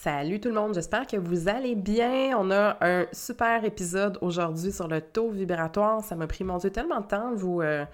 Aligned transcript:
Salut 0.00 0.38
tout 0.38 0.50
le 0.50 0.54
monde, 0.54 0.74
j'espère 0.74 1.08
que 1.08 1.16
vous 1.16 1.48
allez 1.48 1.74
bien. 1.74 2.38
On 2.38 2.52
a 2.52 2.76
un 2.80 3.06
super 3.10 3.64
épisode 3.64 4.16
aujourd'hui 4.20 4.70
sur 4.70 4.86
le 4.86 5.00
taux 5.00 5.30
vibratoire. 5.30 6.04
Ça 6.04 6.14
m'a 6.14 6.28
pris, 6.28 6.44
mon 6.44 6.56
Dieu, 6.58 6.70
tellement 6.70 7.00
de 7.00 7.06
temps 7.08 7.32
de 7.32 7.36
vous, 7.36 7.62
euh, 7.62 7.84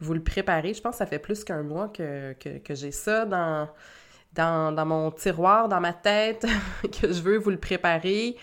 vous 0.00 0.12
le 0.12 0.24
préparer. 0.24 0.74
Je 0.74 0.82
pense 0.82 0.94
que 0.94 0.98
ça 0.98 1.06
fait 1.06 1.20
plus 1.20 1.44
qu'un 1.44 1.62
mois 1.62 1.86
que, 1.86 2.32
que 2.32 2.74
j'ai 2.74 2.90
ça 2.90 3.26
dans, 3.26 4.86
mon 4.86 5.12
tiroir, 5.12 5.68
dans 5.68 5.80
ma 5.80 5.92
tête, 5.92 6.44
que 7.00 7.12
je 7.12 7.22
veux 7.22 7.38
vous 7.38 7.50
le 7.50 7.60
préparer. 7.60 8.36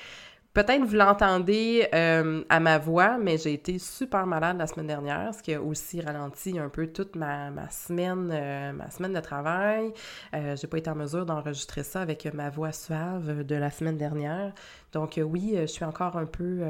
Peut-être 0.59 0.83
vous 0.83 0.97
l'entendez 0.97 1.87
euh, 1.93 2.43
à 2.49 2.59
ma 2.59 2.79
voix, 2.79 3.17
mais 3.17 3.37
j'ai 3.37 3.53
été 3.53 3.79
super 3.79 4.27
malade 4.27 4.57
la 4.57 4.67
semaine 4.67 4.87
dernière, 4.87 5.33
ce 5.33 5.41
qui 5.41 5.53
a 5.53 5.61
aussi 5.61 6.01
ralenti 6.01 6.59
un 6.59 6.67
peu 6.67 6.87
toute 6.87 7.15
ma, 7.15 7.49
ma 7.49 7.69
semaine, 7.69 8.29
euh, 8.29 8.73
ma 8.73 8.91
semaine 8.91 9.13
de 9.13 9.21
travail. 9.21 9.93
Euh, 10.33 10.57
j'ai 10.57 10.67
pas 10.67 10.77
été 10.77 10.89
en 10.89 10.95
mesure 10.95 11.25
d'enregistrer 11.25 11.83
ça 11.83 12.01
avec 12.01 12.25
ma 12.33 12.49
voix 12.49 12.73
suave 12.73 13.45
de 13.45 13.55
la 13.55 13.71
semaine 13.71 13.95
dernière. 13.95 14.51
Donc 14.91 15.17
oui, 15.23 15.55
je 15.61 15.65
suis 15.67 15.85
encore 15.85 16.17
un 16.17 16.25
peu, 16.25 16.61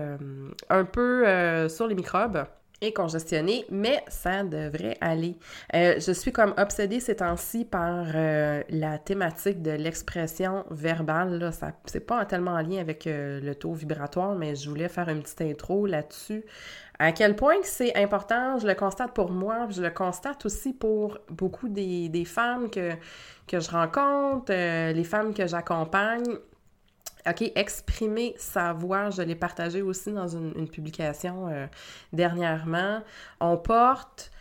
un 0.70 0.86
peu 0.86 1.68
sur 1.68 1.88
les 1.88 1.96
microbes 1.96 2.46
et 2.82 2.94
congestionné, 2.94 3.66
mais 3.70 4.04
ça 4.08 4.44
devrait 4.44 4.98
aller. 5.02 5.38
Euh, 5.76 6.00
je 6.00 6.12
suis 6.12 6.32
comme 6.32 6.54
obsédée 6.58 7.00
ces 7.00 7.18
temps-ci 7.18 7.66
par 7.66 8.06
euh, 8.16 8.64
la 8.70 8.98
thématique 8.98 9.62
de 9.62 9.72
l'expression 9.72 10.66
verbale. 10.72 11.52
Ça, 11.52 11.74
c'est 11.86 12.06
pas 12.06 12.26
tellement 12.26 12.52
en 12.52 12.62
lien 12.62 12.80
avec 12.80 13.06
euh, 13.06 13.42
le 13.42 13.56
taux 13.56 13.74
vibratoire, 13.74 14.36
mais 14.36 14.56
je 14.56 14.70
voulais 14.70 14.90
faire 14.90 15.10
une 15.10 15.22
petite 15.22 15.42
intro 15.42 15.86
là-dessus. 15.86 16.46
À 17.00 17.12
quel 17.12 17.36
point 17.36 17.56
c'est 17.64 17.96
important, 17.96 18.58
je 18.60 18.68
le 18.68 18.76
constate 18.76 19.14
pour 19.14 19.32
moi, 19.32 19.68
je 19.70 19.82
le 19.82 19.90
constate 19.90 20.46
aussi 20.46 20.74
pour 20.74 21.18
beaucoup 21.30 21.70
des, 21.70 22.10
des 22.10 22.26
femmes 22.26 22.70
que, 22.70 22.92
que 23.48 23.60
je 23.60 23.72
rencontre, 23.72 24.52
les 24.52 25.04
femmes 25.06 25.34
que 25.34 25.48
j'accompagne 25.48 26.40
OK, 27.28 27.52
exprimer 27.56 28.34
sa 28.38 28.74
voix, 28.74 29.10
je 29.10 29.22
l'ai 29.22 29.36
partagé 29.36 29.82
aussi 29.82 30.12
dans 30.12 30.28
une, 30.28 30.70
publication 30.70 31.48
euh, 31.48 31.68
dernièrement. 32.14 33.02
On 33.42 33.58
porte, 33.58 34.32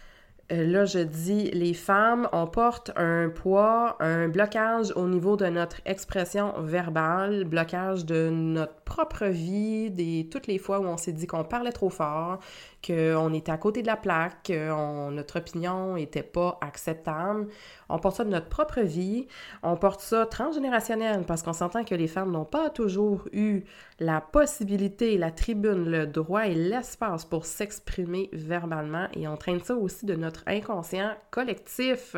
là 0.51 0.85
je 0.85 1.01
dis 1.01 1.51
les 1.51 1.75
femmes, 1.75 2.29
on 2.33 2.47
porte 2.47 2.91
un 2.97 3.29
poids, 3.29 3.97
un 4.01 4.29
blocage 4.29 4.93
au 4.97 5.07
niveau 5.07 5.37
de 5.37 5.47
notre 5.47 5.81
expression 5.85 6.55
verbale, 6.61 7.45
blocage 7.45 8.07
de 8.07 8.31
notre 8.31 8.81
propre 8.83 9.27
vie, 9.27 9.91
des, 9.91 10.29
toutes 10.31 10.47
les 10.47 10.59
fois 10.59 10.81
où 10.81 10.85
on 10.85 10.97
s'est 10.97 11.13
dit 11.13 11.27
qu'on 11.27 11.45
parlait 11.45 11.73
trop 11.73 11.91
fort, 11.91 12.39
qu'on 12.87 13.35
était 13.35 13.53
à 13.53 13.59
côté 13.59 13.83
de 13.83 13.87
la 13.87 13.97
plaque, 13.97 14.45
que 14.45 15.11
notre 15.11 15.39
opinion 15.39 15.95
n'était 15.95 16.23
pas 16.23 16.59
acceptable. 16.61 17.49
On 17.89 17.99
porte 17.99 18.17
ça 18.17 18.25
de 18.25 18.31
notre 18.31 18.49
propre 18.49 18.81
vie, 18.81 19.27
on 19.63 19.77
porte 19.77 20.01
ça 20.01 20.27
transgénérationnel 20.27 21.25
parce 21.27 21.43
qu'on 21.43 21.53
s'entend 21.53 21.85
que 21.85 21.95
les 21.95 22.07
femmes 22.07 22.31
n'ont 22.31 22.45
pas 22.45 22.71
toujours 22.71 23.29
eu 23.33 23.63
la 23.99 24.21
possibilité, 24.21 25.19
la 25.19 25.31
tribune, 25.31 25.91
le 25.91 26.07
droit 26.07 26.47
et 26.47 26.55
l'espace 26.55 27.25
pour 27.25 27.47
s'exprimer 27.47 28.31
verbalement 28.33 29.09
et 29.15 29.27
on 29.27 29.37
traîne 29.37 29.61
ça 29.61 29.75
aussi 29.75 30.07
de 30.07 30.15
notre 30.15 30.38
inconscient 30.47 31.13
collectif. 31.31 32.17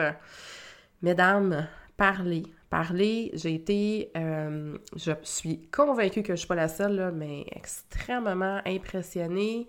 Mesdames, 1.02 1.66
parlez, 1.96 2.44
parler. 2.70 3.30
J'ai 3.34 3.54
été, 3.54 4.10
euh, 4.16 4.78
je 4.96 5.12
suis 5.22 5.68
convaincue 5.70 6.22
que 6.22 6.28
je 6.28 6.32
ne 6.32 6.36
suis 6.36 6.48
pas 6.48 6.54
la 6.54 6.68
seule, 6.68 7.12
mais 7.14 7.44
extrêmement 7.50 8.60
impressionnée 8.64 9.66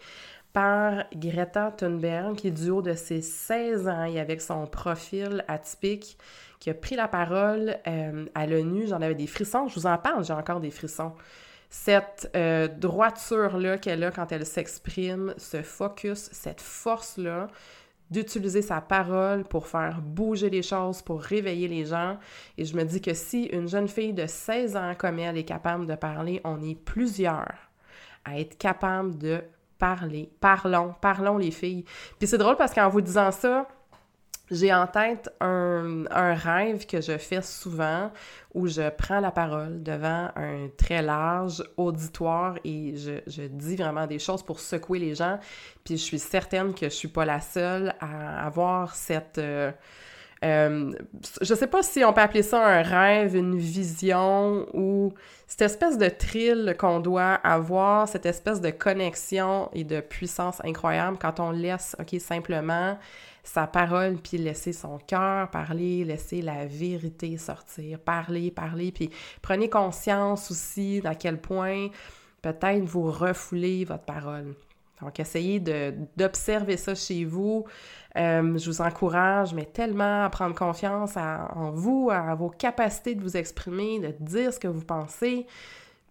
par 0.54 1.06
Greta 1.16 1.72
Thunberg, 1.72 2.36
qui 2.36 2.48
est 2.48 2.52
du 2.52 2.70
haut 2.70 2.82
de 2.82 2.94
ses 2.94 3.22
16 3.22 3.88
ans 3.88 4.06
et 4.06 4.20
avec 4.20 4.42
son 4.42 4.68
profil 4.68 5.44
atypique, 5.48 6.18
qui 6.60 6.70
a 6.70 6.74
pris 6.74 6.96
la 6.96 7.08
parole 7.08 7.78
euh, 7.88 8.26
à 8.36 8.46
l'ONU. 8.46 8.88
J'en 8.88 9.02
avais 9.02 9.16
des 9.16 9.28
frissons. 9.28 9.68
Je 9.68 9.76
vous 9.76 9.88
en 9.88 9.98
parle, 9.98 10.24
j'ai 10.24 10.34
encore 10.34 10.60
des 10.60 10.72
frissons. 10.72 11.14
Cette 11.70 12.30
euh, 12.36 12.68
droiture-là 12.68 13.78
qu'elle 13.78 14.04
a 14.04 14.12
quand 14.12 14.32
elle 14.34 14.46
s'exprime, 14.46 15.34
ce 15.38 15.62
focus, 15.62 16.30
cette 16.34 16.60
force-là, 16.60 17.48
d'utiliser 18.12 18.62
sa 18.62 18.82
parole 18.82 19.46
pour 19.46 19.68
faire 19.68 20.02
bouger 20.02 20.50
les 20.50 20.62
choses, 20.62 21.02
pour 21.02 21.22
réveiller 21.22 21.68
les 21.68 21.86
gens. 21.86 22.18
Et 22.58 22.66
je 22.66 22.76
me 22.76 22.84
dis 22.84 23.02
que 23.02 23.14
si 23.14 23.46
une 23.46 23.68
jeune 23.68 23.88
fille 23.88 24.14
de 24.14 24.28
16 24.28 24.76
ans 24.76 24.94
comme 24.98 25.18
elle 25.18 25.38
est 25.38 25.46
capable 25.46 25.88
de 25.88 25.96
parler, 25.96 26.42
on 26.44 26.62
est 26.62 26.76
plusieurs 26.76 27.56
à 28.26 28.40
être 28.40 28.58
capable 28.58 29.18
de 29.18 29.42
parler. 29.80 30.30
Parlons, 30.40 30.94
parlons 31.02 31.38
les 31.38 31.52
filles. 31.52 31.86
Puis 32.20 32.28
c'est 32.28 32.38
drôle 32.38 32.58
parce 32.58 32.74
qu'en 32.74 32.90
vous 32.90 33.02
disant 33.02 33.32
ça, 33.32 33.68
j'ai 34.52 34.74
en 34.74 34.86
tête 34.86 35.30
un, 35.40 36.04
rêve 36.36 36.86
que 36.86 37.00
je 37.00 37.18
fais 37.18 37.42
souvent 37.42 38.12
où 38.54 38.68
je 38.68 38.90
prends 38.90 39.22
la 39.22 39.32
parole 39.32 39.82
devant 39.82 40.30
un 40.36 40.68
très 40.78 41.02
large 41.02 41.64
auditoire 41.78 42.58
et 42.66 42.94
je, 42.98 43.48
dis 43.48 43.78
vraiment 43.78 44.08
des 44.08 44.20
choses 44.20 44.44
pour 44.44 44.60
secouer 44.60 45.00
les 45.00 45.16
gens. 45.16 45.40
Puis 45.86 45.98
je 45.98 46.04
suis 46.04 46.20
certaine 46.20 46.74
que 46.74 46.86
je 46.86 46.96
suis 46.96 47.08
pas 47.08 47.24
la 47.26 47.40
seule 47.40 47.96
à 48.02 48.46
avoir 48.46 48.94
cette... 48.94 49.38
Euh, 49.38 49.72
euh, 50.44 50.92
je 51.40 51.54
sais 51.54 51.68
pas 51.68 51.84
si 51.84 52.04
on 52.04 52.14
peut 52.14 52.22
appeler 52.22 52.42
ça 52.42 52.66
un 52.66 52.82
rêve, 52.82 53.36
une 53.36 53.58
vision 53.58 54.66
ou 54.74 55.14
cette 55.48 55.62
espèce 55.62 56.00
de 56.00 56.10
thrill 56.10 56.76
qu'on 56.80 57.00
doit 57.00 57.36
avoir, 57.36 58.08
cette 58.08 58.26
espèce 58.26 58.60
de 58.60 58.72
connexion 58.72 59.70
et 59.74 59.84
de 59.84 60.02
puissance 60.02 60.60
incroyable 60.66 61.18
quand 61.22 61.40
on 61.40 61.52
laisse, 61.52 61.96
OK, 62.00 62.20
simplement 62.20 62.98
sa 63.44 63.68
parole, 63.68 64.18
puis 64.18 64.38
laisser 64.38 64.74
son 64.74 64.98
cœur 65.00 65.50
parler, 65.50 66.06
laisser 66.06 66.42
la 66.42 66.66
vérité 66.66 67.38
sortir, 67.38 68.00
parler, 68.00 68.52
parler, 68.52 68.92
puis 68.92 69.10
prenez 69.42 69.70
conscience 69.70 70.52
aussi 70.52 71.02
d'à 71.02 71.16
quel 71.16 71.40
point 71.40 71.88
peut-être 72.42 72.84
vous 72.84 73.10
refoulez 73.12 73.86
votre 73.86 74.04
parole. 74.04 74.56
Donc, 75.02 75.20
essayez 75.20 75.60
d'observer 76.16 76.78
ça 76.78 76.94
chez 76.94 77.26
vous. 77.26 77.66
Euh, 78.18 78.58
je 78.58 78.70
vous 78.70 78.82
encourage, 78.82 79.54
mais 79.54 79.66
tellement 79.66 80.26
à 80.26 80.30
prendre 80.30 80.54
confiance 80.54 81.18
en 81.18 81.72
vous, 81.72 82.10
à 82.12 82.36
vos 82.36 82.50
capacités 82.50 83.16
de 83.16 83.22
vous 83.22 83.36
exprimer, 83.36 84.00
de 84.00 84.14
dire 84.20 84.54
ce 84.54 84.60
que 84.60 84.68
vous 84.68 84.86
pensez. 84.86 85.48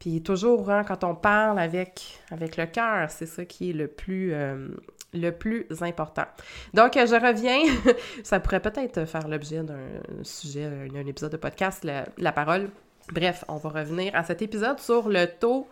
Puis 0.01 0.23
toujours, 0.23 0.71
hein, 0.71 0.83
quand 0.83 1.05
on 1.05 1.15
parle 1.15 1.59
avec, 1.59 2.21
le 2.31 2.67
cœur, 2.67 3.11
c'est 3.11 3.27
ça 3.27 3.45
qui 3.45 3.71
est 3.71 3.75
le 3.75 3.87
plus, 3.87 4.33
euh, 4.33 4.69
le 5.13 5.31
plus 5.31 5.67
important. 5.81 6.27
Donc, 6.75 6.95
je 6.95 7.15
reviens. 7.15 7.61
ça 8.23 8.41
pourrait 8.41 8.61
peut-être 8.61 9.05
faire 9.07 9.29
l'objet 9.29 9.63
d'un 9.63 10.23
sujet, 10.23 10.89
d'un 10.93 11.07
épisode 11.07 11.33
de 11.33 11.37
podcast, 11.37 11.85
la, 11.85 12.33
parole. 12.33 12.71
Bref, 13.13 13.45
on 13.49 13.57
va 13.57 13.71
revenir 13.71 14.15
à 14.15 14.23
cet 14.23 14.43
épisode 14.43 14.79
sur 14.79 15.09
le 15.09 15.27
taux 15.27 15.67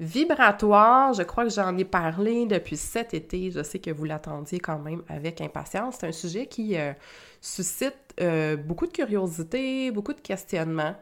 vibratoire. 0.00 1.14
Je 1.14 1.22
crois 1.22 1.44
que 1.44 1.50
j'en 1.50 1.76
ai 1.78 1.84
parlé 1.84 2.46
depuis 2.46 2.76
cet 2.76 3.14
été. 3.14 3.50
Je 3.50 3.62
sais 3.62 3.78
que 3.78 3.90
vous 3.90 4.04
l'attendiez 4.04 4.58
quand 4.58 4.78
même 4.78 5.02
avec 5.08 5.40
impatience. 5.40 5.96
C'est 6.00 6.06
un 6.08 6.12
sujet 6.12 6.46
qui 6.46 6.76
euh, 6.76 6.92
suscite 7.40 7.94
euh, 8.20 8.56
beaucoup 8.56 8.86
de 8.86 8.92
curiosité, 8.92 9.90
beaucoup 9.90 10.12
de 10.12 10.20
questionnements. 10.20 10.94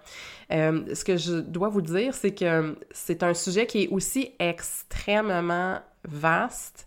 Euh, 0.51 0.95
ce 0.95 1.05
que 1.05 1.17
je 1.17 1.35
dois 1.35 1.69
vous 1.69 1.83
dire, 1.83 2.15
c'est 2.15 2.35
que 2.35 2.77
c'est 2.91 3.23
un 3.23 3.35
sujet 3.35 3.67
qui 3.67 3.85
est 3.85 3.89
aussi 3.89 4.33
extrêmement 4.39 5.79
vaste. 6.05 6.87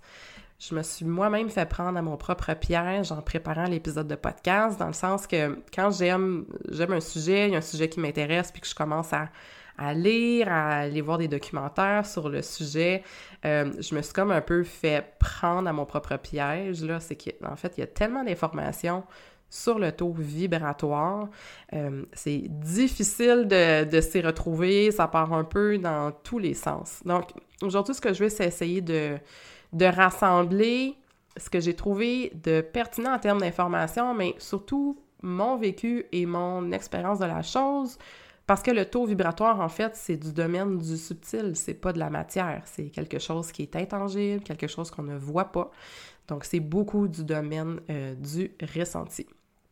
Je 0.58 0.74
me 0.74 0.84
suis 0.84 1.06
moi-même 1.06 1.50
fait 1.50 1.68
prendre 1.68 1.98
à 1.98 2.02
mon 2.02 2.16
propre 2.16 2.54
piège 2.54 3.12
en 3.12 3.22
préparant 3.22 3.66
l'épisode 3.66 4.08
de 4.08 4.16
podcast, 4.16 4.80
dans 4.80 4.88
le 4.88 4.94
sens 4.94 5.28
que 5.28 5.60
quand 5.74 5.92
j'aime 5.92 6.46
j'aime 6.70 6.94
un 6.94 7.02
sujet, 7.02 7.48
il 7.48 7.52
y 7.52 7.56
a 7.56 7.58
un 7.58 7.62
sujet 7.62 7.90
qui 7.90 8.00
m'intéresse, 8.00 8.52
puis 8.52 8.62
que 8.62 8.68
je 8.68 8.76
commence 8.76 9.12
à, 9.12 9.94
lire, 9.94 10.48
à 10.50 10.78
aller 10.80 11.02
voir 11.02 11.18
des 11.18 11.28
documentaires 11.28 12.06
sur 12.06 12.30
le 12.30 12.42
sujet, 12.42 13.04
euh, 13.44 13.74
je 13.80 13.94
me 13.94 14.02
suis 14.02 14.14
comme 14.14 14.32
un 14.32 14.42
peu 14.42 14.64
fait 14.64 15.06
prendre 15.20 15.68
à 15.68 15.74
mon 15.74 15.86
propre 15.86 16.16
piège, 16.16 16.84
là, 16.84 17.02
c'est 17.02 17.18
qu'en 17.18 17.58
fait, 17.58 17.74
il 17.78 17.82
y 17.82 17.84
a 17.84 17.88
tellement 17.88 18.24
d'informations 18.24 19.04
sur 19.50 19.78
le 19.78 19.92
taux 19.92 20.14
vibratoire. 20.18 21.28
Euh, 21.74 22.04
c'est 22.14 22.44
difficile 22.48 23.48
de, 23.48 23.84
de 23.84 24.02
s'y 24.02 24.22
retrouver, 24.22 24.92
ça 24.92 25.08
part 25.08 25.34
un 25.34 25.44
peu 25.44 25.78
dans 25.78 26.12
tous 26.24 26.40
les 26.40 26.54
sens. 26.54 27.02
Donc, 27.06 27.32
aujourd'hui, 27.62 27.94
ce 27.94 28.02
que 28.02 28.14
je 28.14 28.24
vais, 28.24 28.30
c'est 28.30 28.48
essayer 28.48 28.82
de, 28.82 29.18
de 29.76 29.86
rassembler 29.86 30.96
ce 31.38 31.50
que 31.50 31.60
j'ai 31.60 31.76
trouvé 31.76 32.32
de 32.44 32.62
pertinent 32.62 33.14
en 33.14 33.20
termes 33.20 33.42
d'information, 33.42 34.14
mais 34.14 34.34
surtout 34.38 34.98
mon 35.22 35.58
vécu 35.58 36.06
et 36.12 36.26
mon 36.26 36.72
expérience 36.72 37.20
de 37.20 37.26
la 37.26 37.42
chose, 37.42 37.98
parce 38.48 38.62
que 38.62 38.72
le 38.72 38.86
taux 38.86 39.06
vibratoire, 39.06 39.60
en 39.60 39.68
fait, 39.70 39.96
c'est 39.96 40.18
du 40.18 40.32
domaine 40.32 40.78
du 40.78 40.98
subtil, 40.98 41.56
c'est 41.56 41.74
pas 41.74 41.92
de 41.92 42.00
la 42.00 42.10
matière, 42.10 42.62
c'est 42.66 42.86
quelque 42.86 43.20
chose 43.20 43.52
qui 43.52 43.64
est 43.64 43.76
intangible, 43.76 44.44
quelque 44.44 44.68
chose 44.68 44.92
qu'on 44.92 45.04
ne 45.04 45.18
voit 45.18 45.52
pas. 45.52 45.72
Donc, 46.28 46.46
c'est 46.46 46.60
beaucoup 46.60 47.08
du 47.08 47.24
domaine 47.24 47.82
euh, 47.90 48.16
du 48.16 48.52
ressenti. 48.76 49.28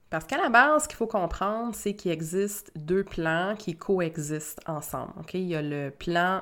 Parce 0.09 0.25
qu'à 0.25 0.37
la 0.37 0.49
base, 0.49 0.83
ce 0.83 0.87
qu'il 0.87 0.97
faut 0.97 1.07
comprendre, 1.07 1.73
c'est 1.73 1.95
qu'il 1.95 2.11
existe 2.11 2.71
deux 2.75 3.03
plans 3.03 3.55
qui 3.57 3.75
coexistent 3.75 4.59
ensemble. 4.67 5.13
Il 5.33 5.41
y 5.41 5.55
a 5.55 5.61
le 5.61 5.91
plan 5.91 6.41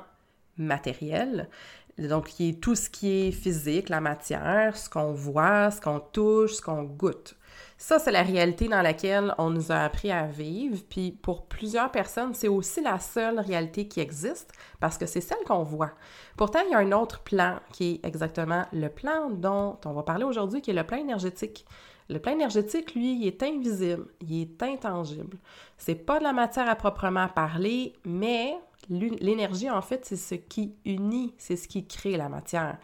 matériel, 0.56 1.48
donc 1.98 2.28
qui 2.28 2.50
est 2.50 2.60
tout 2.60 2.74
ce 2.74 2.88
qui 2.88 3.26
est 3.26 3.32
physique, 3.32 3.88
la 3.88 4.00
matière, 4.00 4.76
ce 4.76 4.88
qu'on 4.88 5.12
voit, 5.12 5.70
ce 5.70 5.80
qu'on 5.80 6.00
touche, 6.00 6.54
ce 6.54 6.62
qu'on 6.62 6.82
goûte. 6.84 7.36
Ça, 7.76 7.98
c'est 7.98 8.12
la 8.12 8.22
réalité 8.22 8.68
dans 8.68 8.80
laquelle 8.80 9.34
on 9.38 9.50
nous 9.50 9.72
a 9.72 9.78
appris 9.80 10.12
à 10.12 10.26
vivre. 10.26 10.78
Puis 10.88 11.10
pour 11.10 11.46
plusieurs 11.46 11.90
personnes, 11.90 12.32
c'est 12.32 12.46
aussi 12.46 12.80
la 12.80 13.00
seule 13.00 13.40
réalité 13.40 13.88
qui 13.88 13.98
existe 13.98 14.52
parce 14.78 14.96
que 14.96 15.06
c'est 15.06 15.20
celle 15.20 15.42
qu'on 15.44 15.64
voit. 15.64 15.90
Pourtant, 16.36 16.60
il 16.64 16.70
y 16.70 16.74
a 16.74 16.78
un 16.78 16.92
autre 16.92 17.20
plan 17.20 17.58
qui 17.72 17.94
est 17.94 18.06
exactement 18.06 18.64
le 18.72 18.88
plan 18.88 19.30
dont 19.30 19.78
on 19.84 19.92
va 19.94 20.04
parler 20.04 20.24
aujourd'hui, 20.24 20.62
qui 20.62 20.70
est 20.70 20.74
le 20.74 20.86
plan 20.86 20.98
énergétique. 20.98 21.66
Le 22.08 22.20
plan 22.20 22.32
énergétique, 22.32 22.94
lui, 22.94 23.14
il 23.20 23.26
est 23.26 23.42
invisible, 23.42 24.06
il 24.20 24.42
est 24.42 24.62
intangible. 24.62 25.38
C'est 25.76 25.94
pas 25.94 26.18
de 26.18 26.24
la 26.24 26.32
matière 26.32 26.68
à 26.68 26.76
proprement 26.76 27.28
parler, 27.28 27.94
mais 28.04 28.54
l'énergie, 28.88 29.70
en 29.70 29.82
fait, 29.82 30.04
c'est 30.04 30.16
ce 30.16 30.34
qui 30.34 30.74
unit, 30.84 31.34
c'est 31.38 31.56
ce 31.56 31.68
qui 31.68 31.86
crée 31.86 32.16
la 32.16 32.28
matière. 32.28 32.78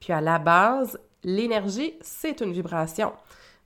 Puis 0.00 0.12
à 0.12 0.20
la 0.20 0.38
base, 0.38 0.98
l'énergie, 1.22 1.94
c'est 2.00 2.40
une 2.40 2.52
vibration. 2.52 3.12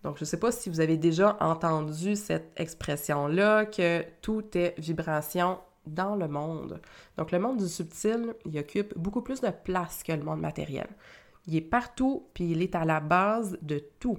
Donc, 0.04 0.16
je 0.16 0.22
ne 0.22 0.26
sais 0.26 0.38
pas 0.38 0.52
si 0.52 0.70
vous 0.70 0.80
avez 0.80 0.96
déjà 0.96 1.36
entendu 1.40 2.14
cette 2.14 2.52
expression-là, 2.56 3.66
que 3.66 4.04
tout 4.22 4.44
est 4.56 4.78
vibration 4.78 5.58
dans 5.86 6.14
le 6.14 6.28
monde. 6.28 6.80
Donc, 7.16 7.32
le 7.32 7.38
monde 7.38 7.58
du 7.58 7.68
subtil, 7.68 8.34
il 8.44 8.58
occupe 8.58 8.96
beaucoup 8.96 9.22
plus 9.22 9.40
de 9.40 9.50
place 9.50 10.02
que 10.02 10.12
le 10.12 10.22
monde 10.22 10.40
matériel. 10.40 10.88
Il 11.46 11.56
est 11.56 11.62
partout, 11.62 12.28
puis 12.34 12.50
il 12.50 12.62
est 12.62 12.74
à 12.74 12.84
la 12.84 13.00
base 13.00 13.58
de 13.62 13.82
tout. 13.98 14.18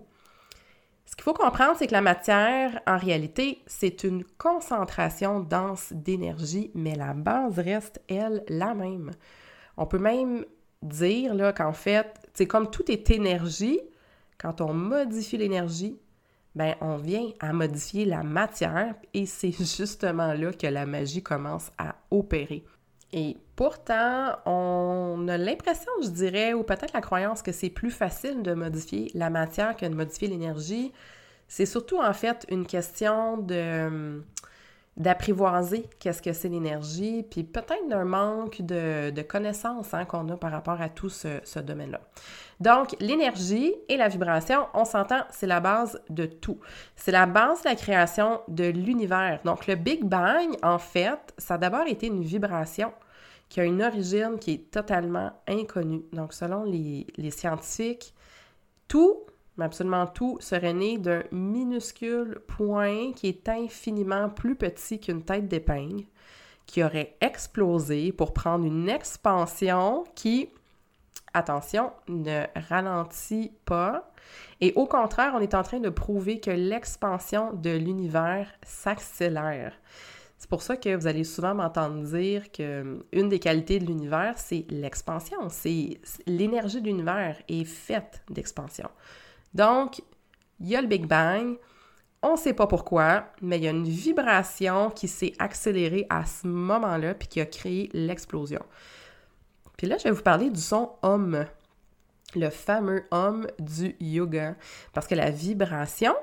Ce 1.10 1.16
qu'il 1.16 1.24
faut 1.24 1.34
comprendre, 1.34 1.76
c'est 1.78 1.88
que 1.88 1.94
la 1.94 2.02
matière, 2.02 2.82
en 2.86 2.98
réalité, 2.98 3.64
c'est 3.66 4.04
une 4.04 4.24
concentration 4.38 5.40
dense 5.40 5.92
d'énergie, 5.92 6.70
mais 6.76 6.94
la 6.94 7.14
base 7.14 7.58
reste, 7.58 8.00
elle, 8.08 8.44
la 8.48 8.76
même. 8.76 9.12
On 9.76 9.88
peut 9.88 9.98
même 9.98 10.46
dire 10.84 11.34
qu'en 11.58 11.74
fait, 11.74 12.14
c'est 12.36 12.46
comme 12.46 12.70
tout 12.70 12.92
est 12.92 13.10
énergie, 13.10 13.80
quand 14.38 14.62
on 14.62 14.72
modifie 14.72 15.38
l'énergie, 15.38 16.00
ben 16.54 16.76
on 16.80 16.98
vient 16.98 17.30
à 17.40 17.54
modifier 17.54 18.06
la 18.06 18.22
matière 18.22 18.94
et 19.14 19.26
c'est 19.26 19.52
justement 19.78 20.34
là 20.34 20.54
que 20.54 20.68
la 20.68 20.86
magie 20.86 21.24
commence 21.24 21.72
à 21.80 21.96
opérer. 22.12 22.64
Et 23.12 23.38
pourtant, 23.56 24.36
on 24.46 25.28
a 25.28 25.38
l'impression, 25.38 25.92
je 26.04 26.10
dirais, 26.10 26.54
ou 26.54 26.64
peut-être 26.64 26.94
la 26.94 27.02
croyance 27.02 27.42
que 27.42 27.52
c'est 27.52 27.70
plus 27.70 27.92
facile 27.92 28.44
de 28.44 28.54
modifier 28.54 29.10
la 29.16 29.30
matière 29.30 29.76
que 29.76 29.86
de 29.86 29.96
modifier 29.96 30.28
l'énergie. 30.28 30.92
C'est 31.48 31.66
surtout 31.66 32.00
en 32.00 32.14
fait 32.14 32.46
une 32.50 32.68
question 32.68 33.38
de 33.38 34.22
d'apprivoiser 35.00 35.90
qu'est-ce 35.98 36.22
que 36.22 36.34
c'est 36.34 36.50
l'énergie, 36.50 37.24
puis 37.24 37.44
peut-être 37.44 37.88
d'un 37.88 38.04
manque 38.04 38.62
de, 38.62 39.10
de 39.12 39.22
connaissances 39.22 39.94
hein, 39.94 40.04
qu'on 40.04 40.28
a 40.28 40.36
par 40.36 40.52
rapport 40.52 40.82
à 40.82 40.90
tout 40.90 41.10
ce, 41.10 41.60
domaine-là. 41.60 42.02
Donc, 42.60 42.98
l'énergie 43.00 43.74
et 43.88 43.96
la 43.96 44.10
vibration, 44.10 44.68
on 44.74 44.84
s'entend, 44.84 45.22
c'est 45.32 45.48
la 45.48 45.62
base 45.62 46.02
de 46.10 46.26
tout. 46.26 46.60
C'est 46.98 47.14
la 47.14 47.26
base 47.26 47.64
de 47.64 47.70
la 47.70 47.76
création 47.76 48.42
de 48.50 48.66
l'univers. 48.66 49.40
Donc, 49.46 49.68
le 49.68 49.76
Big 49.76 50.04
Bang, 50.04 50.58
en 50.62 50.78
fait, 50.78 51.34
ça 51.38 51.54
a 51.54 51.58
d'abord 51.58 51.88
été 51.88 52.08
une 52.08 52.24
vibration 52.24 52.92
qui 53.48 53.62
a 53.62 53.64
une 53.64 53.82
origine 53.82 54.38
qui 54.38 54.52
est 54.52 54.72
totalement 54.72 55.32
inconnue. 55.48 56.04
Donc, 56.12 56.34
selon 56.34 56.66
les, 56.66 57.08
les 57.16 57.32
scientifiques, 57.32 58.14
tout 58.90 59.18
mais 59.60 59.66
absolument 59.66 60.08
tout, 60.08 60.38
serait 60.40 60.74
né 60.74 60.98
d'un 60.98 61.24
minuscule 61.34 62.40
point 62.48 63.12
qui 63.14 63.28
est 63.28 63.50
infiniment 63.50 64.30
plus 64.30 64.56
petit 64.56 65.02
qu'une 65.02 65.22
tête 65.22 65.50
d'épingle, 65.50 66.06
qui 66.66 66.82
aurait 66.82 67.18
explosé 67.20 68.14
pour 68.14 68.34
prendre 68.34 68.66
une 68.66 68.88
expansion 68.88 70.06
qui, 70.16 70.48
attention, 71.34 71.92
ne 72.08 72.46
ralentit 72.70 73.52
pas. 73.66 74.14
Et 74.62 74.72
au 74.78 74.86
contraire, 74.86 75.34
on 75.36 75.42
est 75.42 75.54
en 75.54 75.64
train 75.64 75.82
de 75.82 75.90
prouver 75.90 76.40
que 76.40 76.52
l'expansion 76.52 77.52
de 77.52 77.72
l'univers 77.72 78.48
s'accélère. 78.64 79.74
C'est 80.38 80.50
pour 80.50 80.62
ça 80.62 80.78
que 80.78 80.96
vous 80.96 81.08
allez 81.08 81.26
souvent 81.26 81.54
m'entendre 81.54 82.02
dire 82.02 82.50
que 82.54 83.06
une 83.12 83.28
des 83.28 83.40
qualités 83.40 83.80
de 83.80 83.86
l'univers, 83.86 84.36
c'est 84.38 84.66
l'expansion. 84.70 85.50
C'est 85.50 86.00
l'énergie 86.28 86.80
de 86.80 86.88
l'univers 86.88 87.36
est 87.50 87.66
faite 87.66 88.22
d'expansion. 88.30 88.90
Donc, 89.54 90.02
il 90.60 90.68
y 90.68 90.76
a 90.76 90.82
le 90.82 90.88
Big 90.88 91.06
Bang. 91.06 91.58
On 92.22 92.34
ne 92.34 92.38
sait 92.38 92.54
pas 92.54 92.68
pourquoi, 92.68 93.26
mais 93.42 93.58
il 93.58 93.64
y 93.64 93.68
a 93.68 93.72
une 93.72 93.88
vibration 93.88 94.90
qui 94.90 95.08
s'est 95.08 95.34
accélérée 95.40 96.06
à 96.10 96.26
ce 96.26 96.48
moment-là 96.48 97.14
puis 97.14 97.30
qui 97.30 97.40
a 97.40 97.46
créé 97.46 97.90
l'explosion. 97.94 98.62
Puis 99.78 99.88
là, 99.88 99.98
je 99.98 100.04
vais 100.04 100.12
vous 100.12 100.22
parler 100.22 100.50
du 100.50 100.60
son 100.60 100.92
homme, 101.02 101.46
le 102.36 102.50
fameux 102.50 103.06
homme 103.12 103.48
du 103.60 103.96
yoga. 104.02 104.56
Parce 104.92 105.08
que 105.08 105.16
la 105.16 105.32
vibration, 105.32 106.14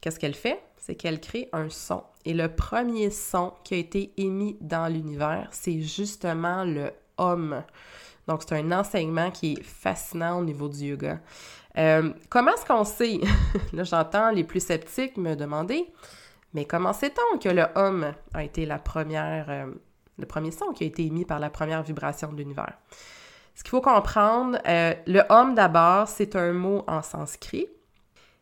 qu'est-ce 0.00 0.18
qu'elle 0.18 0.34
fait? 0.34 0.60
C'est 0.76 0.96
qu'elle 0.96 1.20
crée 1.20 1.48
un 1.52 1.68
son. 1.68 2.02
Et 2.24 2.34
le 2.34 2.52
premier 2.52 3.10
son 3.10 3.52
qui 3.62 3.74
a 3.74 3.76
été 3.76 4.12
émis 4.16 4.56
dans 4.60 4.92
l'univers, 4.92 5.48
c'est 5.52 5.80
justement 5.80 6.64
le 6.64 6.90
homme. 7.16 7.62
Donc, 8.26 8.42
c'est 8.42 8.56
un 8.56 8.72
enseignement 8.72 9.30
qui 9.30 9.52
est 9.52 9.62
fascinant 9.62 10.40
au 10.40 10.44
niveau 10.44 10.68
du 10.68 10.86
yoga. 10.86 11.20
Euh, 11.76 12.10
comment 12.28 12.52
est-ce 12.52 12.64
qu'on 12.64 12.84
sait? 12.84 13.20
Là, 13.72 13.84
j'entends 13.84 14.30
les 14.30 14.44
plus 14.44 14.64
sceptiques 14.64 15.16
me 15.16 15.34
demander, 15.34 15.86
mais 16.54 16.64
comment 16.64 16.92
sait-on 16.92 17.38
que 17.38 17.48
le 17.48 17.66
homme 17.74 18.12
a 18.34 18.44
été 18.44 18.64
la 18.66 18.78
première, 18.78 19.50
euh, 19.50 19.66
le 20.18 20.26
premier 20.26 20.50
son 20.50 20.72
qui 20.72 20.84
a 20.84 20.86
été 20.86 21.04
émis 21.04 21.24
par 21.24 21.38
la 21.38 21.50
première 21.50 21.82
vibration 21.82 22.32
de 22.32 22.36
l'univers? 22.36 22.72
Ce 23.54 23.62
qu'il 23.62 23.70
faut 23.70 23.80
comprendre, 23.80 24.58
euh, 24.66 24.94
le 25.06 25.22
homme 25.30 25.54
d'abord, 25.54 26.08
c'est 26.08 26.36
un 26.36 26.52
mot 26.52 26.84
en 26.86 27.02
sanskrit. 27.02 27.66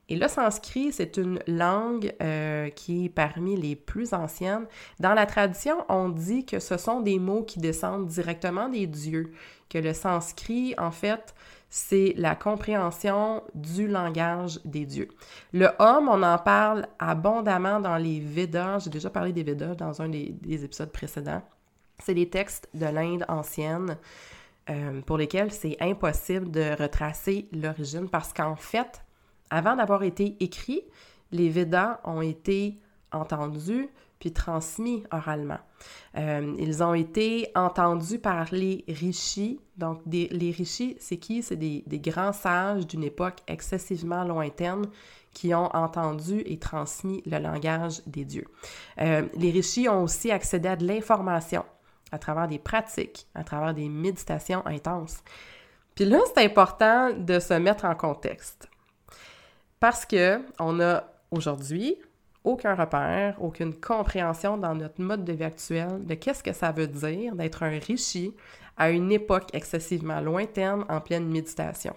Et 0.09 0.14
le 0.14 0.28
sanskrit, 0.28 0.92
c'est 0.92 1.16
une 1.16 1.40
langue 1.49 2.14
qui 2.76 3.06
est 3.06 3.09
parmi 3.09 3.56
les 3.56 3.75
plus 3.75 4.14
anciennes. 4.14 4.66
Dans 5.00 5.14
la 5.14 5.26
tradition, 5.26 5.85
on 5.88 6.11
dit 6.11 6.47
que 6.47 6.61
ce 6.61 6.76
sont 6.76 7.00
des 7.00 7.18
mots 7.18 7.42
qui 7.42 7.59
descendent 7.59 8.06
directement 8.06 8.68
des 8.68 8.87
dieux, 8.87 9.33
que 9.68 9.78
le 9.78 9.92
sanskrit, 9.95 10.76
en 10.78 10.92
fait, 10.92 11.35
c'est 11.68 12.14
la 12.16 12.35
compréhension 12.35 13.42
du 13.54 13.88
langage 13.88 14.61
des 14.64 14.87
dieux. 14.87 15.08
Le 15.52 15.68
homme, 15.78 16.08
on 16.08 16.23
en 16.23 16.38
parle 16.38 16.87
abondamment 16.99 17.80
dans 17.80 17.96
les 17.96 18.20
Védas. 18.20 18.80
J'ai 18.80 18.90
déjà 18.90 19.11
parlé 19.11 19.32
des 19.32 19.42
Védas 19.42 19.75
dans 19.75 20.00
un 20.00 20.08
des, 20.08 20.64
épisodes 20.64 20.92
précédents. 20.92 21.42
C'est 21.99 22.14
les 22.14 22.28
textes 22.28 22.68
de 22.75 22.87
l'Inde 22.87 23.25
ancienne 23.28 23.99
euh, 24.70 25.00
pour 25.02 25.18
lesquels 25.18 25.52
c'est 25.52 25.76
impossible 25.80 26.50
de 26.50 26.80
retracer 26.80 27.49
l'origine 27.52 28.08
parce 28.08 28.32
qu'en 28.32 28.56
fait, 28.56 29.02
avant 29.50 29.76
d'avoir 29.76 30.02
été 30.02 30.37
écrits, 30.40 30.82
les 31.32 31.49
Védas 31.49 32.00
ont 32.04 32.20
été 32.20 32.78
entendus 33.12 33.88
puis 34.18 34.32
transmis 34.32 35.04
oralement. 35.11 35.58
Euh, 36.16 36.54
ils 36.58 36.82
ont 36.82 36.94
été 36.94 37.50
entendus 37.54 38.18
par 38.18 38.46
les 38.52 38.85
rishis. 38.88 39.61
Donc, 39.76 40.00
les 40.06 40.50
rishis, 40.56 40.96
c'est 41.00 41.18
qui? 41.18 41.42
C'est 41.42 41.56
des, 41.56 41.82
grands 41.99 42.32
sages 42.32 42.87
d'une 42.87 43.04
époque 43.04 43.38
excessivement 43.46 44.25
lointaine 44.25 44.87
qui 45.32 45.54
ont 45.54 45.75
entendu 45.76 46.42
et 46.46 46.58
transmis 46.58 47.23
le 47.26 47.38
langage 47.38 48.00
des 48.06 48.25
dieux. 48.25 48.46
Euh, 49.00 49.28
les 49.35 49.50
rishis 49.50 49.88
ont 49.88 50.02
aussi 50.02 50.30
accédé 50.30 50.68
à 50.68 50.76
de 50.76 50.87
l'information 50.87 51.64
à 52.12 52.18
travers 52.18 52.49
des 52.49 52.58
pratiques, 52.58 53.26
à 53.35 53.44
travers 53.44 53.75
des 53.75 53.88
méditations 53.88 54.64
intenses. 54.66 55.18
Puis 55.94 56.04
là, 56.04 56.18
c'est 56.26 56.44
important 56.44 57.12
de 57.12 57.38
se 57.38 57.54
mettre 57.54 57.85
en 57.85 57.94
contexte. 57.94 58.68
Parce 59.80 60.06
que 60.06 60.40
on 60.58 60.80
a 60.80 61.04
aujourd'hui 61.30 61.96
aucun 62.46 62.74
repère, 62.74 63.36
aucune 63.42 63.74
compréhension 63.74 64.56
dans 64.56 64.74
notre 64.74 65.02
mode 65.02 65.24
de 65.24 65.32
vie 65.32 65.44
actuel 65.44 66.06
de 66.06 66.14
qu'est-ce 66.14 66.42
que 66.42 66.52
ça 66.52 66.72
veut 66.72 66.86
dire 66.86 67.34
d'être 67.34 67.64
un 67.64 67.78
richi 67.78 68.34
à 68.76 68.90
une 68.90 69.10
époque 69.12 69.50
excessivement 69.52 70.20
lointaine 70.20 70.84
en 70.88 71.00
pleine 71.00 71.28
méditation. 71.28 71.94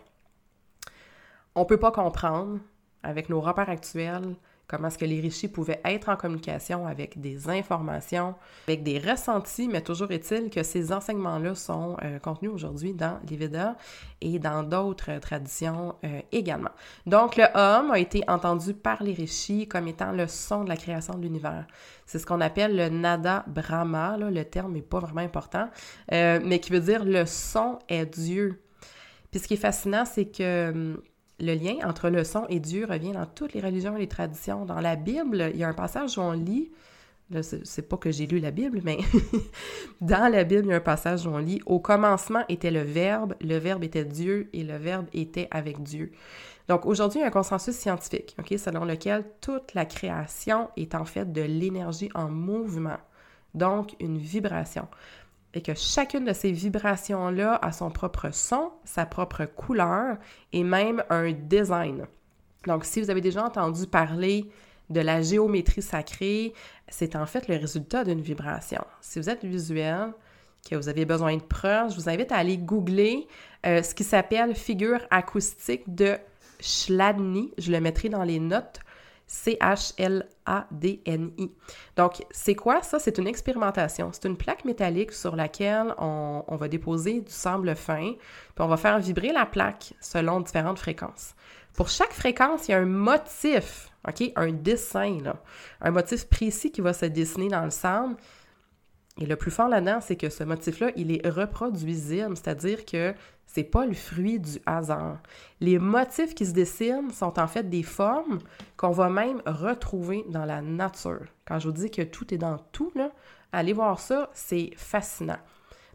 On 1.55 1.61
ne 1.61 1.65
peut 1.65 1.77
pas 1.77 1.91
comprendre, 1.91 2.59
avec 3.03 3.29
nos 3.29 3.41
repères 3.41 3.69
actuels, 3.69 4.35
comment 4.69 4.87
est-ce 4.87 4.99
que 4.99 5.05
les 5.05 5.19
riches 5.19 5.47
pouvaient 5.47 5.81
être 5.83 6.09
en 6.09 6.15
communication 6.15 6.85
avec 6.85 7.19
des 7.19 7.49
informations, 7.49 8.35
avec 8.67 8.83
des 8.83 8.99
ressentis, 8.99 9.67
mais 9.67 9.81
toujours 9.81 10.11
est-il 10.11 10.51
que 10.51 10.61
ces 10.61 10.93
enseignements-là 10.93 11.55
sont 11.55 11.97
euh, 12.03 12.19
contenus 12.19 12.51
aujourd'hui 12.51 12.93
dans 12.93 13.19
les 13.27 13.35
Védas 13.35 13.75
et 14.21 14.37
dans 14.37 14.61
d'autres 14.61 15.17
traditions 15.19 15.95
euh, 16.05 16.21
également. 16.31 16.69
Donc, 17.07 17.35
le 17.35 17.45
homme 17.55 17.91
a 17.91 17.99
été 17.99 18.23
entendu 18.27 18.75
par 18.75 19.01
les 19.01 19.13
rishis 19.13 19.67
comme 19.67 19.87
étant 19.87 20.11
le 20.11 20.27
son 20.27 20.63
de 20.63 20.69
la 20.69 20.77
création 20.77 21.15
de 21.15 21.23
l'univers. 21.23 21.65
C'est 22.05 22.19
ce 22.19 22.25
qu'on 22.27 22.41
appelle 22.41 22.75
le 22.75 22.89
nada 22.89 23.43
brahma, 23.47 24.17
le 24.17 24.43
terme 24.43 24.73
n'est 24.73 24.81
pas 24.81 24.99
vraiment 24.99 25.21
important, 25.21 25.67
euh, 26.11 26.39
mais 26.43 26.59
qui 26.59 26.71
veut 26.71 26.79
dire 26.79 27.03
le 27.03 27.25
son 27.25 27.79
est 27.89 28.05
Dieu. 28.05 28.61
Puis 29.31 29.39
ce 29.39 29.47
qui 29.47 29.55
est 29.55 29.57
fascinant, 29.57 30.05
c'est 30.05 30.25
que 30.25 30.69
hum, 30.69 31.01
le 31.39 31.53
lien 31.53 31.75
entre 31.87 32.09
le 32.09 32.23
son 32.23 32.45
et 32.49 32.59
Dieu 32.59 32.85
revient 32.89 33.11
dans 33.11 33.25
toutes 33.25 33.53
les 33.53 33.61
religions 33.61 33.95
et 33.95 33.99
les 33.99 34.07
traditions. 34.07 34.65
Dans 34.65 34.79
la 34.79 34.95
Bible, 34.95 35.51
il 35.53 35.59
y 35.59 35.63
a 35.63 35.69
un 35.69 35.73
passage 35.73 36.17
où 36.17 36.21
on 36.21 36.31
lit, 36.31 36.71
là, 37.31 37.41
c'est 37.43 37.87
pas 37.87 37.97
que 37.97 38.11
j'ai 38.11 38.27
lu 38.27 38.39
la 38.39 38.51
Bible, 38.51 38.81
mais 38.83 38.97
dans 40.01 40.31
la 40.31 40.43
Bible, 40.43 40.65
il 40.65 40.69
y 40.69 40.73
a 40.73 40.77
un 40.77 40.81
passage 40.81 41.25
où 41.25 41.29
on 41.29 41.37
lit 41.37 41.61
Au 41.65 41.79
commencement 41.79 42.43
était 42.49 42.71
le 42.71 42.81
Verbe, 42.81 43.35
le 43.41 43.57
Verbe 43.57 43.83
était 43.83 44.05
Dieu 44.05 44.49
et 44.53 44.63
le 44.63 44.77
Verbe 44.77 45.07
était 45.13 45.47
avec 45.51 45.81
Dieu. 45.81 46.11
Donc 46.67 46.85
aujourd'hui, 46.85 47.19
il 47.19 47.21
y 47.21 47.25
a 47.25 47.27
un 47.27 47.31
consensus 47.31 47.75
scientifique, 47.75 48.35
OK, 48.37 48.53
selon 48.59 48.85
lequel 48.85 49.25
toute 49.41 49.73
la 49.73 49.85
création 49.85 50.69
est 50.77 50.93
en 50.93 51.05
fait 51.05 51.31
de 51.31 51.41
l'énergie 51.41 52.09
en 52.13 52.29
mouvement, 52.29 52.97
donc 53.55 53.95
une 53.99 54.19
vibration 54.19 54.87
et 55.53 55.61
que 55.61 55.73
chacune 55.73 56.25
de 56.25 56.33
ces 56.33 56.51
vibrations-là 56.51 57.59
a 57.61 57.71
son 57.71 57.89
propre 57.89 58.29
son, 58.31 58.71
sa 58.83 59.05
propre 59.05 59.45
couleur 59.45 60.17
et 60.53 60.63
même 60.63 61.03
un 61.09 61.31
design. 61.31 62.05
Donc, 62.67 62.85
si 62.85 63.01
vous 63.01 63.09
avez 63.09 63.21
déjà 63.21 63.43
entendu 63.43 63.87
parler 63.87 64.49
de 64.89 65.01
la 65.01 65.21
géométrie 65.21 65.81
sacrée, 65.81 66.53
c'est 66.87 67.15
en 67.15 67.25
fait 67.25 67.47
le 67.47 67.55
résultat 67.55 68.03
d'une 68.03 68.21
vibration. 68.21 68.83
Si 69.01 69.19
vous 69.19 69.29
êtes 69.29 69.45
visuel, 69.45 70.11
que 70.69 70.75
vous 70.75 70.89
avez 70.89 71.05
besoin 71.05 71.37
de 71.37 71.41
preuves, 71.41 71.91
je 71.91 71.95
vous 71.95 72.09
invite 72.09 72.31
à 72.31 72.37
aller 72.37 72.57
googler 72.57 73.27
euh, 73.65 73.81
ce 73.81 73.95
qui 73.95 74.03
s'appelle 74.03 74.55
figure 74.55 74.99
acoustique 75.09 75.83
de 75.93 76.17
Chladni. 76.59 77.53
Je 77.57 77.71
le 77.71 77.79
mettrai 77.79 78.09
dans 78.09 78.23
les 78.23 78.39
notes. 78.39 78.79
C-H-L-A-D-N-I. 79.29 80.31
Donc, 81.95 82.25
c'est 82.31 82.55
quoi? 82.55 82.81
Ça? 82.81 82.97
C'est 82.97 83.19
une 83.19 83.27
expérimentation. 83.27 84.09
C'est 84.11 84.25
une 84.27 84.35
plaque 84.35 84.65
métallique 84.65 85.11
sur 85.11 85.35
laquelle 85.35 85.93
on, 85.99 86.43
va 86.49 86.67
déposer 86.67 87.21
du 87.21 87.31
sable 87.31 87.75
fin, 87.75 88.13
puis 88.13 88.63
on 88.63 88.67
va 88.67 88.75
faire 88.75 88.97
vibrer 88.99 89.31
la 89.31 89.45
plaque 89.45 89.93
selon 90.01 90.39
différentes 90.41 90.79
fréquences. 90.79 91.35
Pour 91.73 91.89
chaque 91.89 92.11
fréquence, 92.11 92.67
il 92.67 92.71
y 92.71 92.73
a 92.73 92.79
un 92.79 92.85
motif, 92.85 93.91
OK? 94.07 94.31
Un 94.35 94.51
dessin. 94.51 95.19
Un 95.79 95.91
motif 95.91 96.27
précis 96.27 96.71
qui 96.71 96.81
va 96.81 96.93
se 96.93 97.05
dessiner 97.05 97.49
dans 97.49 97.63
le 97.63 97.69
sable. 97.69 98.15
Et 99.19 99.25
le 99.25 99.35
plus 99.35 99.51
fort 99.51 99.67
là-dedans, 99.67 99.99
c'est 100.01 100.15
que 100.15 100.29
ce 100.29 100.43
motif-là, 100.43 100.91
il 100.95 101.11
est 101.11 101.27
reproduisible, 101.27 102.37
c'est-à-dire 102.37 102.85
que 102.85 103.13
c'est 103.45 103.63
pas 103.63 103.85
le 103.85 103.93
fruit 103.93 104.39
du 104.39 104.59
hasard. 104.65 105.17
Les 105.59 105.77
motifs 105.77 106.33
qui 106.33 106.45
se 106.45 106.53
dessinent 106.53 107.11
sont 107.11 107.37
en 107.37 107.47
fait 107.47 107.69
des 107.69 107.83
formes 107.83 108.39
qu'on 108.77 108.91
va 108.91 109.09
même 109.09 109.41
retrouver 109.45 110.23
dans 110.29 110.45
la 110.45 110.61
nature. 110.61 111.25
Quand 111.45 111.59
je 111.59 111.67
vous 111.67 111.73
dis 111.73 111.91
que 111.91 112.03
tout 112.03 112.33
est 112.33 112.37
dans 112.37 112.57
tout, 112.71 112.93
allez 113.51 113.73
voir 113.73 113.99
ça, 113.99 114.29
c'est 114.33 114.71
fascinant. 114.77 115.39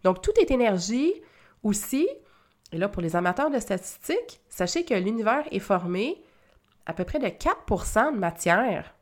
Donc, 0.02 0.20
tout 0.20 0.32
est 0.38 0.50
énergie 0.50 1.14
aussi. 1.62 2.06
Et 2.72 2.76
là, 2.76 2.88
pour 2.88 3.00
les 3.00 3.16
amateurs 3.16 3.50
de 3.50 3.58
statistiques, 3.58 4.40
sachez 4.50 4.84
que 4.84 4.94
l'univers 4.94 5.44
est 5.50 5.60
formé 5.60 6.20
à 6.86 6.92
peu 6.92 7.04
près 7.04 7.20
de 7.20 7.26
4% 7.26 8.14
de 8.14 8.18
matière. 8.18 8.93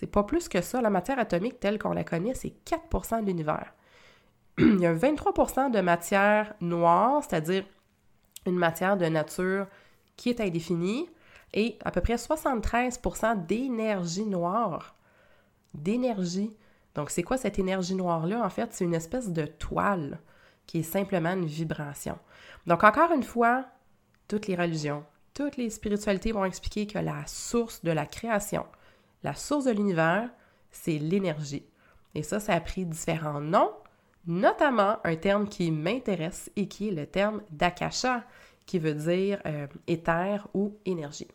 C'est 0.00 0.06
pas 0.06 0.22
plus 0.22 0.48
que 0.48 0.62
ça. 0.62 0.80
La 0.80 0.88
matière 0.88 1.18
atomique 1.18 1.60
telle 1.60 1.78
qu'on 1.78 1.92
la 1.92 2.04
connaît, 2.04 2.32
c'est 2.32 2.54
4% 2.64 3.20
de 3.20 3.26
l'univers. 3.26 3.74
Il 4.58 4.80
y 4.80 4.86
a 4.86 4.94
23% 4.94 5.70
de 5.70 5.80
matière 5.82 6.54
noire, 6.62 7.22
c'est-à-dire 7.22 7.66
une 8.46 8.56
matière 8.56 8.96
de 8.96 9.04
nature 9.04 9.66
qui 10.16 10.30
est 10.30 10.40
indéfinie 10.40 11.10
et 11.52 11.76
à 11.84 11.90
peu 11.90 12.00
près 12.00 12.14
73% 12.14 13.44
d'énergie 13.44 14.24
noire. 14.24 14.96
D'énergie. 15.74 16.56
Donc, 16.94 17.10
c'est 17.10 17.22
quoi 17.22 17.36
cette 17.36 17.58
énergie 17.58 17.94
noire-là? 17.94 18.42
En 18.42 18.48
fait, 18.48 18.72
c'est 18.72 18.86
une 18.86 18.94
espèce 18.94 19.28
de 19.28 19.44
toile 19.44 20.18
qui 20.66 20.78
est 20.78 20.82
simplement 20.82 21.34
une 21.34 21.44
vibration. 21.44 22.18
Donc, 22.66 22.84
encore 22.84 23.12
une 23.12 23.22
fois, 23.22 23.66
toutes 24.28 24.46
les 24.46 24.56
religions, 24.56 25.04
toutes 25.34 25.58
les 25.58 25.68
spiritualités 25.68 26.32
vont 26.32 26.46
expliquer 26.46 26.86
que 26.86 26.98
la 26.98 27.26
source 27.26 27.84
de 27.84 27.90
la 27.90 28.06
création, 28.06 28.64
la 29.22 29.34
source 29.34 29.64
de 29.64 29.72
l'univers, 29.72 30.30
c'est 30.70 30.98
l'énergie. 30.98 31.64
Et 32.14 32.22
ça, 32.22 32.40
ça 32.40 32.54
a 32.54 32.60
pris 32.60 32.84
différents 32.84 33.40
noms, 33.40 33.72
notamment 34.26 34.98
un 35.04 35.16
terme 35.16 35.48
qui 35.48 35.70
m'intéresse 35.70 36.50
et 36.56 36.68
qui 36.68 36.88
est 36.88 36.92
le 36.92 37.06
terme 37.06 37.42
d'akasha, 37.50 38.24
qui 38.66 38.78
veut 38.78 38.94
dire 38.94 39.40
euh, 39.46 39.66
éther 39.86 40.46
ou 40.54 40.76
énergie. 40.84 41.28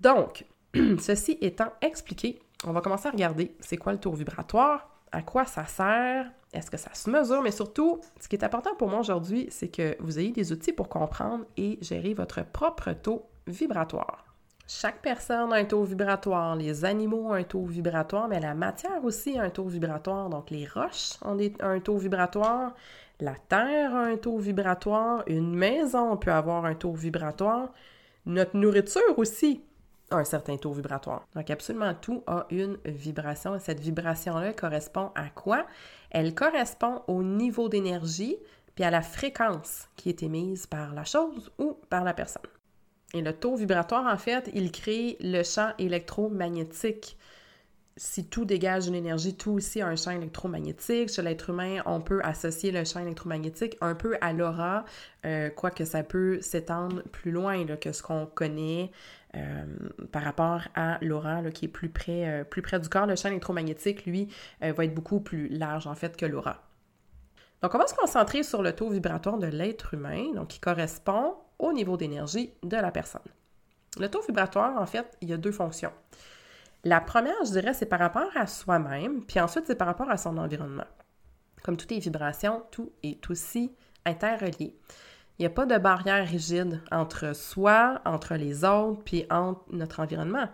Donc, 0.00 0.44
ceci 0.98 1.38
étant 1.40 1.72
expliqué, 1.80 2.40
on 2.64 2.72
va 2.72 2.80
commencer 2.80 3.08
à 3.08 3.12
regarder 3.12 3.54
c'est 3.60 3.76
quoi 3.76 3.92
le 3.92 3.98
tour 3.98 4.14
vibratoire, 4.14 4.90
à 5.12 5.22
quoi 5.22 5.44
ça 5.44 5.64
sert, 5.64 6.30
est-ce 6.52 6.70
que 6.70 6.76
ça 6.76 6.92
se 6.94 7.10
mesure, 7.10 7.42
mais 7.42 7.50
surtout, 7.50 8.00
ce 8.20 8.28
qui 8.28 8.36
est 8.36 8.44
important 8.44 8.74
pour 8.74 8.88
moi 8.88 9.00
aujourd'hui, 9.00 9.46
c'est 9.50 9.68
que 9.68 9.96
vous 10.00 10.18
ayez 10.18 10.32
des 10.32 10.52
outils 10.52 10.72
pour 10.72 10.88
comprendre 10.88 11.44
et 11.56 11.78
gérer 11.82 12.14
votre 12.14 12.44
propre 12.44 12.92
taux 12.92 13.26
vibratoire. 13.46 14.25
Chaque 14.68 15.00
personne 15.00 15.52
a 15.52 15.56
un 15.56 15.64
taux 15.64 15.84
vibratoire, 15.84 16.56
les 16.56 16.84
animaux 16.84 17.28
ont 17.28 17.34
un 17.34 17.44
taux 17.44 17.66
vibratoire, 17.66 18.26
mais 18.26 18.40
la 18.40 18.52
matière 18.52 19.04
aussi 19.04 19.38
a 19.38 19.42
un 19.44 19.50
taux 19.50 19.68
vibratoire. 19.68 20.28
Donc 20.28 20.50
les 20.50 20.66
roches 20.66 21.12
ont 21.22 21.38
un 21.60 21.78
taux 21.78 21.98
vibratoire, 21.98 22.74
la 23.20 23.34
terre 23.48 23.94
a 23.94 24.06
un 24.06 24.16
taux 24.16 24.38
vibratoire, 24.38 25.22
une 25.28 25.54
maison 25.54 26.16
peut 26.16 26.32
avoir 26.32 26.64
un 26.64 26.74
taux 26.74 26.94
vibratoire, 26.94 27.72
notre 28.26 28.56
nourriture 28.56 29.16
aussi 29.16 29.62
a 30.10 30.16
un 30.16 30.24
certain 30.24 30.56
taux 30.56 30.72
vibratoire. 30.72 31.28
Donc 31.36 31.48
absolument 31.48 31.94
tout 31.94 32.24
a 32.26 32.46
une 32.50 32.76
vibration 32.84 33.54
et 33.54 33.60
cette 33.60 33.78
vibration-là 33.78 34.52
correspond 34.52 35.12
à 35.14 35.28
quoi? 35.28 35.64
Elle 36.10 36.34
correspond 36.34 37.02
au 37.06 37.22
niveau 37.22 37.68
d'énergie 37.68 38.36
puis 38.74 38.84
à 38.84 38.90
la 38.90 39.02
fréquence 39.02 39.88
qui 39.94 40.08
est 40.08 40.24
émise 40.24 40.66
par 40.66 40.92
la 40.92 41.04
chose 41.04 41.52
ou 41.56 41.78
par 41.88 42.02
la 42.02 42.14
personne. 42.14 42.42
Et 43.14 43.22
le 43.22 43.32
taux 43.32 43.56
vibratoire, 43.56 44.12
en 44.12 44.18
fait, 44.18 44.50
il 44.54 44.72
crée 44.72 45.16
le 45.20 45.42
champ 45.42 45.70
électromagnétique. 45.78 47.16
Si 47.98 48.26
tout 48.26 48.44
dégage 48.44 48.88
une 48.88 48.94
énergie, 48.94 49.34
tout 49.34 49.52
aussi 49.52 49.80
a 49.80 49.86
un 49.86 49.96
champ 49.96 50.10
électromagnétique. 50.10 51.08
Chez 51.08 51.22
l'être 51.22 51.48
humain, 51.48 51.80
on 51.86 52.00
peut 52.00 52.20
associer 52.24 52.70
le 52.72 52.84
champ 52.84 53.00
électromagnétique 53.00 53.78
un 53.80 53.94
peu 53.94 54.18
à 54.20 54.34
l'aura, 54.34 54.84
euh, 55.24 55.48
quoique 55.48 55.84
ça 55.86 56.02
peut 56.02 56.40
s'étendre 56.42 57.02
plus 57.04 57.30
loin 57.30 57.64
que 57.64 57.92
ce 57.92 58.02
qu'on 58.02 58.26
connaît 58.26 58.90
euh, 59.34 59.64
par 60.12 60.24
rapport 60.24 60.60
à 60.74 60.98
l'aura 61.00 61.42
qui 61.52 61.66
est 61.66 61.68
plus 61.68 61.88
près, 61.88 62.28
euh, 62.28 62.44
plus 62.44 62.60
près 62.60 62.78
du 62.80 62.88
corps. 62.90 63.06
Le 63.06 63.16
champ 63.16 63.30
électromagnétique, 63.30 64.04
lui, 64.04 64.28
va 64.60 64.84
être 64.84 64.94
beaucoup 64.94 65.20
plus 65.20 65.48
large 65.48 65.86
en 65.86 65.94
fait 65.94 66.18
que 66.18 66.26
l'aura. 66.26 66.64
Donc, 67.62 67.74
on 67.74 67.78
va 67.78 67.86
se 67.86 67.94
concentrer 67.94 68.42
sur 68.42 68.62
le 68.62 68.74
taux 68.74 68.90
vibratoire 68.90 69.38
de 69.38 69.46
l'être 69.46 69.94
humain, 69.94 70.34
donc 70.34 70.48
qui 70.48 70.60
correspond 70.60 71.34
au 71.58 71.72
niveau 71.72 71.96
d'énergie 71.96 72.52
de 72.62 72.76
la 72.76 72.90
personne. 72.90 73.22
Le 73.98 74.08
taux 74.08 74.22
vibratoire, 74.22 74.80
en 74.80 74.86
fait, 74.86 75.16
il 75.20 75.30
y 75.30 75.32
a 75.32 75.38
deux 75.38 75.52
fonctions. 75.52 75.92
La 76.84 77.00
première, 77.00 77.44
je 77.44 77.52
dirais, 77.52 77.74
c'est 77.74 77.86
par 77.86 77.98
rapport 77.98 78.30
à 78.34 78.46
soi-même, 78.46 79.24
puis 79.24 79.40
ensuite, 79.40 79.64
c'est 79.66 79.74
par 79.74 79.86
rapport 79.86 80.10
à 80.10 80.16
son 80.16 80.36
environnement. 80.38 80.86
Comme 81.62 81.76
toutes 81.76 81.90
les 81.90 81.98
vibrations, 81.98 82.62
tout 82.70 82.92
est 83.02 83.28
aussi 83.30 83.74
interrelié. 84.04 84.78
Il 85.38 85.42
n'y 85.42 85.46
a 85.46 85.50
pas 85.50 85.66
de 85.66 85.76
barrière 85.78 86.26
rigide 86.26 86.80
entre 86.92 87.34
soi, 87.34 88.00
entre 88.04 88.34
les 88.34 88.64
autres, 88.64 89.02
puis 89.04 89.26
entre 89.30 89.64
notre 89.70 90.00
environnement. 90.00 90.48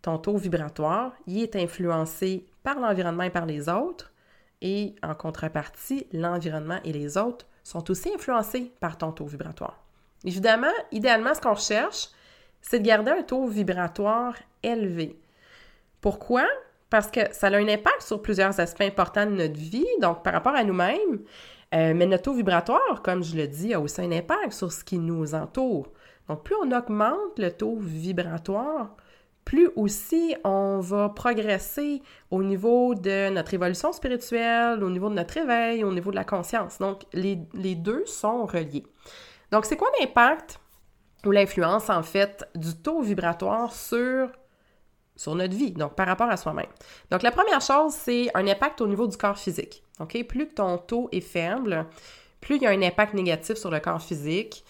Ton 0.00 0.18
taux 0.18 0.36
vibratoire, 0.36 1.12
il 1.26 1.42
est 1.42 1.56
influencé 1.56 2.46
par 2.62 2.78
l'environnement 2.78 3.24
et 3.24 3.30
par 3.30 3.46
les 3.46 3.68
autres, 3.68 4.12
et 4.60 4.94
en 5.02 5.14
contrepartie, 5.14 6.06
l'environnement 6.12 6.80
et 6.84 6.92
les 6.92 7.16
autres 7.16 7.46
sont 7.64 7.90
aussi 7.90 8.12
influencés 8.14 8.72
par 8.80 8.96
ton 8.96 9.12
taux 9.12 9.26
vibratoire. 9.26 9.87
Évidemment, 10.24 10.72
idéalement, 10.92 11.34
ce 11.34 11.40
qu'on 11.40 11.54
recherche, 11.54 12.08
c'est 12.60 12.80
de 12.80 12.84
garder 12.86 13.10
un 13.12 13.22
taux 13.22 13.46
vibratoire 13.46 14.34
élevé. 14.62 15.18
Pourquoi? 16.00 16.46
Parce 16.90 17.10
que 17.10 17.20
ça 17.32 17.48
a 17.48 17.56
un 17.56 17.68
impact 17.68 18.02
sur 18.02 18.20
plusieurs 18.22 18.58
aspects 18.60 18.82
importants 18.82 19.26
de 19.26 19.32
notre 19.32 19.58
vie, 19.58 19.86
donc 20.00 20.22
par 20.22 20.32
rapport 20.32 20.54
à 20.54 20.64
nous-mêmes, 20.64 21.20
Euh, 21.74 21.92
mais 21.94 22.06
notre 22.06 22.22
taux 22.22 22.32
vibratoire, 22.32 23.02
comme 23.02 23.22
je 23.22 23.36
le 23.36 23.46
dis, 23.46 23.74
a 23.74 23.80
aussi 23.80 24.00
un 24.00 24.10
impact 24.10 24.52
sur 24.52 24.72
ce 24.72 24.82
qui 24.82 24.96
nous 24.96 25.34
entoure. 25.34 25.92
Donc, 26.26 26.42
plus 26.42 26.54
on 26.62 26.72
augmente 26.72 27.38
le 27.38 27.50
taux 27.50 27.76
vibratoire, 27.78 28.96
plus 29.48 29.70
aussi 29.76 30.36
on 30.44 30.80
va 30.80 31.08
progresser 31.08 32.02
au 32.30 32.42
niveau 32.42 32.94
de 32.94 33.30
notre 33.30 33.54
évolution 33.54 33.94
spirituelle, 33.94 34.84
au 34.84 34.90
niveau 34.90 35.08
de 35.08 35.14
notre 35.14 35.38
éveil, 35.38 35.84
au 35.84 35.90
niveau 35.90 36.10
de 36.10 36.16
la 36.16 36.24
conscience. 36.24 36.78
Donc, 36.78 37.04
les, 37.14 37.34
deux 37.74 38.04
sont 38.04 38.44
reliés. 38.44 38.84
Donc, 39.50 39.64
c'est 39.64 39.78
quoi 39.78 39.88
l'impact 39.98 40.60
ou 41.24 41.30
l'influence, 41.30 41.88
en 41.88 42.02
fait, 42.02 42.46
du 42.54 42.74
taux 42.74 43.00
vibratoire 43.00 43.72
sur 43.72 44.28
sur 45.16 45.34
notre 45.34 45.56
vie, 45.56 45.72
donc 45.72 45.94
par 45.94 46.06
rapport 46.06 46.28
à 46.28 46.36
soi-même? 46.36 46.70
Donc 47.10 47.22
la 47.22 47.32
première 47.32 47.62
chose, 47.62 47.94
c'est 47.94 48.28
un 48.34 48.46
impact 48.46 48.82
au 48.82 48.86
niveau 48.86 49.06
du 49.06 49.16
corps 49.16 49.38
physique. 49.38 49.82
OK? 49.98 50.24
Plus 50.28 50.48
ton 50.48 50.76
taux 50.76 51.08
est 51.10 51.22
faible, 51.22 51.86
plus 52.42 52.56
il 52.56 52.62
y 52.62 52.66
a 52.66 52.70
un 52.70 52.82
impact 52.82 53.14
négatif 53.14 53.56
sur 53.56 53.70
le 53.70 53.80
corps 53.80 54.02
physique. 54.02 54.62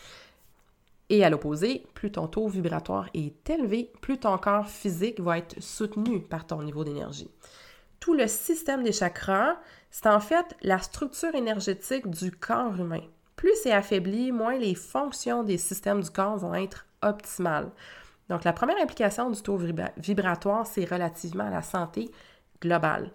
Et 1.11 1.25
à 1.25 1.31
l'opposé, 1.31 1.87
plus 1.95 2.13
ton 2.13 2.27
taux 2.29 2.49
vibratoire 2.49 3.09
est 3.15 3.49
élevé, 3.49 3.91
plus 4.03 4.19
ton 4.19 4.37
corps 4.37 4.69
physique 4.69 5.21
va 5.21 5.39
être 5.39 5.61
soutenu 5.63 6.21
par 6.21 6.47
ton 6.47 6.63
niveau 6.63 6.85
d'énergie. 6.85 7.31
Tout 7.99 8.15
le 8.15 8.27
système 8.27 8.83
des 8.83 8.93
chakras, 8.93 9.57
c'est 9.91 10.09
en 10.09 10.21
fait 10.21 10.57
la 10.63 10.79
structure 10.79 11.35
énergétique 11.35 12.09
du 12.09 12.31
corps 12.31 12.77
humain. 12.79 13.03
Plus 13.37 13.53
c'est 13.63 13.73
affaibli, 13.73 14.33
moins 14.33 14.57
les 14.57 14.75
fonctions 14.75 15.43
des 15.43 15.59
systèmes 15.59 16.03
du 16.03 16.11
corps 16.11 16.37
vont 16.37 16.55
être 16.55 16.87
optimales. 17.03 17.71
Donc, 18.29 18.45
la 18.45 18.53
première 18.53 18.81
implication 18.83 19.31
du 19.31 19.41
taux 19.41 19.59
vibratoire, 19.97 20.67
c'est 20.67 20.85
relativement 20.85 21.47
à 21.47 21.51
la 21.51 21.63
santé 21.63 22.11
globale. 22.61 23.11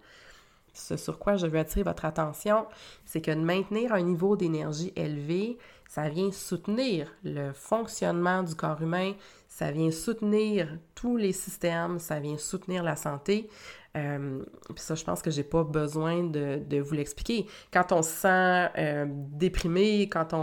Ce 0.74 0.98
sur 0.98 1.20
quoi 1.20 1.36
je 1.36 1.46
veux 1.46 1.60
attirer 1.60 1.84
votre 1.84 2.06
attention, 2.06 2.66
c'est 3.06 3.22
que 3.22 3.30
de 3.30 3.40
maintenir 3.40 3.94
un 3.94 4.02
niveau 4.02 4.36
d'énergie 4.36 4.92
élevé, 4.96 5.60
ça 5.88 6.10
vient 6.10 6.32
soutenir 6.32 7.12
le 7.24 7.54
fonctionnement 7.54 8.44
du 8.44 8.56
corps 8.56 8.82
humain, 8.82 9.13
ça 9.48 9.72
vient 9.72 9.92
soutenir 9.92 10.68
tous 10.96 11.18
les 11.18 11.32
systèmes, 11.32 12.00
ça 12.00 12.20
vient 12.20 12.38
soutenir 12.38 12.84
la 12.84 12.96
santé. 12.96 13.50
Euh, 13.96 14.44
puis 14.70 14.80
ça, 14.80 14.96
je 14.96 15.04
pense 15.04 15.22
que 15.22 15.30
j'ai 15.30 15.44
pas 15.44 15.63
besoin 15.63 16.24
de, 16.24 16.80
vous 16.80 16.94
l'expliquer. 16.96 17.46
Quand 17.72 17.92
on 17.92 18.02
se 18.02 18.10
sent 18.10 18.70
euh, 18.78 19.06
déprimé, 19.08 20.10
quand 20.10 20.34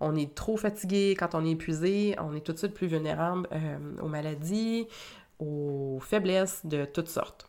on, 0.00 0.16
est 0.16 0.34
trop 0.34 0.56
fatigué, 0.56 1.14
quand 1.18 1.34
on 1.34 1.44
est 1.44 1.50
épuisé, 1.50 2.16
on 2.18 2.34
est 2.34 2.40
tout 2.40 2.52
de 2.52 2.58
suite 2.58 2.74
plus 2.74 2.86
vulnérable 2.86 3.46
euh, 3.52 3.78
aux 4.00 4.08
maladies, 4.08 4.86
aux 5.38 5.98
faiblesses 6.00 6.64
de 6.64 6.86
toutes 6.86 7.08
sortes. 7.08 7.46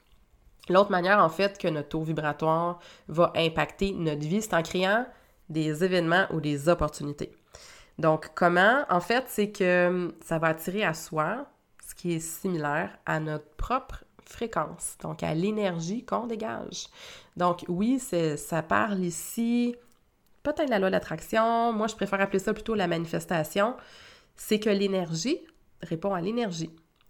L'autre 0.69 0.91
manière, 0.91 1.19
en 1.19 1.29
fait, 1.29 1.57
que 1.57 1.69
notre 1.69 1.89
taux 1.89 2.03
vibratoire 2.03 2.79
va 3.07 3.31
impacter 3.35 3.93
notre 3.93 4.27
vie, 4.27 4.41
c'est 4.41 4.53
en 4.53 4.63
créant 4.63 5.05
des 5.49 5.83
événements 5.83 6.25
ou 6.31 6.41
des 6.41 6.69
opportunités. 6.69 7.31
Donc, 7.97 8.29
comment? 8.35 8.85
En 8.89 8.99
fait, 8.99 9.25
c'est 9.27 9.51
que 9.51 10.13
ça 10.23 10.37
va 10.39 10.47
attirer 10.47 10.83
à 10.83 10.93
soi 10.93 11.47
ce 11.87 11.95
qui 11.95 12.13
est 12.13 12.19
similaire 12.19 12.97
à 13.05 13.19
notre 13.19 13.49
propre 13.55 14.03
fréquence, 14.23 14.97
donc 15.01 15.23
à 15.23 15.33
l'énergie 15.33 16.05
qu'on 16.05 16.27
dégage. 16.27 16.87
Donc, 17.37 17.63
oui, 17.69 17.99
ça 17.99 18.61
parle 18.61 18.99
ici 18.99 19.75
peut-être 20.43 20.69
la 20.69 20.79
loi 20.79 20.89
d'attraction. 20.89 21.73
Moi, 21.73 21.87
je 21.87 21.95
préfère 21.95 22.21
appeler 22.21 22.39
ça 22.39 22.53
plutôt 22.53 22.75
la 22.75 22.87
manifestation. 22.87 23.75
C'est 24.35 24.59
que 24.59 24.69
l'énergie 24.69 25.39
répond 25.81 26.13
à 26.13 26.21
l'énergie. 26.21 26.69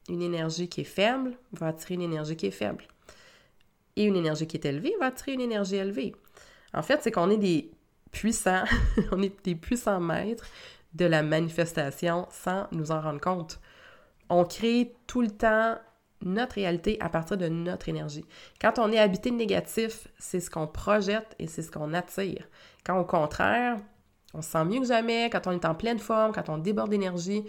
Une 0.10 0.22
énergie 0.22 0.70
qui 0.70 0.82
est 0.82 0.86
faible 0.86 1.38
va 1.52 1.68
attirer 1.68 1.96
une 1.96 2.02
énergie 2.02 2.36
qui 2.36 2.48
est 2.48 2.52
faible. 2.52 2.88
Et 3.96 4.06
une 4.06 4.16
énergie 4.16 4.48
qui 4.48 4.58
est 4.58 4.66
élevée 4.66 4.96
va 5.00 5.08
attirer 5.08 5.34
une 5.34 5.42
énergie 5.42 5.76
élevée. 5.76 6.16
En 6.74 6.84
fait, 6.84 7.02
c'est 7.02 7.12
qu'on 7.12 7.30
est 7.30 7.38
des 7.38 7.72
puissants, 8.12 8.64
on 9.12 9.22
est 9.22 9.44
des 9.44 9.56
puissants 9.56 10.00
maîtres 10.00 10.46
de 10.94 11.06
la 11.06 11.24
manifestation 11.24 12.28
sans 12.32 12.68
nous 12.72 12.92
en 12.92 13.02
rendre 13.02 13.22
compte. 13.22 13.60
On 14.30 14.44
crée 14.44 14.94
tout 15.06 15.22
le 15.22 15.30
temps 15.30 15.78
notre 16.22 16.56
réalité 16.56 16.98
à 17.00 17.10
partir 17.10 17.38
de 17.38 17.48
notre 17.48 17.90
énergie. 17.90 18.26
Quand 18.60 18.80
on 18.80 18.92
est 18.92 18.98
habité 18.98 19.30
de 19.30 19.36
négatif, 19.36 20.08
c'est 20.18 20.40
ce 20.40 20.50
qu'on 20.50 20.68
projette 20.68 21.36
et 21.40 21.48
c'est 21.48 21.62
ce 21.62 21.72
qu'on 21.72 21.94
attire. 21.94 22.48
Quand 22.84 23.00
au 23.00 23.06
contraire, 23.06 23.78
on 24.34 24.42
se 24.42 24.50
sent 24.50 24.66
mieux 24.66 24.80
que 24.80 24.88
jamais, 24.88 25.30
quand 25.30 25.48
on 25.48 25.52
est 25.52 25.66
en 25.66 25.76
pleine 25.76 26.00
forme, 26.00 26.32
quand 26.32 26.50
on 26.50 26.58
déborde 26.58 26.90
d'énergie, 26.90 27.44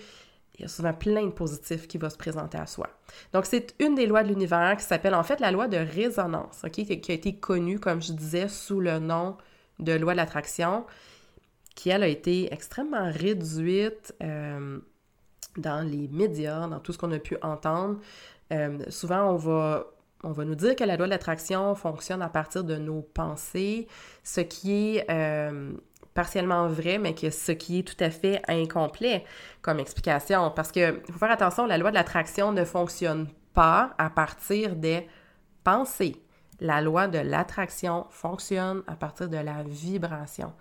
il 0.55 0.63
y 0.63 0.65
a 0.65 0.69
souvent 0.69 0.93
plein 0.93 1.25
de 1.25 1.31
positifs 1.31 1.87
qui 1.87 1.99
vont 1.99 2.11
se 2.11 2.17
présenter 2.17 2.59
à 2.59 2.67
soi. 2.67 2.89
Donc, 3.33 3.47
c'est 3.47 3.75
une 3.79 3.95
des 3.95 4.07
lois 4.07 4.25
de 4.25 4.29
l'univers 4.29 4.77
qui 4.77 4.85
s'appelle 4.85 5.15
en 5.15 5.23
fait 5.23 5.39
la 5.41 5.53
loi 5.53 5.69
de 5.69 5.77
résonance, 5.77 6.65
qui 6.73 6.87
a 6.91 7.15
été 7.15 7.37
connue, 7.37 7.79
comme 7.79 8.03
je 8.03 8.13
disais, 8.13 8.49
sous 8.49 8.81
le 8.81 8.99
nom 8.99 9.37
de 9.79 9.93
loi 9.93 10.13
de 10.13 10.17
l'attraction, 10.19 10.85
qui, 11.75 11.91
elle, 11.91 12.03
a 12.03 12.09
été 12.09 12.53
extrêmement 12.53 13.11
réduite 13.11 14.15
euh, 14.23 14.79
dans 15.57 15.89
les 15.89 16.09
médias, 16.09 16.67
dans 16.67 16.81
tout 16.81 16.93
ce 16.93 16.99
qu'on 16.99 17.13
a 17.13 17.19
pu 17.19 17.37
entendre. 17.43 17.99
Euh, 18.53 18.79
souvent, 18.89 19.31
on 19.31 19.37
va, 19.37 19.87
on 20.25 20.33
va 20.33 20.45
nous 20.45 20.55
dire 20.55 20.75
que 20.75 20.85
la 20.85 20.97
loi 20.97 21.07
de 21.07 21.11
l'attraction 21.11 21.75
fonctionne 21.75 22.23
à 22.23 22.29
partir 22.29 22.65
de 22.65 22.77
nos 22.77 23.03
pensées, 23.03 23.87
ce 24.25 24.41
qui 24.41 24.97
est 24.97 25.11
euh, 25.11 25.73
partiellement 26.15 26.67
vrai, 26.67 26.99
mais 26.99 27.15
que 27.15 27.31
ce 27.31 27.53
qui 27.53 27.81
est 27.81 27.83
tout 27.83 28.03
à 28.03 28.11
fait 28.11 28.43
incomplet 28.49 29.25
comme 29.63 29.79
explication. 29.79 30.51
Parce 30.51 30.73
que, 30.73 31.01
faut 31.13 31.19
faire 31.19 31.31
attention, 31.31 31.67
la 31.67 31.79
loi 31.79 31.91
de 31.91 31.95
l'attraction 31.95 32.51
ne 32.51 32.65
fonctionne 32.65 33.29
pas 33.55 33.95
à 33.99 34.11
partir 34.11 34.75
des 34.75 35.07
pensées. 35.63 36.17
La 36.61 36.81
loi 36.81 37.09
de 37.09 37.19
l'attraction 37.19 38.07
fonctionne 38.11 38.83
à 38.87 38.97
partir 38.97 39.29
de 39.29 39.37
la 39.37 39.63
vibration. 39.63 40.53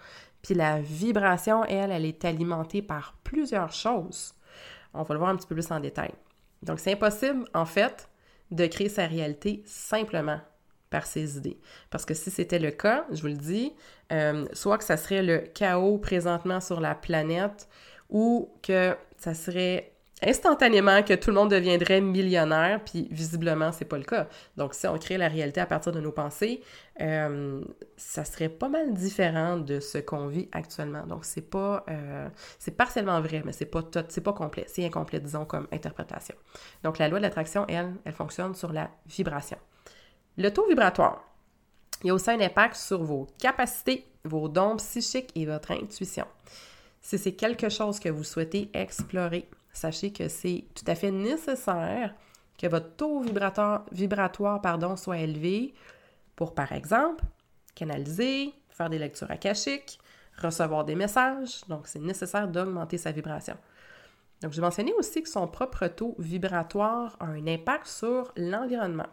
Puis 0.41 0.53
la 0.53 0.79
vibration, 0.79 1.65
elle, 1.65 1.91
elle 1.91 2.05
est 2.05 2.23
alimentée 2.23 2.81
par 2.81 3.15
plusieurs 3.23 3.73
choses. 3.73 4.33
On 4.93 5.03
va 5.03 5.13
le 5.13 5.19
voir 5.19 5.31
un 5.31 5.35
petit 5.35 5.47
peu 5.47 5.55
plus 5.55 5.71
en 5.71 5.79
détail. 5.79 6.11
Donc, 6.63 6.79
c'est 6.79 6.93
impossible, 6.93 7.45
en 7.53 7.65
fait, 7.65 8.09
de 8.51 8.65
créer 8.65 8.89
sa 8.89 9.05
réalité 9.05 9.63
simplement 9.65 10.39
par 10.89 11.05
ses 11.05 11.37
idées. 11.37 11.59
Parce 11.89 12.05
que 12.05 12.13
si 12.13 12.31
c'était 12.31 12.59
le 12.59 12.71
cas, 12.71 13.05
je 13.11 13.21
vous 13.21 13.27
le 13.27 13.33
dis, 13.33 13.73
euh, 14.11 14.45
soit 14.53 14.77
que 14.77 14.83
ça 14.83 14.97
serait 14.97 15.23
le 15.23 15.39
chaos 15.39 15.97
présentement 15.97 16.61
sur 16.61 16.79
la 16.79 16.95
planète 16.95 17.67
ou 18.09 18.49
que 18.61 18.95
ça 19.17 19.33
serait 19.33 19.91
instantanément 20.23 21.03
que 21.03 21.13
tout 21.13 21.29
le 21.29 21.35
monde 21.35 21.51
deviendrait 21.51 22.01
millionnaire, 22.01 22.81
puis 22.83 23.07
visiblement, 23.11 23.71
c'est 23.71 23.85
pas 23.85 23.97
le 23.97 24.03
cas. 24.03 24.27
Donc, 24.55 24.73
si 24.73 24.87
on 24.87 24.97
crée 24.97 25.17
la 25.17 25.27
réalité 25.27 25.61
à 25.61 25.67
partir 25.67 25.91
de 25.91 25.99
nos 25.99 26.11
pensées, 26.11 26.61
euh, 27.01 27.61
ça 27.97 28.25
serait 28.25 28.49
pas 28.49 28.67
mal 28.67 28.93
différent 28.93 29.57
de 29.57 29.79
ce 29.79 29.99
qu'on 29.99 30.27
vit 30.27 30.49
actuellement. 30.51 31.05
Donc, 31.05 31.23
c'est 31.23 31.47
pas... 31.47 31.85
Euh, 31.89 32.27
c'est 32.57 32.75
partiellement 32.75 33.21
vrai, 33.21 33.43
mais 33.45 33.51
c'est 33.51 33.65
pas 33.65 33.81
c'est 34.09 34.21
pas 34.21 34.33
complet. 34.33 34.65
C'est 34.67 34.85
incomplet, 34.85 35.19
disons, 35.19 35.45
comme 35.45 35.67
interprétation. 35.71 36.35
Donc, 36.83 36.97
la 36.97 37.09
loi 37.09 37.19
de 37.19 37.23
l'attraction, 37.23 37.65
elle, 37.67 37.93
elle 38.03 38.13
fonctionne 38.13 38.55
sur 38.55 38.73
la 38.73 38.89
vibration. 39.05 39.57
Le 40.37 40.49
taux 40.49 40.67
vibratoire. 40.67 41.23
Il 42.03 42.07
y 42.07 42.09
a 42.09 42.13
aussi 42.13 42.29
un 42.29 42.39
impact 42.39 42.75
sur 42.75 43.03
vos 43.03 43.27
capacités, 43.39 44.05
vos 44.23 44.49
dons 44.49 44.77
psychiques 44.77 45.31
et 45.35 45.45
votre 45.45 45.71
intuition. 45.71 46.25
Si 47.01 47.17
c'est 47.17 47.33
quelque 47.33 47.69
chose 47.69 47.99
que 47.99 48.09
vous 48.09 48.23
souhaitez 48.23 48.69
explorer, 48.73 49.47
sachez 49.77 50.11
que 50.11 50.27
c'est 50.27 50.65
tout 50.75 50.85
à 50.87 50.95
fait 50.95 51.11
nécessaire 51.11 52.13
que 52.57 52.67
votre 52.67 52.95
taux 52.95 53.21
vibratoire, 53.21 54.97
soit 54.97 55.17
élevé 55.17 55.73
pour, 56.35 56.53
par 56.53 56.71
exemple, 56.71 57.23
canaliser, 57.75 58.53
faire 58.69 58.89
des 58.89 58.97
lectures 58.97 59.29
akashiques, 59.29 59.99
recevoir 60.41 60.85
des 60.85 60.95
messages. 60.95 61.61
Donc, 61.67 61.87
c'est 61.87 61.99
nécessaire 61.99 62.47
d'augmenter 62.47 62.97
sa 62.97 63.11
vibration. 63.11 63.57
Donc, 64.41 64.53
je 64.53 64.61
mentionnais 64.61 64.93
aussi 64.93 65.23
que 65.23 65.29
son 65.29 65.47
propre 65.47 65.87
taux 65.87 66.15
vibratoire 66.19 67.15
a 67.19 67.25
un 67.25 67.47
impact 67.47 67.87
sur 67.87 68.31
l'environnement. 68.35 69.07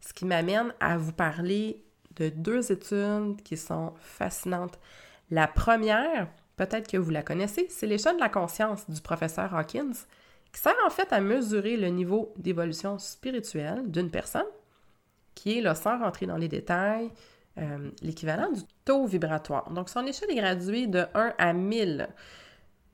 Ce 0.00 0.12
qui 0.12 0.24
m'amène 0.24 0.72
à 0.80 0.96
vous 0.96 1.12
parler 1.12 1.84
de 2.16 2.28
deux 2.28 2.72
études 2.72 3.42
qui 3.42 3.56
sont 3.56 3.92
fascinantes. 4.00 4.78
La 5.30 5.48
première, 5.48 6.28
peut-être 6.56 6.90
que 6.90 6.96
vous 6.96 7.10
la 7.10 7.22
connaissez, 7.22 7.66
c'est 7.70 7.86
l'échelle 7.86 8.16
de 8.16 8.20
la 8.20 8.28
conscience 8.28 8.88
du 8.90 9.00
professeur 9.00 9.54
Hawkins, 9.54 9.92
qui 10.52 10.60
sert 10.60 10.76
en 10.86 10.90
fait 10.90 11.12
à 11.12 11.20
mesurer 11.20 11.76
le 11.76 11.88
niveau 11.88 12.32
d'évolution 12.36 12.98
spirituelle 12.98 13.90
d'une 13.90 14.10
personne, 14.10 14.46
qui 15.34 15.58
est, 15.58 15.60
là, 15.60 15.74
sans 15.74 15.98
rentrer 15.98 16.26
dans 16.26 16.38
les 16.38 16.48
détails, 16.48 17.10
euh, 17.58 17.90
l'équivalent 18.02 18.50
du 18.50 18.62
taux 18.84 19.06
vibratoire. 19.06 19.70
Donc, 19.70 19.88
son 19.88 20.06
échelle 20.06 20.30
est 20.30 20.36
graduée 20.36 20.86
de 20.86 21.04
1 21.14 21.34
à 21.38 21.52
1000. 21.52 22.08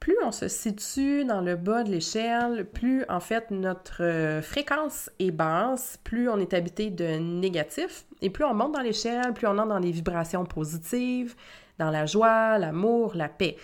Plus 0.00 0.16
on 0.24 0.32
se 0.32 0.48
situe 0.48 1.24
dans 1.24 1.40
le 1.40 1.54
bas 1.54 1.84
de 1.84 1.90
l'échelle, 1.90 2.64
plus 2.64 3.04
en 3.08 3.20
fait 3.20 3.52
notre 3.52 4.02
euh, 4.02 4.42
fréquence 4.42 5.08
est 5.20 5.30
basse, 5.30 6.00
plus 6.02 6.28
on 6.28 6.38
est 6.38 6.54
habité 6.54 6.90
de 6.90 7.04
négatif, 7.18 8.04
et 8.20 8.28
plus 8.28 8.44
on 8.44 8.54
monte 8.54 8.72
dans 8.72 8.80
l'échelle, 8.80 9.32
plus 9.32 9.46
on 9.46 9.58
entre 9.58 9.68
dans 9.68 9.78
des 9.80 9.92
vibrations 9.92 10.44
positives, 10.44 11.36
dans 11.82 11.90
la 11.90 12.06
joie, 12.06 12.58
l'amour, 12.58 13.12
la 13.14 13.28
paix. 13.28 13.56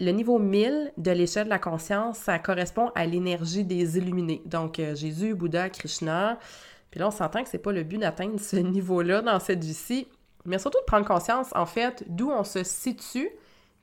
Le 0.00 0.10
niveau 0.10 0.38
1000 0.38 0.92
de 0.96 1.10
l'échelle 1.10 1.44
de 1.44 1.50
la 1.50 1.58
conscience, 1.58 2.18
ça 2.18 2.38
correspond 2.38 2.90
à 2.94 3.06
l'énergie 3.06 3.64
des 3.64 3.98
illuminés. 3.98 4.42
Donc, 4.46 4.78
euh, 4.78 4.94
Jésus, 4.94 5.34
Bouddha, 5.34 5.70
Krishna. 5.70 6.38
Puis 6.90 6.98
là, 6.98 7.08
on 7.08 7.10
s'entend 7.10 7.44
que 7.44 7.48
c'est 7.48 7.58
pas 7.58 7.72
le 7.72 7.84
but 7.84 7.98
d'atteindre 7.98 8.40
ce 8.40 8.56
niveau-là 8.56 9.22
dans 9.22 9.38
cette 9.38 9.62
vie-ci. 9.62 10.08
mais 10.46 10.58
surtout 10.58 10.80
de 10.80 10.84
prendre 10.84 11.06
conscience, 11.06 11.50
en 11.54 11.66
fait, 11.66 12.02
d'où 12.08 12.30
on 12.30 12.44
se 12.44 12.64
situe, 12.64 13.28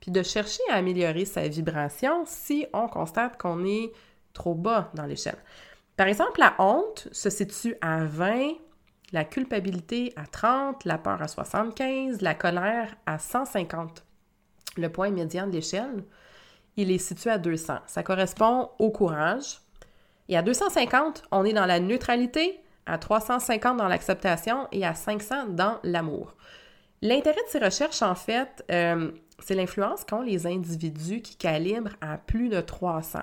puis 0.00 0.10
de 0.10 0.22
chercher 0.22 0.60
à 0.70 0.74
améliorer 0.74 1.24
sa 1.24 1.46
vibration 1.46 2.24
si 2.26 2.66
on 2.72 2.88
constate 2.88 3.40
qu'on 3.40 3.64
est 3.64 3.92
trop 4.32 4.54
bas 4.54 4.90
dans 4.94 5.06
l'échelle. 5.06 5.38
Par 5.96 6.08
exemple, 6.08 6.40
la 6.40 6.54
honte 6.58 7.08
se 7.12 7.30
situe 7.30 7.76
à 7.80 8.04
20, 8.04 8.54
la 9.12 9.24
culpabilité 9.24 10.12
à 10.16 10.26
30, 10.26 10.84
la 10.84 10.98
peur 10.98 11.22
à 11.22 11.28
75, 11.28 12.20
la 12.20 12.34
colère 12.34 12.94
à 13.06 13.18
150. 13.18 14.04
Le 14.76 14.88
point 14.90 15.10
médian 15.10 15.46
de 15.46 15.52
l'échelle, 15.52 16.04
il 16.76 16.90
est 16.90 16.98
situé 16.98 17.30
à 17.30 17.38
200. 17.38 17.78
Ça 17.86 18.02
correspond 18.02 18.70
au 18.78 18.90
courage. 18.90 19.60
Et 20.28 20.36
à 20.36 20.42
250, 20.42 21.24
on 21.32 21.44
est 21.44 21.52
dans 21.52 21.66
la 21.66 21.80
neutralité, 21.80 22.60
à 22.86 22.98
350 22.98 23.76
dans 23.78 23.88
l'acceptation 23.88 24.68
et 24.72 24.86
à 24.86 24.94
500 24.94 25.48
dans 25.48 25.78
l'amour. 25.82 26.34
L'intérêt 27.02 27.42
de 27.46 27.50
ces 27.50 27.58
recherches, 27.58 28.02
en 28.02 28.14
fait, 28.14 28.64
euh, 28.70 29.10
c'est 29.38 29.54
l'influence 29.54 30.04
qu'ont 30.04 30.22
les 30.22 30.46
individus 30.46 31.20
qui 31.22 31.36
calibrent 31.36 31.96
à 32.00 32.18
plus 32.18 32.48
de 32.48 32.60
300. 32.60 33.20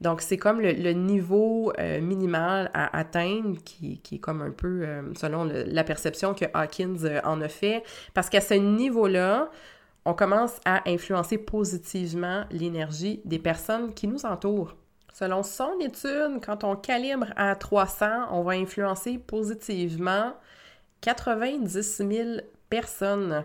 Donc, 0.00 0.20
c'est 0.20 0.36
comme 0.36 0.60
le, 0.60 0.92
niveau 0.92 1.72
euh, 1.78 2.00
minimal 2.00 2.70
à 2.72 2.96
atteindre 2.96 3.58
qui, 3.64 4.00
est 4.12 4.18
comme 4.18 4.42
un 4.42 4.52
peu, 4.52 4.82
euh, 4.82 5.02
selon 5.14 5.44
la 5.44 5.84
perception 5.84 6.34
que 6.34 6.44
Hawkins 6.54 6.98
euh, 7.04 7.20
en 7.24 7.40
a 7.40 7.48
fait, 7.48 7.82
parce 8.14 8.28
qu'à 8.28 8.40
ce 8.40 8.54
niveau-là, 8.54 9.50
on 10.04 10.14
commence 10.14 10.60
à 10.64 10.88
influencer 10.88 11.36
positivement 11.36 12.44
l'énergie 12.50 13.20
des 13.24 13.40
personnes 13.40 13.92
qui 13.92 14.06
nous 14.06 14.24
entourent. 14.24 14.76
Selon 15.12 15.42
son 15.42 15.72
étude, 15.80 16.40
quand 16.44 16.62
on 16.62 16.76
calibre 16.76 17.26
à 17.36 17.56
300, 17.56 18.28
on 18.30 18.42
va 18.42 18.52
influencer 18.52 19.18
positivement 19.18 20.32
90 21.00 21.82
000 22.08 22.28
personnes. 22.70 23.44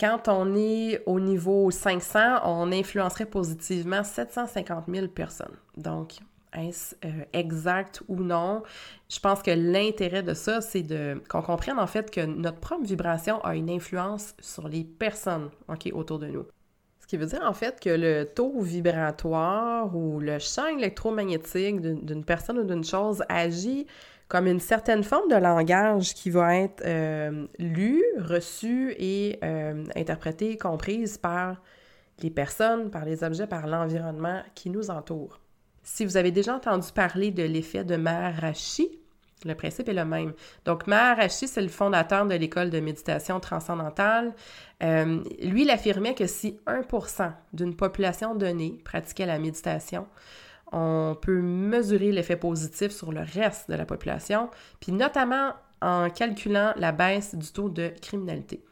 Quand 0.00 0.28
on 0.28 0.54
est 0.56 1.02
au 1.04 1.20
niveau 1.20 1.70
500, 1.70 2.40
on 2.44 2.72
influencerait 2.72 3.26
positivement 3.26 4.02
750 4.02 4.84
000 4.88 5.08
personnes. 5.08 5.54
Donc, 5.76 6.14
est-ce 6.56 6.94
euh, 7.04 7.24
exact 7.34 8.02
ou 8.08 8.16
non? 8.16 8.62
Je 9.10 9.20
pense 9.20 9.42
que 9.42 9.50
l'intérêt 9.50 10.22
de 10.22 10.32
ça, 10.32 10.62
c'est 10.62 10.82
de 10.82 11.22
qu'on 11.28 11.42
comprenne 11.42 11.78
en 11.78 11.86
fait 11.86 12.10
que 12.10 12.24
notre 12.24 12.58
propre 12.58 12.86
vibration 12.86 13.44
a 13.44 13.54
une 13.54 13.68
influence 13.68 14.34
sur 14.40 14.68
les 14.68 14.84
personnes 14.84 15.50
autour 15.92 16.18
de 16.18 16.28
nous. 16.28 16.46
Ce 17.00 17.06
qui 17.06 17.18
veut 17.18 17.26
dire 17.26 17.42
en 17.44 17.52
fait 17.52 17.78
que 17.78 17.90
le 17.90 18.24
taux 18.24 18.58
vibratoire 18.62 19.94
ou 19.94 20.18
le 20.18 20.38
champ 20.38 20.66
électromagnétique 20.66 21.80
d'une 21.82 22.24
personne 22.24 22.58
ou 22.58 22.64
d'une 22.64 22.84
chose 22.84 23.22
agit 23.28 23.86
comme 24.30 24.46
une 24.46 24.60
certaine 24.60 25.02
forme 25.02 25.28
de 25.28 25.34
langage 25.34 26.14
qui 26.14 26.30
va 26.30 26.54
être 26.56 26.84
euh, 26.86 27.48
lu, 27.58 28.00
reçu 28.20 28.94
et 28.96 29.40
euh, 29.42 29.84
interprété, 29.96 30.56
comprise 30.56 31.18
par 31.18 31.56
les 32.22 32.30
personnes, 32.30 32.90
par 32.92 33.04
les 33.04 33.24
objets, 33.24 33.48
par 33.48 33.66
l'environnement 33.66 34.40
qui 34.54 34.70
nous 34.70 34.88
entoure. 34.88 35.40
Si 35.82 36.04
vous 36.04 36.16
avez 36.16 36.30
déjà 36.30 36.54
entendu 36.54 36.92
parler 36.94 37.32
de 37.32 37.42
l'effet 37.42 37.82
de 37.82 37.96
Maharashi, 37.96 39.00
le 39.44 39.54
principe 39.56 39.88
est 39.88 39.94
le 39.94 40.04
même. 40.04 40.34
Donc, 40.64 40.86
Maharashi, 40.86 41.48
c'est 41.48 41.62
le 41.62 41.68
fondateur 41.68 42.24
de 42.24 42.34
l'école 42.34 42.70
de 42.70 42.78
méditation 42.78 43.40
transcendantale. 43.40 44.32
Euh, 44.84 45.24
lui, 45.42 45.62
il 45.62 45.70
affirmait 45.70 46.14
que 46.14 46.28
si 46.28 46.56
1% 46.68 47.32
d'une 47.52 47.74
population 47.74 48.36
donnée 48.36 48.80
pratiquait 48.84 49.26
la 49.26 49.40
méditation, 49.40 50.06
on 50.72 51.16
peut 51.20 51.40
mesurer 51.40 52.12
l'effet 52.12 52.36
positif 52.36 52.92
sur 52.92 53.12
le 53.12 53.20
reste 53.20 53.70
de 53.70 53.74
la 53.74 53.84
population, 53.84 54.50
puis 54.80 54.92
notamment 54.92 55.52
en 55.82 56.10
calculant 56.10 56.72
la 56.76 56.92
baisse 56.92 57.34
du 57.34 57.50
taux 57.52 57.68
de 57.68 57.92
criminalité. 58.00 58.62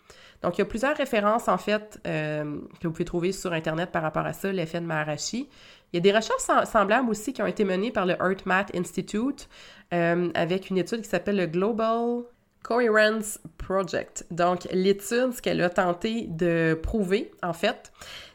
Donc, 0.42 0.56
il 0.56 0.60
y 0.60 0.62
a 0.62 0.66
plusieurs 0.66 0.96
références, 0.96 1.48
en 1.48 1.58
fait, 1.58 2.00
euh, 2.06 2.58
que 2.80 2.86
vous 2.86 2.92
pouvez 2.92 3.04
trouver 3.04 3.32
sur 3.32 3.52
Internet 3.52 3.90
par 3.90 4.02
rapport 4.02 4.24
à 4.24 4.32
ça, 4.32 4.52
l'effet 4.52 4.80
de 4.80 4.86
Maharashi. 4.86 5.48
Il 5.92 5.96
y 5.96 5.98
a 5.98 6.00
des 6.00 6.12
recherches 6.12 6.68
semblables 6.70 7.10
aussi 7.10 7.32
qui 7.32 7.42
ont 7.42 7.46
été 7.46 7.64
menées 7.64 7.90
par 7.90 8.06
le 8.06 8.16
Math 8.44 8.74
Institute 8.76 9.48
euh, 9.92 10.30
avec 10.34 10.70
une 10.70 10.78
étude 10.78 11.00
qui 11.00 11.08
s'appelle 11.08 11.36
le 11.36 11.46
Global 11.46 12.22
Coherence 12.62 13.40
Project. 13.56 14.26
Donc, 14.30 14.68
l'étude, 14.70 15.32
ce 15.32 15.42
qu'elle 15.42 15.60
a 15.60 15.70
tenté 15.70 16.26
de 16.28 16.78
prouver, 16.80 17.32
en 17.42 17.52
fait, 17.52 17.90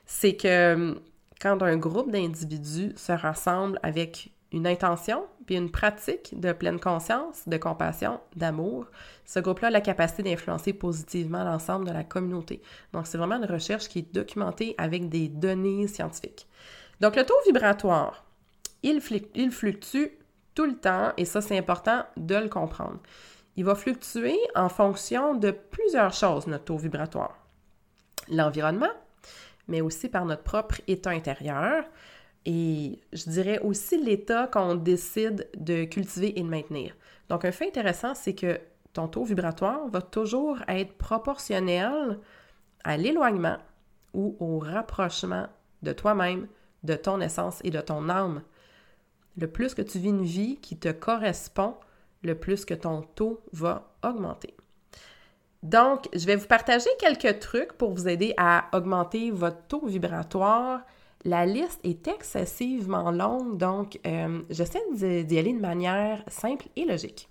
c'est 0.06 0.36
que 0.36 0.96
quand 1.44 1.62
un 1.62 1.76
groupe 1.76 2.10
d'individus 2.10 2.94
se 2.96 3.12
rassemble 3.12 3.78
avec 3.84 4.32
une 4.54 4.66
intention 4.66 5.26
puis 5.46 5.56
une 5.56 5.72
pratique 5.72 6.40
de 6.40 6.54
pleine 6.54 6.80
conscience, 6.80 7.50
de 7.50 7.58
compassion, 7.58 8.22
d'amour, 8.38 8.86
ce 9.26 9.40
groupe-là 9.40 9.68
a 9.68 9.72
la 9.72 9.82
capacité 9.82 10.24
d'influencer 10.24 10.72
positivement 10.72 11.44
l'ensemble 11.44 11.86
de 11.86 11.92
la 11.92 12.06
communauté. 12.06 12.62
Donc, 12.94 13.08
c'est 13.08 13.18
vraiment 13.18 13.36
une 13.36 13.52
recherche 13.52 13.90
qui 13.90 14.00
est 14.00 14.14
documentée 14.14 14.74
avec 14.78 15.10
des 15.10 15.28
données 15.28 15.88
scientifiques. 15.88 16.48
Donc, 17.02 17.18
le 17.18 17.26
taux 17.26 17.34
vibratoire, 17.46 18.24
il, 18.82 19.02
il 19.36 19.52
fluctue 19.52 20.18
tout 20.56 20.66
le 20.66 20.78
temps 20.78 21.12
et 21.18 21.26
ça, 21.26 21.42
c'est 21.42 21.58
important 21.58 22.06
de 22.16 22.36
le 22.36 22.48
comprendre. 22.48 23.02
Il 23.58 23.66
va 23.66 23.76
fluctuer 23.76 24.40
en 24.56 24.70
fonction 24.70 25.36
de 25.36 25.52
plusieurs 25.52 26.14
choses, 26.14 26.48
notre 26.48 26.64
taux 26.64 26.78
vibratoire. 26.78 27.38
L'environnement, 28.30 28.94
mais 29.68 29.82
aussi 29.82 30.10
par 30.10 30.26
notre 30.26 30.44
propre 30.44 30.82
état 30.88 31.12
intérieur 31.12 31.86
et 32.46 33.00
je 33.14 33.30
dirais 33.30 33.60
aussi 33.60 34.04
l'état 34.04 34.48
qu'on 34.48 34.76
décide 34.76 35.48
de 35.58 35.86
cultiver 35.86 36.38
et 36.38 36.44
de 36.44 36.50
maintenir. 36.50 36.96
Donc 37.30 37.46
un 37.46 37.52
fait 37.52 37.68
intéressant, 37.68 38.16
c'est 38.16 38.36
que 38.36 38.60
ton 38.92 39.08
taux 39.08 39.24
vibratoire 39.24 39.88
va 39.88 40.02
toujours 40.02 40.60
être 40.68 40.94
proportionnel 40.94 42.20
à 42.84 42.98
l'éloignement 42.98 43.58
ou 44.14 44.36
au 44.40 44.60
rapprochement 44.60 45.48
de 45.82 45.94
toi-même, 45.94 46.48
de 46.84 46.96
ton 46.96 47.22
essence 47.22 47.60
et 47.64 47.72
de 47.72 47.80
ton 47.80 48.10
âme. 48.10 48.42
Le 49.38 49.48
plus 49.48 49.74
que 49.74 49.82
tu 49.82 49.98
vis 49.98 50.10
une 50.10 50.26
vie 50.26 50.58
qui 50.58 50.78
te 50.78 50.90
correspond, 50.90 51.76
le 52.24 52.36
plus 52.36 52.66
que 52.66 52.74
ton 52.74 53.02
taux 53.02 53.42
va 53.52 53.94
augmenter. 54.04 54.54
Donc, 55.64 56.10
je 56.14 56.26
vais 56.26 56.36
vous 56.36 56.46
partager 56.46 56.90
quelques 57.00 57.40
trucs 57.40 57.74
pour 57.74 57.94
vous 57.94 58.10
aider 58.10 58.34
à 58.36 58.66
augmenter 58.74 59.32
votre 59.32 59.66
taux 59.68 59.86
vibratoire. 59.86 60.82
La 61.24 61.46
liste 61.46 61.80
est 61.86 62.06
excessivement 62.10 63.12
longue, 63.12 63.58
donc 63.58 63.98
euh, 64.06 64.42
j'essaie 64.50 64.82
d'y 64.92 65.40
aller 65.40 65.54
de 65.54 65.62
manière 65.62 66.22
simple 66.28 66.68
et 66.76 66.84
logique. 66.84 67.30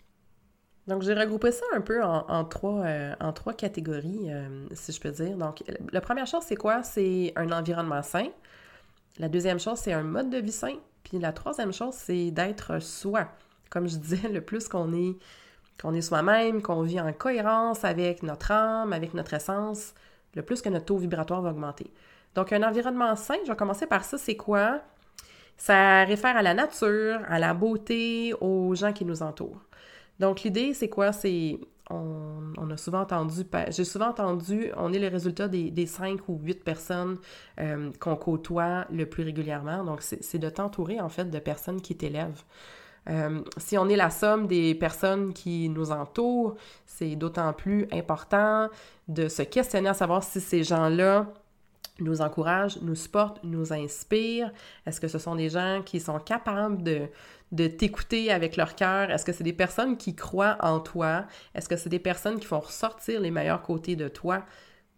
Donc, 0.89 1.03
j'ai 1.03 1.13
regroupé 1.13 1.53
ça 1.53 1.65
un 1.75 1.83
peu 1.83 2.03
en, 2.03 2.45
trois, 2.47 2.81
euh, 2.85 3.15
en 3.21 3.33
trois 3.35 3.53
catégories, 3.53 4.33
euh, 4.33 4.67
si 4.73 4.93
je 4.93 5.01
peux 5.01 5.11
dire. 5.11 5.37
Donc, 5.37 5.63
la 5.93 6.01
première 6.01 6.27
chose, 6.27 6.43
c'est 6.45 6.57
quoi? 6.57 6.83
C'est 6.83 7.35
un 7.37 7.53
environnement 7.53 8.03
sain. 8.03 8.29
La 9.19 9.29
deuxième 9.29 9.61
chose, 9.61 9.79
c'est 9.79 9.93
un 9.93 10.03
mode 10.03 10.31
de 10.31 10.39
vie 10.39 10.51
sain. 10.51 10.77
Puis 11.05 11.19
la 11.19 11.33
troisième 11.33 11.73
chose, 11.73 11.95
c'est 11.95 12.31
d'être 12.31 12.81
soi. 12.81 13.29
Comme 13.71 13.89
je 13.89 13.97
disais, 13.99 14.29
le 14.29 14.41
plus 14.41 14.69
qu'on 14.69 14.93
est 14.95 15.17
qu'on 15.83 15.93
est 15.95 16.01
soi-même, 16.01 16.63
qu'on 16.63 16.83
vit 16.83 17.01
en 17.01 17.13
cohérence 17.13 17.85
avec 17.85 18.23
notre 18.23 18.53
âme, 18.53 18.93
avec 18.93 19.15
notre 19.15 19.35
essence, 19.35 19.95
le 20.35 20.43
plus 20.43 20.63
que 20.63 20.69
notre 20.69 20.87
taux 20.87 20.97
vibratoire 20.97 21.43
va 21.43 21.51
augmenter. 21.51 21.93
Donc, 22.35 22.53
un 22.53 22.63
environnement 22.63 23.17
sain, 23.17 23.35
je 23.45 23.51
vais 23.51 23.57
commencer 23.57 23.87
par 23.87 24.05
ça, 24.05 24.17
c'est 24.17 24.37
quoi? 24.37 24.81
Ça 25.57 26.05
réfère 26.05 26.37
à 26.37 26.43
la 26.43 26.55
nature, 26.55 27.21
à 27.29 27.39
la 27.39 27.53
beauté, 27.53 28.33
aux 28.41 28.75
gens 28.75 28.93
qui 28.93 29.05
nous 29.05 29.23
entourent. 29.23 29.61
Donc, 30.19 30.43
l'idée, 30.43 30.73
c'est 30.73 30.89
quoi? 30.89 31.13
C'est, 31.13 31.59
on, 31.91 32.71
a 32.71 32.77
souvent 32.77 33.01
entendu, 33.01 33.43
j'ai 33.69 33.85
souvent 33.85 34.09
entendu, 34.09 34.71
on 34.77 34.93
est 34.93 34.99
le 34.99 35.09
résultat 35.09 35.49
des, 35.49 35.87
cinq 35.87 36.29
ou 36.29 36.39
huit 36.43 36.63
personnes 36.65 37.19
euh, 37.61 37.91
qu'on 37.99 38.17
côtoie 38.17 38.87
le 38.91 39.05
plus 39.05 39.25
régulièrement. 39.25 39.85
Donc, 39.85 40.01
c'est 40.03 40.39
de 40.39 40.49
t'entourer, 40.49 41.01
en 41.01 41.09
fait, 41.09 41.29
de 41.29 41.39
personnes 41.41 41.83
qui 41.83 41.97
t'élèvent. 41.97 42.45
Euh, 43.09 43.43
si 43.57 43.77
on 43.77 43.89
est 43.89 43.97
la 43.97 44.11
somme 44.11 44.47
des 44.47 44.75
personnes 44.75 45.33
qui 45.33 45.69
nous 45.69 45.91
entourent, 45.91 46.55
c'est 46.87 47.17
d'autant 47.17 47.53
plus 47.53 47.89
important 47.93 48.69
de 49.09 49.29
se 49.29 49.43
questionner 49.43 49.89
à 49.89 49.95
savoir 49.95 50.23
si 50.23 50.41
ces 50.41 50.63
gens-là 50.63 51.27
nous 51.99 52.21
encouragent, 52.21 52.79
nous 52.81 52.95
supportent, 52.95 53.43
nous 53.45 53.73
inspirent. 53.73 54.53
Est-ce 54.87 55.01
que 55.01 55.09
ce 55.09 55.19
sont 55.19 55.35
des 55.35 55.49
gens 55.49 55.83
qui 55.85 56.01
sont 56.01 56.19
capables 56.19 56.83
de, 56.83 57.09
de 57.51 57.67
t'écouter 57.67 58.31
avec 58.31 58.57
leur 58.57 58.75
cœur? 58.75 59.11
Est-ce 59.11 59.25
que 59.25 59.33
c'est 59.33 59.45
des 59.45 59.53
personnes 59.53 59.97
qui 59.97 60.15
croient 60.15 60.57
en 60.61 60.81
toi? 60.81 61.27
Est-ce 61.55 61.69
que 61.69 61.77
c'est 61.77 61.91
des 61.91 61.99
personnes 61.99 62.39
qui 62.39 62.47
font 62.47 62.61
ressortir 62.61 63.21
les 63.21 63.31
meilleurs 63.31 63.63
côtés 63.63 63.97
de 63.97 64.09
toi? 64.09 64.45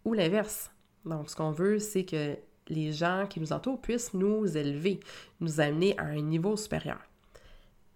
Ou 0.05 0.13
l'inverse. 0.13 0.71
Donc, 1.05 1.29
ce 1.29 1.35
qu'on 1.35 1.51
veut, 1.51 1.79
c'est 1.79 2.05
que 2.05 2.37
les 2.67 2.91
gens 2.91 3.25
qui 3.29 3.39
nous 3.39 3.53
entourent 3.53 3.81
puissent 3.81 4.13
nous 4.13 4.57
élever, 4.57 4.99
nous 5.39 5.59
amener 5.59 5.97
à 5.97 6.03
un 6.03 6.21
niveau 6.21 6.55
supérieur. 6.55 6.99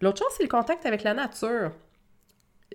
L'autre 0.01 0.19
chose, 0.19 0.33
c'est 0.38 0.43
le 0.43 0.49
contact 0.49 0.85
avec 0.85 1.03
la 1.03 1.13
nature. 1.13 1.71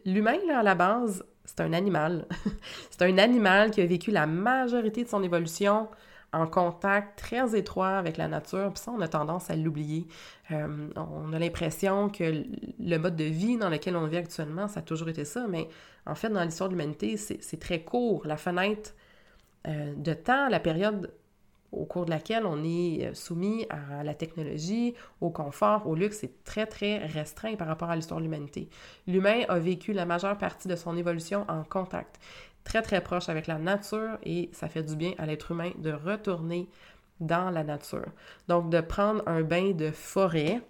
L'humain, 0.04 0.38
là, 0.46 0.60
à 0.60 0.62
la 0.62 0.74
base, 0.74 1.24
c'est 1.44 1.60
un 1.60 1.72
animal. 1.72 2.26
c'est 2.90 3.02
un 3.02 3.18
animal 3.18 3.70
qui 3.70 3.80
a 3.80 3.86
vécu 3.86 4.10
la 4.10 4.26
majorité 4.26 5.04
de 5.04 5.08
son 5.08 5.22
évolution 5.22 5.88
en 6.34 6.46
contact 6.46 7.18
très 7.18 7.56
étroit 7.56 7.96
avec 7.96 8.16
la 8.16 8.26
nature, 8.26 8.72
puis 8.72 8.82
ça, 8.82 8.90
on 8.90 9.00
a 9.00 9.08
tendance 9.08 9.50
à 9.50 9.56
l'oublier. 9.56 10.06
Euh, 10.50 10.88
on 10.96 11.32
a 11.32 11.38
l'impression 11.38 12.08
que 12.08 12.44
le 12.80 12.96
mode 12.98 13.14
de 13.14 13.24
vie 13.24 13.56
dans 13.56 13.70
lequel 13.70 13.96
on 13.96 14.06
vit 14.06 14.16
actuellement, 14.16 14.66
ça 14.66 14.80
a 14.80 14.82
toujours 14.82 15.08
été 15.08 15.24
ça, 15.24 15.46
mais 15.48 15.68
en 16.06 16.16
fait, 16.16 16.30
dans 16.30 16.42
l'histoire 16.42 16.68
de 16.68 16.74
l'humanité, 16.74 17.16
c'est 17.16 17.60
très 17.60 17.82
court. 17.82 18.26
La 18.26 18.36
fenêtre 18.36 18.94
euh, 19.68 19.94
de 19.96 20.12
temps, 20.12 20.48
la 20.48 20.60
période 20.60 21.12
au 21.76 21.84
cours 21.84 22.04
de 22.04 22.10
laquelle 22.10 22.46
on 22.46 22.62
est 22.64 23.06
euh, 23.06 23.14
soumis 23.14 23.66
à 23.70 24.04
la 24.04 24.14
technologie, 24.14 24.94
au 25.20 25.30
confort, 25.30 25.86
au 25.86 25.94
luxe, 25.94 26.18
c'est 26.20 26.44
très, 26.44 26.66
très 26.66 26.98
restreint 26.98 27.56
par 27.56 27.66
rapport 27.66 27.90
à 27.90 27.96
l'histoire 27.96 28.20
de 28.20 28.24
l'humanité. 28.24 28.68
L'humain 29.06 29.42
a 29.48 29.58
vécu 29.58 29.92
la 29.92 30.06
majeure 30.06 30.38
partie 30.38 30.68
de 30.68 30.76
son 30.76 30.96
évolution 30.96 31.44
en 31.48 31.64
contact, 31.64 32.20
très, 32.64 32.82
très 32.82 33.02
proche 33.02 33.28
avec 33.28 33.46
la 33.46 33.58
nature 33.58 34.18
et 34.22 34.50
ça 34.52 34.68
fait 34.68 34.82
du 34.82 34.96
bien 34.96 35.12
à 35.18 35.26
l'être 35.26 35.50
humain 35.50 35.70
de 35.78 35.92
retourner 35.92 36.68
dans 37.20 37.50
la 37.50 37.64
nature. 37.64 38.06
Donc, 38.48 38.70
de 38.70 38.80
prendre 38.80 39.22
un 39.26 39.42
bain 39.42 39.70
de 39.72 39.90
forêt, 39.90 40.60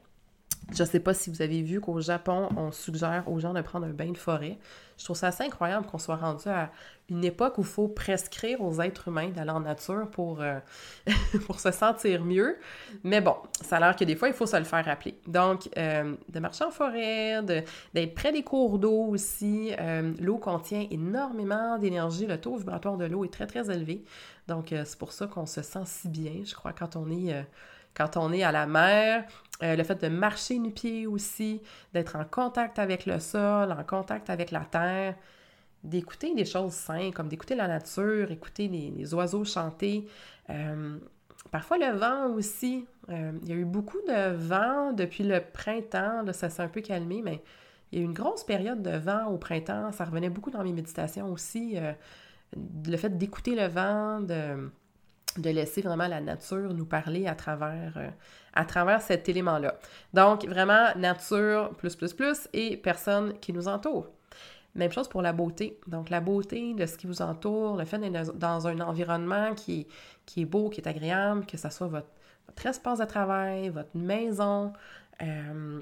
je 0.72 0.82
ne 0.82 0.88
sais 0.88 1.00
pas 1.00 1.14
si 1.14 1.30
vous 1.30 1.42
avez 1.42 1.62
vu 1.62 1.80
qu'au 1.80 2.00
Japon, 2.00 2.48
on 2.56 2.72
suggère 2.72 3.24
aux 3.26 3.38
gens 3.38 3.52
de 3.52 3.60
prendre 3.60 3.86
un 3.86 3.92
bain 3.92 4.10
de 4.10 4.18
forêt. 4.18 4.58
Je 4.96 5.04
trouve 5.04 5.16
ça 5.16 5.28
assez 5.28 5.44
incroyable 5.44 5.86
qu'on 5.86 5.98
soit 5.98 6.16
rendu 6.16 6.48
à 6.48 6.70
une 7.10 7.24
époque 7.24 7.58
où 7.58 7.62
il 7.62 7.66
faut 7.66 7.88
prescrire 7.88 8.60
aux 8.62 8.80
êtres 8.80 9.08
humains 9.08 9.28
d'aller 9.28 9.50
en 9.50 9.60
nature 9.60 10.08
pour, 10.10 10.40
euh, 10.40 10.58
pour 11.46 11.60
se 11.60 11.70
sentir 11.70 12.24
mieux. 12.24 12.56
Mais 13.02 13.20
bon, 13.20 13.34
ça 13.60 13.76
a 13.76 13.80
l'air 13.80 13.96
que 13.96 14.04
des 14.04 14.16
fois, 14.16 14.28
il 14.28 14.34
faut 14.34 14.46
se 14.46 14.56
le 14.56 14.64
faire 14.64 14.84
rappeler. 14.84 15.18
Donc, 15.26 15.68
euh, 15.76 16.14
de 16.28 16.40
marcher 16.40 16.64
en 16.64 16.70
forêt, 16.70 17.42
d'être 17.42 18.14
près 18.14 18.32
des 18.32 18.42
cours 18.42 18.78
d'eau 18.78 19.08
aussi. 19.08 19.72
Euh, 19.78 20.12
l'eau 20.20 20.38
contient 20.38 20.86
énormément 20.90 21.78
d'énergie. 21.78 22.26
Le 22.26 22.40
taux 22.40 22.56
vibratoire 22.56 22.96
de 22.96 23.04
l'eau 23.04 23.24
est 23.24 23.32
très, 23.32 23.46
très 23.46 23.70
élevé. 23.70 24.04
Donc, 24.46 24.68
c'est 24.70 24.98
pour 24.98 25.12
ça 25.12 25.26
qu'on 25.26 25.46
se 25.46 25.62
sent 25.62 25.84
si 25.84 26.08
bien, 26.08 26.42
je 26.44 26.54
crois, 26.54 26.72
quand 26.72 26.96
on 26.96 27.10
est 27.10 27.44
quand 27.94 28.16
on 28.16 28.32
est 28.32 28.42
à 28.42 28.52
la 28.52 28.66
mer, 28.66 29.24
euh, 29.62 29.76
le 29.76 29.84
fait 29.84 30.02
de 30.02 30.08
marcher 30.08 30.58
nu-pied 30.58 31.06
aussi, 31.06 31.62
d'être 31.92 32.16
en 32.16 32.24
contact 32.24 32.78
avec 32.78 33.06
le 33.06 33.20
sol, 33.20 33.70
en 33.72 33.84
contact 33.84 34.28
avec 34.30 34.50
la 34.50 34.64
terre, 34.64 35.14
d'écouter 35.84 36.34
des 36.34 36.44
choses 36.44 36.72
simples, 36.72 37.12
comme 37.12 37.28
d'écouter 37.28 37.54
la 37.54 37.68
nature, 37.68 38.32
écouter 38.32 38.68
les, 38.68 39.14
oiseaux 39.14 39.44
chanter. 39.44 40.08
Euh, 40.50 40.98
parfois 41.52 41.78
le 41.78 41.96
vent 41.96 42.34
aussi. 42.34 42.86
Euh, 43.10 43.32
il 43.42 43.48
y 43.48 43.52
a 43.52 43.56
eu 43.56 43.64
beaucoup 43.64 44.00
de 44.08 44.34
vent 44.34 44.92
depuis 44.92 45.24
le 45.24 45.40
printemps, 45.40 46.22
là, 46.22 46.32
ça 46.32 46.50
s'est 46.50 46.62
un 46.62 46.68
peu 46.68 46.80
calmé, 46.80 47.22
mais 47.22 47.42
il 47.92 47.98
y 47.98 48.02
a 48.02 48.04
eu 48.04 48.06
une 48.06 48.14
grosse 48.14 48.42
période 48.42 48.82
de 48.82 48.96
vent 48.96 49.26
au 49.26 49.38
printemps. 49.38 49.92
Ça 49.92 50.04
revenait 50.04 50.30
beaucoup 50.30 50.50
dans 50.50 50.64
mes 50.64 50.72
méditations 50.72 51.30
aussi. 51.30 51.76
le 52.56 52.96
fait 52.96 53.16
d'écouter 53.16 53.54
le 53.54 53.68
vent, 53.68 54.20
de 54.20 54.68
de 55.36 55.50
laisser 55.50 55.82
vraiment 55.82 56.06
la 56.06 56.20
nature 56.20 56.72
nous 56.74 56.86
parler 56.86 57.26
à 57.26 57.34
travers, 57.34 57.96
euh, 57.96 58.08
à 58.52 58.64
travers 58.64 59.02
cet 59.02 59.28
élément-là. 59.28 59.74
Donc, 60.12 60.46
vraiment, 60.46 60.94
nature, 60.96 61.70
plus, 61.76 61.96
plus, 61.96 62.12
plus, 62.12 62.48
et 62.52 62.76
personne 62.76 63.38
qui 63.40 63.52
nous 63.52 63.68
entoure. 63.68 64.06
Même 64.74 64.90
chose 64.90 65.08
pour 65.08 65.22
la 65.22 65.32
beauté. 65.32 65.78
Donc, 65.86 66.10
la 66.10 66.20
beauté 66.20 66.74
de 66.74 66.86
ce 66.86 66.96
qui 66.96 67.06
vous 67.06 67.22
entoure, 67.22 67.76
le 67.76 67.84
fait 67.84 67.98
d'être 67.98 68.36
dans 68.36 68.66
un 68.66 68.80
environnement 68.80 69.54
qui, 69.54 69.86
qui 70.26 70.42
est 70.42 70.46
beau, 70.46 70.68
qui 70.68 70.80
est 70.80 70.88
agréable, 70.88 71.46
que 71.46 71.56
ce 71.56 71.68
soit 71.70 71.86
votre, 71.86 72.08
votre 72.46 72.66
espace 72.66 72.98
de 72.98 73.04
travail, 73.04 73.68
votre 73.68 73.96
maison, 73.96 74.72
euh, 75.22 75.80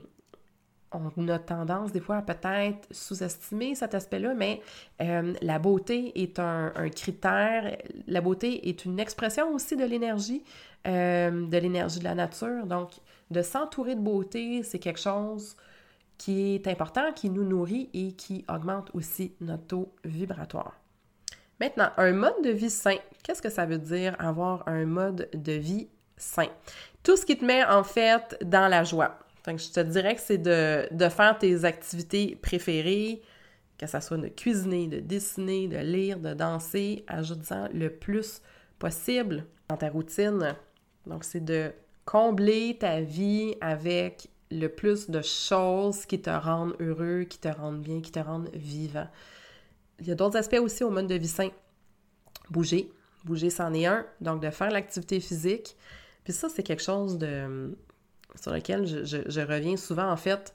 on 0.94 1.28
a 1.28 1.38
tendance 1.38 1.92
des 1.92 2.00
fois 2.00 2.16
à 2.16 2.22
peut-être 2.22 2.88
sous-estimer 2.90 3.74
cet 3.74 3.94
aspect-là, 3.94 4.34
mais 4.34 4.60
euh, 5.00 5.34
la 5.42 5.58
beauté 5.58 6.22
est 6.22 6.38
un, 6.38 6.72
critère, 6.94 7.76
la 8.06 8.20
beauté 8.20 8.68
est 8.68 8.84
une 8.84 9.00
expression 9.00 9.54
aussi 9.54 9.76
de 9.76 9.84
l'énergie, 9.84 10.42
euh, 10.86 11.46
de 11.46 11.58
l'énergie 11.58 11.98
de 11.98 12.04
la 12.04 12.14
nature. 12.14 12.66
Donc, 12.66 12.90
de 13.30 13.42
s'entourer 13.42 13.94
de 13.94 14.00
beauté, 14.00 14.62
c'est 14.62 14.78
quelque 14.78 15.00
chose 15.00 15.56
qui 16.18 16.54
est 16.54 16.68
important, 16.68 17.12
qui 17.12 17.30
nous 17.30 17.44
nourrit 17.44 17.90
et 17.94 18.12
qui 18.12 18.44
augmente 18.48 18.90
aussi 18.94 19.34
notre 19.40 19.66
taux 19.66 19.92
vibratoire. 20.04 20.74
Maintenant, 21.60 21.90
un 21.96 22.12
mode 22.12 22.42
de 22.42 22.50
vie 22.50 22.70
sain. 22.70 22.96
Qu'est-ce 23.22 23.42
que 23.42 23.50
ça 23.50 23.66
veut 23.66 23.78
dire 23.78 24.16
avoir 24.18 24.66
un 24.66 24.84
mode 24.84 25.28
de 25.32 25.52
vie 25.52 25.88
sain? 26.16 26.48
Tout 27.02 27.16
ce 27.16 27.24
qui 27.24 27.36
te 27.36 27.44
met 27.44 27.64
en 27.64 27.84
fait 27.84 28.38
dans 28.44 28.68
la 28.68 28.84
joie 28.84 29.18
je 29.46 29.72
te 29.72 29.80
dirais 29.80 30.14
que 30.14 30.20
c'est 30.20 30.38
de, 30.38 31.08
faire 31.08 31.38
tes 31.38 31.64
activités 31.64 32.36
préférées, 32.40 33.22
que 33.78 33.86
ce 33.86 34.00
soit 34.00 34.18
de 34.18 34.28
cuisiner, 34.28 34.86
de 34.86 35.00
dessiner, 35.00 35.68
de 35.68 35.78
lire, 35.78 36.18
de 36.18 36.34
danser, 36.34 37.04
ajoutant 37.08 37.68
le 37.72 37.90
plus 37.90 38.40
possible 38.78 39.46
dans 39.68 39.76
ta 39.76 39.88
routine. 39.88 40.56
Donc, 41.06 41.24
c'est 41.24 41.44
de 41.44 41.72
combler 42.04 42.76
ta 42.78 43.00
vie 43.00 43.54
avec 43.60 44.28
le 44.50 44.68
plus 44.68 45.10
de 45.10 45.22
choses 45.22 46.06
qui 46.06 46.20
te 46.20 46.30
rendent 46.30 46.76
heureux, 46.78 47.24
qui 47.24 47.38
te 47.38 47.48
rendent 47.48 47.80
bien, 47.80 48.00
qui 48.00 48.12
te 48.12 48.20
rendent 48.20 48.50
vivant. 48.54 49.08
Il 49.98 50.06
y 50.06 50.12
a 50.12 50.14
d'autres 50.14 50.36
aspects 50.36 50.60
aussi 50.60 50.84
au 50.84 50.90
mode 50.90 51.06
de 51.06 51.14
vie 51.14 51.28
sain. 51.28 51.48
Bouger. 52.50 52.92
Bouger, 53.24 53.50
c'en 53.50 53.72
est 53.72 53.86
un. 53.86 54.04
Donc, 54.20 54.42
de 54.42 54.50
faire 54.50 54.70
l'activité 54.70 55.20
physique. 55.20 55.76
Puis 56.24 56.32
ça, 56.32 56.48
c'est 56.48 56.62
quelque 56.62 56.82
chose 56.82 57.18
de, 57.18 57.76
sur 58.40 58.52
lequel 58.52 58.86
je, 58.86 59.40
reviens 59.40 59.76
souvent, 59.76 60.10
en 60.10 60.16
fait, 60.16 60.54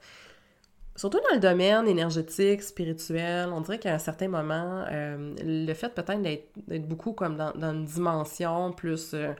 surtout 0.95 1.19
dans 1.29 1.35
le 1.35 1.39
domaine 1.39 1.87
énergétique, 1.87 2.61
spirituel, 2.61 3.49
on 3.53 3.61
dirait 3.61 3.79
qu'à 3.79 3.93
un 3.93 3.99
certain 3.99 4.27
moment, 4.27 4.85
euh, 4.91 5.35
le 5.43 5.73
fait 5.73 5.89
peut-être 5.89 6.21
d'être 6.21 6.87
beaucoup 6.87 7.13
comme 7.13 7.37
dans, 7.37 7.53
une 7.71 7.85
dimension 7.85 8.71
plus 8.71 9.13
euh, 9.13 9.33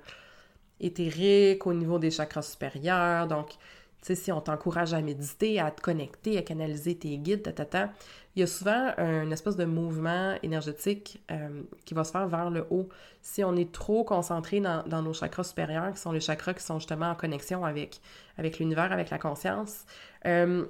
éthérique 0.80 1.66
au 1.66 1.74
niveau 1.74 2.00
des 2.00 2.12
chakras 2.12 2.44
supérieurs, 2.44 3.28
donc 3.28 3.50
tu 3.50 3.58
sais, 4.02 4.16
si 4.16 4.32
on 4.32 4.42
t'encourage 4.42 4.94
à 4.94 5.02
méditer, 5.02 5.60
à 5.60 5.72
te 5.72 5.82
connecter, 5.82 6.38
à 6.38 6.44
canaliser 6.44 6.96
tes 6.96 7.18
guides, 7.18 7.54
ta, 7.56 7.90
il 8.38 8.42
y 8.42 8.44
a 8.44 8.48
souvent 8.48 8.92
un 9.00 9.32
espèce 9.32 9.56
de 9.56 9.66
mouvement 9.66 10.36
énergétique 10.44 11.24
euh, 11.32 11.64
qui 11.86 11.96
va 11.96 12.04
se 12.04 12.12
faire 12.12 12.28
vers 12.28 12.52
le 12.52 12.68
haut. 12.70 12.88
Si 13.20 13.44
on 13.44 13.56
est 13.56 13.72
trop 13.72 14.04
concentré 14.04 14.60
dans, 14.60 15.02
nos 15.02 15.12
chakras 15.12 15.44
supérieurs, 15.44 15.92
qui 15.92 16.00
sont 16.00 16.12
les 16.12 16.20
chakras 16.20 16.54
qui 16.54 16.64
sont 16.64 16.78
justement 16.78 17.10
en 17.10 17.16
connexion 17.16 17.66
avec, 17.66 18.00
avec 18.38 18.60
l'univers, 18.60 18.92
avec 18.92 19.10
la 19.10 19.18
conscience, 19.18 19.86
euh, 20.28 20.68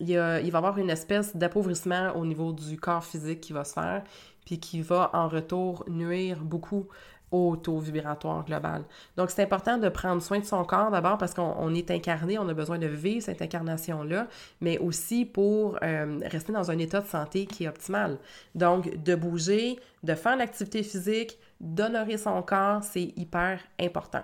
il, 0.00 0.08
il 0.08 0.16
va 0.16 0.40
y 0.40 0.56
avoir 0.56 0.76
une 0.76 0.90
espèce 0.90 1.36
d'appauvrissement 1.36 2.16
au 2.16 2.26
niveau 2.26 2.52
du 2.52 2.80
corps 2.80 3.04
physique 3.04 3.40
qui 3.42 3.52
va 3.52 3.62
se 3.62 3.74
faire, 3.74 4.02
puis 4.44 4.58
qui 4.58 4.82
va 4.82 5.10
en 5.12 5.28
retour 5.28 5.84
nuire 5.86 6.40
beaucoup 6.42 6.88
au 7.34 7.56
taux 7.56 7.80
vibratoire 7.80 8.44
global. 8.44 8.84
Donc, 9.16 9.30
c'est 9.30 9.42
important 9.42 9.76
de 9.76 9.88
prendre 9.88 10.22
soin 10.22 10.38
de 10.38 10.44
son 10.44 10.64
corps 10.64 10.92
d'abord 10.92 11.18
parce 11.18 11.34
qu'on 11.34 11.74
est 11.74 11.90
incarné, 11.90 12.38
on 12.38 12.48
a 12.48 12.54
besoin 12.54 12.78
de 12.78 12.86
vivre 12.86 13.24
cette 13.24 13.42
incarnation-là, 13.42 14.28
mais 14.60 14.78
aussi 14.78 15.24
pour 15.24 15.76
euh, 15.82 16.20
rester 16.26 16.52
dans 16.52 16.70
un 16.70 16.78
état 16.78 17.00
de 17.00 17.06
santé 17.06 17.46
qui 17.46 17.64
est 17.64 17.68
optimal. 17.68 18.18
Donc, 18.54 19.02
de 19.02 19.14
bouger, 19.16 19.80
de 20.04 20.14
faire 20.14 20.36
l'activité 20.36 20.84
physique, 20.84 21.38
d'honorer 21.60 22.18
son 22.18 22.40
corps, 22.42 22.84
c'est 22.84 23.12
hyper 23.16 23.58
important. 23.80 24.22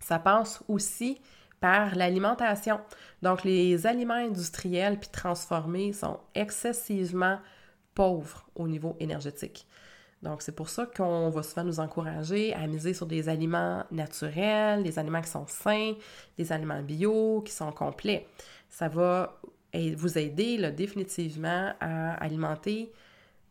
Ça 0.00 0.18
passe 0.18 0.62
aussi 0.66 1.20
par 1.60 1.94
l'alimentation. 1.94 2.80
Donc, 3.20 3.44
les 3.44 3.86
aliments 3.86 4.14
industriels 4.14 4.98
puis 4.98 5.10
transformés 5.10 5.92
sont 5.92 6.20
excessivement 6.34 7.38
pauvres 7.94 8.46
au 8.54 8.66
niveau 8.66 8.96
énergétique. 8.98 9.66
Donc, 10.24 10.40
c'est 10.40 10.54
pour 10.54 10.70
ça 10.70 10.86
qu'on 10.86 11.28
va 11.28 11.42
souvent 11.42 11.64
nous 11.64 11.80
encourager 11.80 12.54
à 12.54 12.66
miser 12.66 12.94
sur 12.94 13.06
des 13.06 13.28
aliments 13.28 13.84
naturels, 13.90 14.82
des 14.82 14.98
aliments 14.98 15.20
qui 15.20 15.28
sont 15.28 15.46
sains, 15.46 15.92
des 16.38 16.50
aliments 16.50 16.82
bio, 16.82 17.42
qui 17.42 17.52
sont 17.52 17.70
complets. 17.72 18.26
Ça 18.70 18.88
va 18.88 19.38
vous 19.96 20.18
aider 20.18 20.70
définitivement 20.72 21.74
à 21.78 22.14
alimenter 22.14 22.90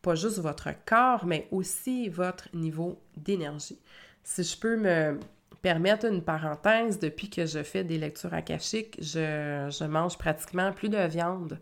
pas 0.01 0.15
juste 0.15 0.39
votre 0.39 0.69
corps, 0.85 1.25
mais 1.25 1.47
aussi 1.51 2.09
votre 2.09 2.49
niveau 2.53 2.99
d'énergie. 3.15 3.79
Si 4.23 4.43
je 4.43 4.57
peux 4.57 4.75
me 4.75 5.19
permettre 5.61 6.05
une 6.07 6.21
parenthèse, 6.21 6.99
depuis 6.99 7.29
que 7.29 7.45
je 7.45 7.63
fais 7.63 7.83
des 7.83 7.97
lectures 7.97 8.33
akashiques, 8.33 8.97
je, 8.99 9.69
je 9.71 9.85
mange 9.85 10.17
pratiquement 10.17 10.73
plus 10.73 10.89
de 10.89 11.07
viande. 11.07 11.59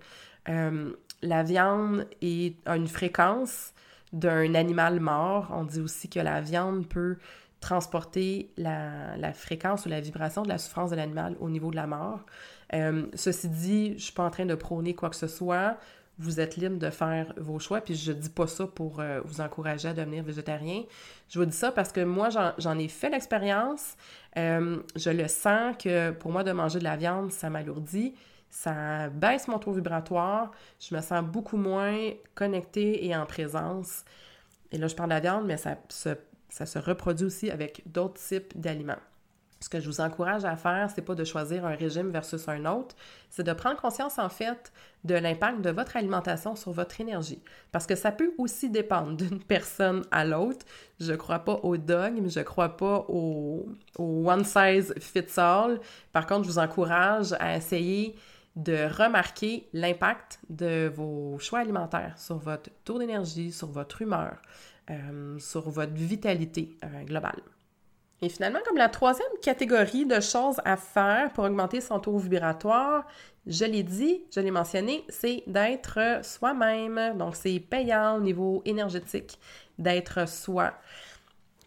Euh, 0.50 0.92
la 1.22 1.44
viande 1.44 2.08
est, 2.22 2.56
a 2.66 2.78
une 2.78 2.88
fréquence 2.88 3.74
d'un 4.14 4.56
animal 4.56 5.00
mort. 5.00 5.52
On 5.52 5.64
dit 5.64 5.80
aussi 5.80 6.10
que 6.10 6.20
la 6.20 6.42
viande 6.42 6.88
peut 6.88 7.18
transporter 7.62 8.52
la, 8.58 9.34
fréquence 9.34 9.86
ou 9.86 9.90
la 9.90 10.02
vibration 10.02 10.42
de 10.42 10.50
la 10.50 10.58
souffrance 10.58 10.90
de 10.90 10.96
l'animal 10.96 11.36
au 11.40 11.50
niveau 11.50 11.72
de 11.72 11.76
la 11.76 11.88
mort. 11.88 12.20
Euh, 12.74 13.06
ceci 13.14 13.48
dit, 13.50 13.88
je 13.90 13.94
ne 13.94 14.00
suis 14.00 14.14
pas 14.14 14.24
en 14.24 14.32
train 14.32 14.46
de 14.46 14.56
prôner 14.56 14.96
quoi 14.96 15.10
que 15.10 15.16
ce 15.16 15.28
soit. 15.28 15.78
Vous 16.18 16.40
êtes 16.40 16.58
libre 16.58 16.78
de 16.78 16.90
faire 16.90 17.34
vos 17.38 17.58
choix, 17.58 17.82
puis 17.82 17.96
je 17.96 18.12
dis 18.12 18.30
pas 18.30 18.48
ça 18.48 18.68
pour 18.68 19.00
euh, 19.00 19.22
vous 19.26 19.42
encourager 19.42 19.88
à 19.88 19.94
devenir 19.94 20.24
végétarien. 20.24 20.84
Je 21.30 21.40
vous 21.40 21.46
dis 21.46 21.56
ça 21.56 21.72
parce 21.72 21.92
que 21.92 22.02
moi, 22.02 22.30
j'en 22.58 22.78
ai 22.78 22.88
fait 22.88 23.10
l'expérience. 23.10 23.96
Euh, 24.38 24.80
je 24.96 25.10
le 25.10 25.28
sens 25.28 25.76
que 25.78 26.12
pour 26.12 26.32
moi, 26.32 26.44
de 26.44 26.52
manger 26.52 26.80
de 26.80 26.84
la 26.84 26.98
viande, 26.98 27.32
ça 27.32 27.50
m'alourdit 27.50 28.14
ça 28.52 29.10
baisse 29.10 29.48
mon 29.48 29.58
taux 29.58 29.72
vibratoire, 29.72 30.52
je 30.80 30.94
me 30.94 31.02
sens 31.02 31.24
beaucoup 31.24 31.58
moins 31.58 32.12
connectée 32.36 33.06
et 33.08 33.16
en 33.16 33.26
présence. 33.26 34.06
Et 34.72 34.78
là, 34.78 34.88
je 34.88 34.96
parle 34.96 35.10
de 35.10 35.16
la 35.16 35.20
viande, 35.22 35.46
mais 35.46 35.58
ça 35.58 35.78
se 35.90 36.16
ça 36.52 36.66
se 36.66 36.78
reproduit 36.78 37.26
aussi 37.26 37.50
avec 37.50 37.82
d'autres 37.86 38.22
types 38.22 38.60
d'aliments. 38.60 39.00
Ce 39.62 39.70
que 39.70 39.80
je 39.80 39.88
vous 39.88 40.02
encourage 40.02 40.44
à 40.44 40.56
faire, 40.56 40.90
c'est 40.94 41.04
pas 41.04 41.14
de 41.14 41.24
choisir 41.24 41.66
un 41.66 41.76
régime 41.76 42.10
versus 42.10 42.48
un 42.48 42.66
autre, 42.66 42.96
c'est 43.30 43.44
de 43.44 43.54
prendre 43.54 43.80
conscience 43.80 44.18
en 44.18 44.28
fait 44.28 44.74
de 45.04 45.14
l'impact 45.14 45.62
de 45.62 45.70
votre 45.70 45.96
alimentation 45.98 46.56
sur 46.56 46.72
votre 46.72 47.00
énergie. 47.00 47.42
Parce 47.72 47.86
que 47.86 47.96
ça 47.96 48.12
peut 48.12 48.34
aussi 48.40 48.72
dépendre 48.72 49.16
d'une 49.16 49.40
personne 49.48 50.04
à 50.12 50.26
l'autre. 50.26 50.66
Je 51.00 51.14
crois 51.14 51.40
pas 51.40 51.60
au 51.62 51.78
dogme, 51.78 52.28
je 52.28 52.40
crois 52.40 52.76
pas 52.76 53.06
au, 53.08 53.68
au 54.00 54.30
one 54.30 54.44
size 54.44 54.96
fits 55.00 55.40
all. 55.40 55.80
Par 56.12 56.26
contre, 56.26 56.44
je 56.46 56.50
vous 56.50 56.60
encourage 56.60 57.34
à 57.40 57.56
essayer 57.56 58.16
de 58.56 58.86
remarquer 58.86 59.68
l'impact 59.74 60.40
de 60.50 60.92
vos 60.94 61.38
choix 61.40 61.60
alimentaires 61.60 62.18
sur 62.18 62.38
votre 62.38 62.70
taux 62.84 63.00
d'énergie, 63.00 63.52
sur 63.52 63.68
votre 63.68 64.02
humeur, 64.02 64.42
euh, 64.90 65.40
sur 65.40 65.70
votre 65.70 65.94
vitalité 65.94 66.76
euh, 66.84 67.04
globale. 67.04 67.42
Et 68.22 68.30
finalement, 68.30 68.60
comme 68.68 68.78
la 68.78 68.90
troisième 68.90 69.32
catégorie 69.42 70.06
de 70.06 70.20
choses 70.20 70.62
à 70.64 70.78
faire 70.78 71.34
pour 71.34 71.46
augmenter 71.46 71.82
son 71.82 72.00
taux 72.00 72.18
vibratoire, 72.18 73.08
je 73.48 73.66
l'ai 73.66 73.82
dit, 73.82 74.22
je 74.34 74.40
l'ai 74.40 74.52
mentionné, 74.52 75.04
c'est 75.10 75.44
d'être 75.48 76.24
soi-même. 76.24 77.18
Donc, 77.18 77.36
c'est 77.36 77.60
payant 77.60 78.18
au 78.18 78.20
niveau 78.22 78.62
énergétique 78.66 79.40
d'être 79.80 80.28
soi. 80.30 80.74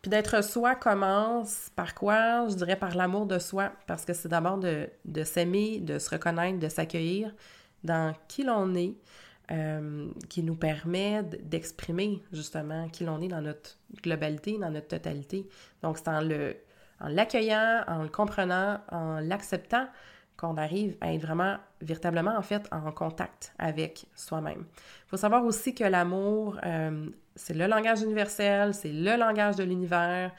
Puis 0.05 0.11
d'être 0.11 0.45
soi 0.45 0.75
commence 0.75 1.71
par 1.77 1.95
quoi? 1.95 2.47
Je 2.51 2.57
dirais 2.57 2.77
par 2.77 2.95
l'amour 2.95 3.25
de 3.25 3.39
soi, 3.39 3.73
parce 3.87 4.05
que 4.05 4.13
c'est 4.13 4.29
d'abord 4.29 4.59
de, 4.59 4.91
s'aimer, 5.25 5.81
de 5.81 5.99
se 5.99 6.11
reconnaître, 6.11 6.59
de 6.59 6.69
s'accueillir 6.69 7.33
dans 7.85 8.15
qui 8.29 8.45
l'on 8.45 8.75
est, 8.75 8.97
euh, 9.51 10.11
qui 10.29 10.43
nous 10.43 10.57
permet 10.57 11.23
d'exprimer 11.23 12.23
justement 12.35 12.87
qui 12.91 13.05
l'on 13.05 13.23
est 13.23 13.29
dans 13.29 13.41
notre 13.41 13.79
globalité, 14.03 14.59
dans 14.59 14.69
notre 14.69 14.89
totalité. 14.89 15.49
Donc, 15.83 15.97
c'est 15.97 16.09
en 16.09 16.21
l'accueillant, 17.09 17.85
en 17.89 18.03
le 18.03 18.11
comprenant, 18.11 18.81
en 18.93 19.21
l'acceptant 19.21 19.87
qu'on 20.37 20.59
arrive 20.59 20.99
à 21.01 21.15
être 21.15 21.23
vraiment, 21.23 21.57
véritablement, 21.81 22.37
en 22.37 22.43
fait, 22.43 22.69
en 22.73 22.93
contact 22.93 23.55
avec 23.59 24.05
soi-même. 24.15 24.67
Il 24.67 25.09
faut 25.09 25.17
savoir 25.17 25.47
aussi 25.47 25.75
que 25.75 25.85
l'amour, 25.85 26.59
euh, 26.67 27.09
c'est 27.37 27.55
le 27.55 27.67
langage 27.67 28.03
universel, 28.03 28.75
c'est 28.75 28.93
le 28.93 29.17
langage 29.17 29.57
de 29.57 29.65
l'univers. 29.65 30.33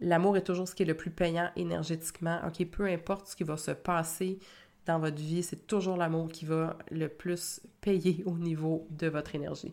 L'amour 0.00 0.36
est 0.36 0.42
toujours 0.42 0.68
ce 0.68 0.74
qui 0.74 0.82
est 0.82 0.86
le 0.86 0.96
plus 0.96 1.10
payant 1.10 1.48
énergétiquement. 1.56 2.40
OK, 2.46 2.66
peu 2.68 2.86
importe 2.86 3.28
ce 3.28 3.36
qui 3.36 3.44
va 3.44 3.56
se 3.56 3.70
passer 3.70 4.38
dans 4.86 4.98
votre 4.98 5.16
vie, 5.16 5.42
c'est 5.42 5.66
toujours 5.66 5.96
l'amour 5.96 6.28
qui 6.28 6.44
va 6.44 6.76
le 6.90 7.08
plus 7.08 7.60
payer 7.80 8.22
au 8.26 8.36
niveau 8.36 8.86
de 8.90 9.06
votre 9.06 9.34
énergie. 9.34 9.72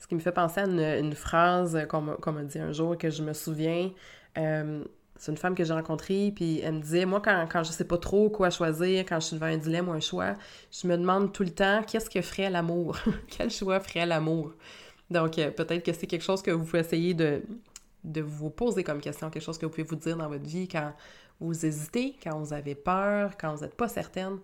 Ce 0.00 0.06
qui 0.06 0.14
me 0.14 0.20
fait 0.20 0.32
penser 0.32 0.60
à 0.60 0.98
une, 0.98 1.14
phrase 1.14 1.86
qu'on 1.88 2.00
m'a 2.00 2.42
dit 2.44 2.58
un 2.58 2.72
jour 2.72 2.96
que 2.96 3.10
je 3.10 3.22
me 3.22 3.32
souviens. 3.32 3.90
Euh, 4.38 4.84
c'est 5.16 5.30
une 5.30 5.38
femme 5.38 5.54
que 5.54 5.62
j'ai 5.62 5.72
rencontrée, 5.72 6.32
puis 6.34 6.60
elle 6.60 6.74
me 6.74 6.80
disait, 6.80 7.04
moi, 7.04 7.20
quand, 7.20 7.46
quand 7.50 7.62
je 7.62 7.70
sais 7.70 7.84
pas 7.84 7.98
trop 7.98 8.28
quoi 8.28 8.50
choisir, 8.50 9.04
quand 9.04 9.20
je 9.20 9.26
suis 9.26 9.36
devant 9.36 9.46
un 9.46 9.56
dilemme 9.56 9.88
ou 9.88 9.92
un 9.92 10.00
choix, 10.00 10.34
je 10.72 10.88
me 10.88 10.96
demande 10.96 11.32
tout 11.32 11.44
le 11.44 11.50
temps, 11.50 11.82
qu'est-ce 11.84 12.10
que 12.10 12.20
ferait 12.20 12.50
l'amour? 12.50 12.98
Quel 13.28 13.50
choix 13.50 13.78
ferait 13.78 14.06
l'amour? 14.06 14.52
Donc, 15.12 15.38
euh, 15.38 15.50
peut-être 15.50 15.84
que 15.84 15.92
c'est 15.92 16.06
quelque 16.06 16.24
chose 16.24 16.42
que 16.42 16.50
vous 16.50 16.64
pouvez 16.64 16.80
essayer 16.80 17.14
de, 17.14 17.42
vous 18.04 18.50
poser 18.50 18.82
comme 18.82 19.00
question, 19.00 19.30
quelque 19.30 19.44
chose 19.44 19.58
que 19.58 19.66
vous 19.66 19.70
pouvez 19.70 19.84
vous 19.84 19.96
dire 19.96 20.16
dans 20.16 20.28
votre 20.28 20.44
vie 20.44 20.66
quand 20.66 20.92
vous 21.40 21.66
hésitez, 21.66 22.16
quand 22.22 22.38
vous 22.38 22.52
avez 22.52 22.74
peur, 22.74 23.32
quand 23.38 23.54
vous 23.54 23.62
n'êtes 23.62 23.76
pas 23.76 23.88
certaine. 23.88 24.38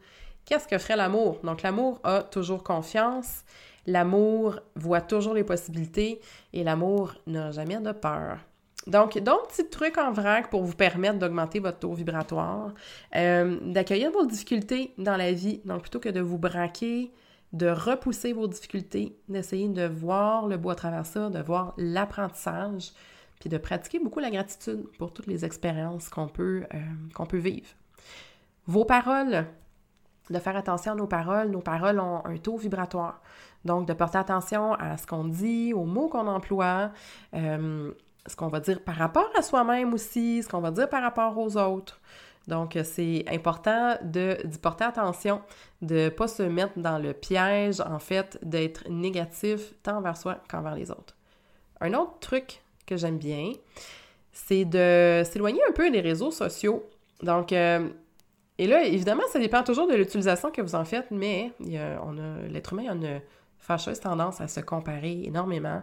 Qu'est-ce 0.44 0.68
que 0.68 0.78
ferait 0.78 0.96
l'amour? 0.96 1.40
Donc, 1.42 1.62
l'amour 1.62 2.00
a 2.04 2.22
toujours 2.22 2.62
confiance, 2.62 3.44
l'amour 3.86 4.60
voit 4.76 5.00
toujours 5.00 5.34
les 5.34 5.44
possibilités 5.44 6.20
et 6.52 6.64
l'amour 6.64 7.14
n'a 7.26 7.50
jamais 7.50 7.78
de 7.78 7.92
peur. 7.92 8.38
Donc, 8.86 9.18
d'autres 9.18 9.48
petits 9.48 9.68
trucs 9.68 9.98
en 9.98 10.12
vrac 10.12 10.48
pour 10.48 10.62
vous 10.64 10.74
permettre 10.74 11.18
d'augmenter 11.18 11.58
votre 11.58 11.78
taux 11.78 11.92
vibratoire, 11.92 12.72
euh, 13.16 13.58
d'accueillir 13.62 14.10
vos 14.10 14.24
difficultés 14.24 14.94
dans 14.96 15.16
la 15.16 15.32
vie. 15.32 15.60
Donc, 15.66 15.82
plutôt 15.82 16.00
que 16.00 16.08
de 16.08 16.20
vous 16.20 16.38
braquer, 16.38 17.12
de 17.52 17.68
repousser 17.68 18.32
vos 18.32 18.46
difficultés, 18.46 19.16
d'essayer 19.28 19.68
de 19.68 19.86
voir 19.86 20.46
le 20.46 20.56
bois 20.56 20.72
à 20.72 20.76
travers 20.76 21.06
ça, 21.06 21.30
de 21.30 21.40
voir 21.40 21.74
l'apprentissage, 21.78 22.92
puis 23.40 23.48
de 23.48 23.58
pratiquer 23.58 23.98
beaucoup 23.98 24.20
la 24.20 24.30
gratitude 24.30 24.86
pour 24.98 25.12
toutes 25.12 25.26
les 25.26 25.44
expériences 25.44 26.08
qu'on 26.08 26.28
peut, 26.28 26.64
euh, 26.74 26.78
qu'on 27.14 27.26
peut 27.26 27.38
vivre. 27.38 27.68
Vos 28.66 28.84
paroles, 28.84 29.46
de 30.30 30.38
faire 30.38 30.56
attention 30.56 30.92
à 30.92 30.94
nos 30.94 31.06
paroles. 31.06 31.50
Nos 31.50 31.60
paroles 31.60 32.00
ont 32.00 32.24
un 32.24 32.36
taux 32.36 32.56
vibratoire. 32.56 33.20
Donc, 33.64 33.86
de 33.88 33.92
porter 33.92 34.18
attention 34.18 34.74
à 34.74 34.96
ce 34.96 35.06
qu'on 35.06 35.24
dit, 35.24 35.72
aux 35.72 35.84
mots 35.84 36.08
qu'on 36.08 36.26
emploie, 36.26 36.92
euh, 37.34 37.92
ce 38.26 38.36
qu'on 38.36 38.48
va 38.48 38.60
dire 38.60 38.82
par 38.82 38.96
rapport 38.96 39.30
à 39.36 39.42
soi-même 39.42 39.94
aussi, 39.94 40.42
ce 40.42 40.48
qu'on 40.48 40.60
va 40.60 40.70
dire 40.70 40.88
par 40.88 41.02
rapport 41.02 41.36
aux 41.38 41.56
autres. 41.56 42.00
Donc, 42.48 42.78
c'est 42.82 43.24
important 43.28 43.98
d'y 44.02 44.58
porter 44.60 44.84
attention, 44.84 45.42
de 45.82 46.04
ne 46.04 46.08
pas 46.08 46.26
se 46.26 46.42
mettre 46.42 46.78
dans 46.78 46.98
le 46.98 47.12
piège, 47.12 47.80
en 47.80 47.98
fait, 47.98 48.38
d'être 48.42 48.88
négatif 48.88 49.74
tant 49.82 49.98
envers 49.98 50.16
soi 50.16 50.38
qu'envers 50.48 50.74
les 50.74 50.90
autres. 50.90 51.14
Un 51.82 51.92
autre 51.92 52.18
truc 52.20 52.62
que 52.86 52.96
j'aime 52.96 53.18
bien, 53.18 53.52
c'est 54.32 54.64
de 54.64 55.22
s'éloigner 55.30 55.60
un 55.68 55.72
peu 55.72 55.90
des 55.90 56.00
réseaux 56.00 56.30
sociaux. 56.30 56.88
Donc, 57.22 57.52
euh, 57.52 57.86
et 58.56 58.66
là, 58.66 58.82
évidemment, 58.82 59.24
ça 59.30 59.38
dépend 59.38 59.62
toujours 59.62 59.86
de 59.86 59.94
l'utilisation 59.94 60.50
que 60.50 60.62
vous 60.62 60.74
en 60.74 60.86
faites, 60.86 61.10
mais 61.10 61.52
l'être 61.60 62.72
humain 62.72 62.88
a 62.88 62.94
une 62.94 63.20
fâcheuse 63.58 64.00
tendance 64.00 64.40
à 64.40 64.48
se 64.48 64.60
comparer 64.60 65.24
énormément. 65.24 65.82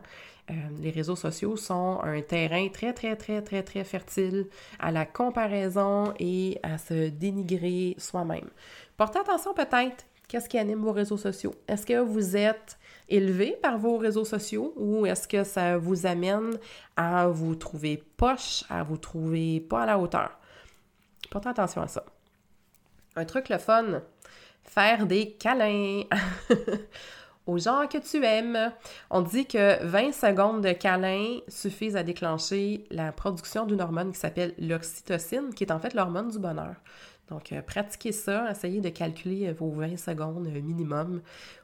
Euh, 0.52 0.54
les 0.80 0.92
réseaux 0.92 1.16
sociaux 1.16 1.58
sont 1.58 2.00
un 2.04 2.22
terrain 2.22 2.68
très, 2.70 2.94
très, 2.94 3.16
très, 3.16 3.42
très, 3.42 3.64
très 3.64 3.84
fertile 3.84 4.48
à 4.78 4.92
la 4.92 5.06
comparaison 5.06 6.14
et 6.20 6.60
à 6.62 6.78
se 6.78 7.10
dénigrer 7.10 7.96
soi-même. 7.98 8.50
Portez 8.96 9.20
attention 9.20 9.56
peut-être, 9.56 10.06
qu'est-ce 10.28 10.48
qui 10.48 10.60
anime 10.60 10.84
vos 10.84 10.92
réseaux 10.92 11.18
sociaux? 11.18 11.56
Est-ce 11.68 11.86
que 11.88 12.00
vous 12.00 12.38
êtes 12.38 12.78
élevé 13.10 13.58
par 13.62 13.80
vos 13.80 13.98
réseaux 13.98 14.26
sociaux 14.26 14.74
ou 14.78 15.08
est-ce 15.08 15.28
que 15.28 15.44
ça 15.44 15.78
vous 15.78 16.06
amène 16.06 16.60
à 16.96 17.28
vous 17.28 17.56
trouver 17.56 18.04
poche, 18.18 18.64
à 18.70 18.84
vous 18.84 18.98
trouver 18.98 19.62
pas 19.62 19.84
à 19.84 19.86
la 19.88 19.98
hauteur? 19.98 20.38
Portez 21.32 21.50
attention 21.50 21.82
à 21.82 21.88
ça. 21.88 22.06
Un 23.16 23.26
truc 23.26 23.50
le 23.50 23.58
fun, 23.58 24.04
faire 24.64 25.08
des 25.08 25.32
câlins. 25.32 26.04
aux 27.46 27.58
gens 27.58 27.88
que 27.88 27.98
tu 27.98 28.24
aimes. 28.24 28.72
On 29.10 29.22
dit 29.22 29.46
que 29.46 29.84
20 29.86 30.12
secondes 30.14 30.62
de 30.62 30.72
câlin 30.72 31.40
suffisent 31.48 31.96
à 31.96 32.04
déclencher 32.04 32.86
la 32.90 33.12
production 33.12 33.66
d'une 33.66 33.82
hormone 33.82 34.12
qui 34.12 34.20
s'appelle 34.20 34.54
l'oxytocine, 34.58 35.54
qui 35.54 35.64
est 35.64 35.72
en 35.72 35.80
fait 35.80 35.94
l'hormone 35.94 36.30
du 36.30 36.40
bonheur. 36.40 36.76
Donc, 37.30 37.52
euh, 37.52 37.62
pratiquez 37.62 38.12
ça, 38.12 38.50
essayez 38.52 38.82
de 38.82 38.90
calculer 38.90 39.52
vos 39.52 39.72
20 39.72 39.98
secondes 39.98 40.48
minimum 40.48 41.22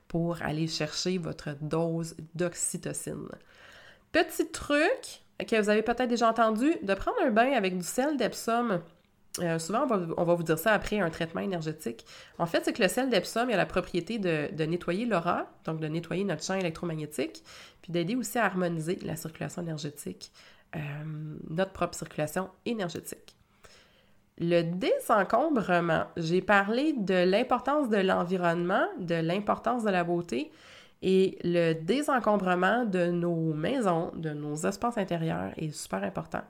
pour 0.08 0.42
aller 0.42 0.68
chercher 0.68 1.18
votre 1.18 1.56
dose 1.62 2.16
d'oxytocine. 2.34 3.28
Petit 4.12 4.48
truc 4.50 5.22
que 5.46 5.62
vous 5.62 5.70
avez 5.70 5.82
peut-être 5.82 6.10
déjà 6.10 6.30
entendu, 6.30 6.76
de 6.82 6.94
prendre 6.94 7.18
un 7.24 7.32
bain 7.32 7.52
avec 7.54 7.78
du 7.78 7.84
sel 7.84 8.18
d'Epsom 8.18 8.82
euh, 9.40 9.60
souvent, 9.60 9.88
on 10.18 10.24
va, 10.26 10.34
vous 10.34 10.44
dire 10.44 10.60
ça 10.60 10.74
après 10.74 11.00
un 11.00 11.10
traitement 11.10 11.42
énergétique. 11.42 12.06
En 12.38 12.46
fait, 12.46 12.66
c'est 12.66 12.74
que 12.74 12.82
le 12.82 12.90
sel 12.90 13.10
d'Epsom 13.10 13.50
a 13.50 13.56
la 13.56 13.66
propriété 13.66 14.20
de, 14.20 14.66
nettoyer 14.66 15.06
l'aura, 15.06 15.48
donc 15.64 15.80
de 15.80 15.88
nettoyer 15.88 16.26
notre 16.26 16.44
champ 16.44 16.56
électromagnétique, 16.56 17.44
puis 17.82 17.94
d'aider 17.94 18.16
aussi 18.16 18.38
à 18.38 18.46
harmoniser 18.46 19.00
la 19.04 19.16
circulation 19.16 19.62
énergétique, 19.62 20.32
euh, 20.76 20.80
notre 21.50 21.72
propre 21.72 21.96
circulation 21.96 22.50
énergétique. 22.66 23.36
Le 24.38 24.64
désencombrement, 24.64 26.06
j'ai 26.18 26.42
parlé 26.42 26.94
de 26.94 27.24
l'importance 27.30 27.90
de 27.90 27.98
l'environnement, 27.98 28.86
de 29.00 29.16
l'importance 29.16 29.84
de 29.84 29.92
la 29.92 30.04
beauté, 30.04 30.52
et 31.02 31.38
le 31.44 31.74
désencombrement 31.74 32.86
de 32.86 33.08
nos 33.08 33.54
maisons, 33.54 34.12
de 34.16 34.32
nos 34.32 34.56
espaces 34.56 34.98
intérieurs 34.98 35.52
est 35.58 35.72
super 35.72 36.04
important. 36.04 36.44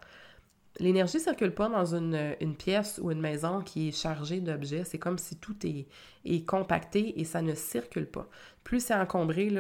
L'énergie 0.80 1.18
ne 1.18 1.22
circule 1.22 1.54
pas 1.54 1.70
dans 1.70 1.96
une, 1.96 2.56
pièce 2.58 3.00
ou 3.04 3.12
une 3.12 3.20
maison 3.20 3.62
qui 3.62 3.90
est 3.90 3.92
chargée 3.92 4.40
d'objets. 4.40 4.84
C'est 4.86 5.00
comme 5.00 5.18
si 5.18 5.36
tout 5.36 5.56
est, 5.66 6.46
compacté 6.46 7.20
et 7.20 7.26
ça 7.26 7.42
ne 7.42 7.54
circule 7.54 8.08
pas. 8.08 8.28
Plus 8.64 8.86
c'est 8.86 8.96
encombré, 8.96 9.52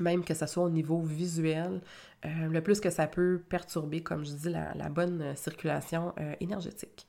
même 0.00 0.24
que 0.24 0.34
ce 0.34 0.46
soit 0.46 0.64
au 0.64 0.70
niveau 0.70 1.00
visuel, 1.00 1.80
euh, 2.24 2.28
le 2.48 2.60
plus 2.62 2.80
que 2.80 2.90
ça 2.90 3.06
peut 3.06 3.40
perturber, 3.48 4.02
comme 4.02 4.24
je 4.24 4.32
dis, 4.32 4.50
la, 4.50 4.88
bonne 4.88 5.34
circulation 5.36 6.12
euh, 6.20 6.34
énergétique. 6.40 7.06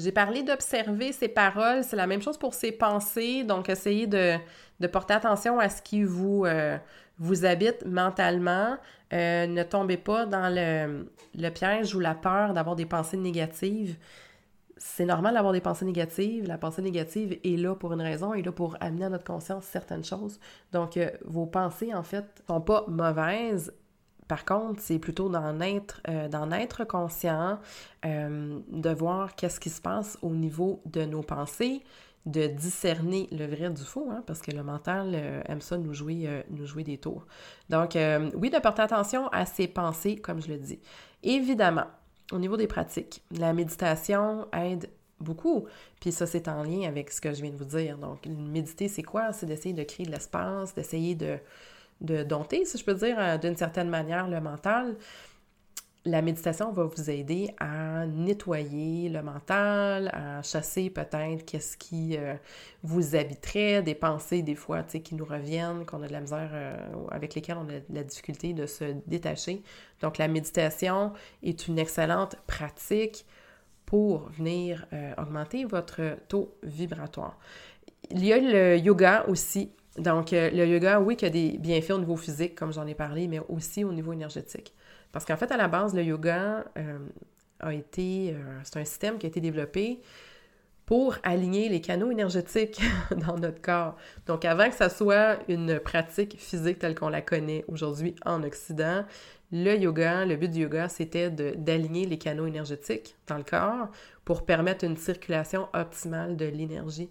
J'ai 0.00 0.12
parlé 0.12 0.42
d'observer 0.42 1.12
ses 1.12 1.28
paroles, 1.28 1.84
c'est 1.84 1.96
la 1.96 2.06
même 2.06 2.22
chose 2.22 2.38
pour 2.38 2.54
ses 2.54 2.72
pensées, 2.72 3.44
donc 3.44 3.68
essayez 3.68 4.06
de, 4.06 4.38
porter 4.86 5.12
attention 5.12 5.58
à 5.58 5.68
ce 5.68 5.82
qui 5.82 6.04
vous, 6.04 6.46
euh, 6.46 6.78
vous 7.18 7.44
habite 7.44 7.84
mentalement. 7.84 8.78
Euh, 9.12 9.46
ne 9.46 9.62
tombez 9.62 9.98
pas 9.98 10.24
dans 10.24 10.48
le, 10.48 11.50
piège 11.50 11.94
ou 11.94 12.00
la 12.00 12.14
peur 12.14 12.54
d'avoir 12.54 12.76
des 12.76 12.86
pensées 12.86 13.18
négatives. 13.18 13.96
C'est 14.78 15.04
normal 15.04 15.34
d'avoir 15.34 15.52
des 15.52 15.60
pensées 15.60 15.84
négatives. 15.84 16.46
La 16.46 16.56
pensée 16.56 16.80
négative 16.80 17.38
est 17.44 17.58
là 17.58 17.74
pour 17.74 17.92
une 17.92 18.00
raison, 18.00 18.32
est 18.32 18.42
là 18.42 18.52
pour 18.52 18.78
amener 18.80 19.04
à 19.04 19.10
notre 19.10 19.24
conscience 19.24 19.64
certaines 19.64 20.04
choses. 20.04 20.40
Donc, 20.72 20.96
euh, 20.96 21.10
vos 21.26 21.44
pensées, 21.44 21.92
en 21.92 22.02
fait, 22.02 22.24
sont 22.48 22.62
pas 22.62 22.86
mauvaises. 22.88 23.74
Par 24.30 24.44
contre, 24.44 24.80
c'est 24.80 25.00
plutôt 25.00 25.28
d'en 25.28 25.58
être, 25.60 26.00
être 26.06 26.84
conscient, 26.84 27.58
de 28.04 28.90
voir 28.90 29.34
qu'est-ce 29.34 29.58
qui 29.58 29.70
se 29.70 29.80
passe 29.80 30.16
au 30.22 30.30
niveau 30.30 30.80
de 30.86 31.04
nos 31.04 31.22
pensées, 31.22 31.82
de 32.26 32.46
discerner 32.46 33.28
le 33.32 33.46
vrai 33.46 33.70
du 33.70 33.82
faux, 33.82 34.08
hein, 34.08 34.22
parce 34.28 34.40
que 34.40 34.52
le 34.52 34.62
mental 34.62 35.14
euh, 35.14 35.42
aime 35.46 35.60
ça 35.60 35.78
nous 35.78 35.92
jouer, 35.92 36.28
euh, 36.28 36.42
jouer 36.64 36.84
des 36.84 36.96
tours. 36.96 37.26
Donc, 37.70 37.96
euh, 37.96 38.30
oui, 38.36 38.50
de 38.50 38.58
porter 38.60 38.82
attention 38.82 39.26
à 39.30 39.46
ses 39.46 39.66
pensées, 39.66 40.14
comme 40.14 40.40
je 40.40 40.46
le 40.46 40.58
dis. 40.58 40.78
Évidemment, 41.24 41.86
au 42.30 42.38
niveau 42.38 42.56
des 42.56 42.68
pratiques, 42.68 43.24
la 43.32 43.52
méditation 43.52 44.46
aide 44.52 44.88
beaucoup. 45.18 45.66
Puis 45.98 46.12
ça, 46.12 46.24
c'est 46.24 46.46
en 46.46 46.62
lien 46.62 46.86
avec 46.86 47.10
ce 47.10 47.20
que 47.20 47.34
je 47.34 47.42
viens 47.42 47.50
de 47.50 47.56
vous 47.56 47.64
dire. 47.64 47.98
Donc, 47.98 48.24
méditer, 48.26 48.86
c'est 48.86 49.02
quoi? 49.02 49.32
C'est 49.32 49.46
d'essayer 49.46 49.74
de 49.74 49.82
créer 49.82 50.06
de 50.06 50.12
l'espace, 50.12 50.72
d'essayer 50.72 51.16
de, 51.16 51.36
de 52.00 52.22
dompter, 52.22 52.64
si 52.64 52.78
je 52.78 52.84
peux 52.84 52.94
dire, 52.94 53.38
d'une 53.38 53.56
certaine 53.56 53.88
manière, 53.88 54.28
le 54.28 54.40
mental 54.40 54.96
la 56.04 56.22
méditation 56.22 56.72
va 56.72 56.84
vous 56.84 57.10
aider 57.10 57.54
à 57.58 58.06
nettoyer 58.06 59.10
le 59.10 59.22
mental, 59.22 60.08
à 60.14 60.42
chasser 60.42 60.88
peut-être 60.88 61.44
qu'est-ce 61.44 61.76
qui 61.76 62.16
euh, 62.16 62.34
vous 62.82 63.16
habiterait, 63.16 63.82
des 63.82 63.94
pensées 63.94 64.42
des 64.42 64.54
fois 64.54 64.82
qui 64.82 65.14
nous 65.14 65.26
reviennent, 65.26 65.84
qu'on 65.84 66.02
a 66.02 66.08
de 66.08 66.12
la 66.12 66.20
misère, 66.20 66.50
euh, 66.52 66.76
avec 67.10 67.34
lesquelles 67.34 67.58
on 67.58 67.68
a 67.68 67.80
de 67.80 67.94
la 67.94 68.02
difficulté 68.02 68.54
de 68.54 68.66
se 68.66 68.84
détacher. 69.06 69.62
Donc 70.00 70.16
la 70.16 70.28
méditation 70.28 71.12
est 71.42 71.68
une 71.68 71.78
excellente 71.78 72.36
pratique 72.46 73.26
pour 73.84 74.30
venir 74.30 74.86
euh, 74.92 75.12
augmenter 75.18 75.64
votre 75.64 76.16
taux 76.28 76.54
vibratoire. 76.62 77.38
Il 78.10 78.24
y 78.24 78.32
a 78.32 78.38
le 78.38 78.78
yoga 78.78 79.26
aussi. 79.28 79.70
Donc 79.98 80.30
le 80.30 80.66
yoga, 80.66 81.00
oui, 81.00 81.16
qui 81.16 81.26
a 81.26 81.30
des 81.30 81.58
bienfaits 81.58 81.90
au 81.90 81.98
niveau 81.98 82.16
physique, 82.16 82.54
comme 82.54 82.72
j'en 82.72 82.86
ai 82.86 82.94
parlé, 82.94 83.28
mais 83.28 83.40
aussi 83.48 83.84
au 83.84 83.92
niveau 83.92 84.12
énergétique. 84.12 84.74
Parce 85.12 85.24
qu'en 85.24 85.36
fait, 85.36 85.50
à 85.50 85.56
la 85.56 85.68
base, 85.68 85.94
le 85.94 86.02
yoga 86.02 86.64
euh, 86.78 86.98
a 87.58 87.74
été, 87.74 88.32
euh, 88.32 88.60
c'est 88.62 88.78
un 88.78 88.84
système 88.84 89.18
qui 89.18 89.26
a 89.26 89.28
été 89.28 89.40
développé 89.40 90.00
pour 90.86 91.16
aligner 91.22 91.68
les 91.68 91.80
canaux 91.80 92.10
énergétiques 92.10 92.80
dans 93.16 93.36
notre 93.36 93.60
corps. 93.60 93.96
Donc, 94.26 94.44
avant 94.44 94.68
que 94.68 94.74
ça 94.74 94.88
soit 94.88 95.38
une 95.48 95.78
pratique 95.80 96.36
physique 96.38 96.78
telle 96.78 96.94
qu'on 96.94 97.08
la 97.08 97.22
connaît 97.22 97.64
aujourd'hui 97.68 98.14
en 98.24 98.42
Occident, 98.42 99.04
le 99.52 99.76
yoga, 99.76 100.24
le 100.24 100.36
but 100.36 100.50
du 100.50 100.60
yoga, 100.60 100.88
c'était 100.88 101.30
d'aligner 101.30 102.06
les 102.06 102.18
canaux 102.18 102.46
énergétiques 102.46 103.16
dans 103.26 103.36
le 103.36 103.42
corps 103.42 103.88
pour 104.24 104.44
permettre 104.44 104.84
une 104.84 104.96
circulation 104.96 105.68
optimale 105.74 106.36
de 106.36 106.46
l'énergie 106.46 107.10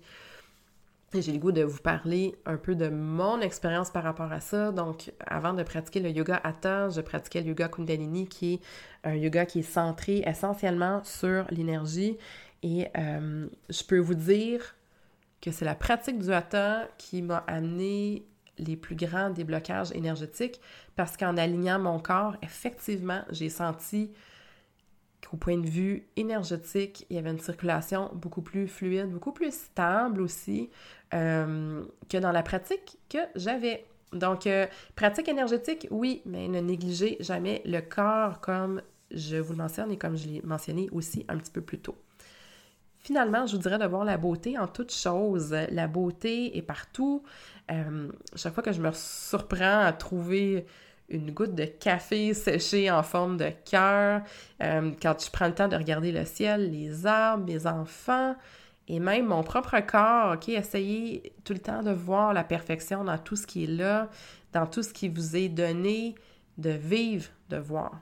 j'ai 1.14 1.32
le 1.32 1.40
goût 1.40 1.52
de 1.52 1.64
vous 1.64 1.80
parler 1.80 2.36
un 2.46 2.58
peu 2.58 2.76
de 2.76 2.90
mon 2.90 3.42
expérience 3.42 3.90
par 3.90 4.04
rapport 4.04 4.32
à 4.32 4.40
ça. 4.40 4.72
Donc, 4.72 5.12
avant 5.26 5.54
de 5.54 5.64
pratiquer 5.64 6.00
le 6.00 6.10
yoga 6.10 6.40
Hatha, 6.44 6.90
je 6.90 7.02
pratiquais 7.02 7.42
le 7.42 7.48
yoga 7.48 7.68
Kundalini, 7.68 8.28
qui 8.28 8.54
est 8.54 8.60
un 9.04 9.16
yoga 9.16 9.46
qui 9.46 9.60
est 9.60 9.64
centré 9.64 10.24
essentiellement 10.26 11.04
sur 11.04 11.46
l'énergie. 11.50 12.18
Et 12.62 12.88
euh, 12.98 13.48
je 13.70 13.84
peux 13.84 14.00
vous 14.00 14.16
dire 14.16 14.76
que 15.42 15.52
c'est 15.52 15.66
la 15.66 15.76
pratique 15.76 16.20
du 16.20 16.32
Hatha 16.32 16.88
qui 16.98 17.22
m'a 17.22 17.44
amené 17.48 18.26
les 18.58 18.76
plus 18.76 18.96
grands 18.96 19.30
déblocages 19.30 19.92
énergétiques 19.94 20.60
parce 20.96 21.16
qu'en 21.18 21.38
alignant 21.38 21.80
mon 21.80 22.00
corps, 22.00 22.36
effectivement, 22.42 23.22
j'ai 23.32 23.50
senti 23.50 24.12
qu'au 25.22 25.38
point 25.38 25.58
de 25.58 25.68
vue 25.68 26.08
énergétique, 26.16 27.06
il 27.10 27.16
y 27.16 27.20
avait 27.20 27.32
une 27.32 27.40
circulation 27.40 28.12
beaucoup 28.14 28.42
plus 28.42 28.68
fluide, 28.68 29.10
beaucoup 29.10 29.32
plus 29.32 29.54
stable 29.54 30.22
aussi 30.22 30.70
euh, 31.14 31.84
que 32.10 32.18
dans 32.18 32.32
la 32.32 32.44
pratique 32.44 32.98
que 33.10 33.20
j'avais. 33.36 33.86
Donc, 34.14 34.48
euh, 34.48 34.66
pratique 34.96 35.28
énergétique, 35.28 35.88
oui, 35.92 36.22
mais 36.26 36.48
ne 36.48 36.60
négligez 36.60 37.18
jamais 37.20 37.62
le 37.66 37.82
corps 37.82 38.42
comme 38.42 38.82
je 39.12 39.38
vous 39.38 39.54
le 39.54 39.58
mentionne 39.58 39.92
et 39.92 39.98
comme 39.98 40.18
je 40.18 40.28
l'ai 40.28 40.42
mentionné 40.44 40.90
aussi 40.92 41.26
un 41.28 41.38
petit 41.38 41.52
peu 41.52 41.62
plus 41.62 41.80
tôt. 41.80 41.96
Finalement, 43.00 43.46
je 43.46 43.56
vous 43.56 43.62
dirais 43.62 43.78
de 43.78 43.86
voir 43.86 44.04
la 44.04 44.18
beauté 44.18 44.58
en 44.58 44.68
toutes 44.68 44.94
choses. 44.94 45.56
La 45.72 45.88
beauté 45.88 46.58
est 46.58 46.62
partout. 46.62 47.24
Euh, 47.72 48.10
chaque 48.36 48.54
fois 48.54 48.64
que 48.64 48.74
je 48.74 48.82
me 48.82 48.92
surprends 48.94 49.80
à 49.80 49.94
trouver 49.94 50.66
une 51.10 51.32
goutte 51.32 51.56
de 51.56 51.66
café 51.66 52.34
séché 52.34 52.90
en 52.92 53.04
forme 53.04 53.38
de 53.38 53.52
cœur, 53.70 54.22
quand 54.60 55.26
je 55.26 55.32
prends 55.32 55.48
le 55.48 55.56
temps 55.56 55.68
de 55.68 55.76
regarder 55.76 56.12
le 56.12 56.26
ciel, 56.26 56.72
les 56.72 57.06
arbres, 57.06 57.46
mes 57.46 57.66
enfants, 57.66 58.36
et 58.88 59.00
même 59.00 59.28
mon 59.28 59.44
propre 59.44 59.80
corps, 59.82 60.34
OK, 60.34 60.50
essayez 60.50 61.34
tout 61.44 61.54
le 61.54 61.60
temps 61.60 61.84
de 61.84 61.92
voir 61.92 62.34
la 62.34 62.44
perfection 62.44 63.04
dans 63.04 63.20
tout 63.20 63.36
ce 63.36 63.46
qui 63.46 63.66
est 63.66 63.68
là, 63.68 64.10
dans 64.52 64.66
tout 64.66 64.82
ce 64.82 64.92
qui 64.92 65.10
vous 65.10 65.36
est 65.36 65.50
donné, 65.50 66.16
de 66.58 66.72
vivre, 66.72 67.30
de 67.50 67.58
voir. 67.58 68.02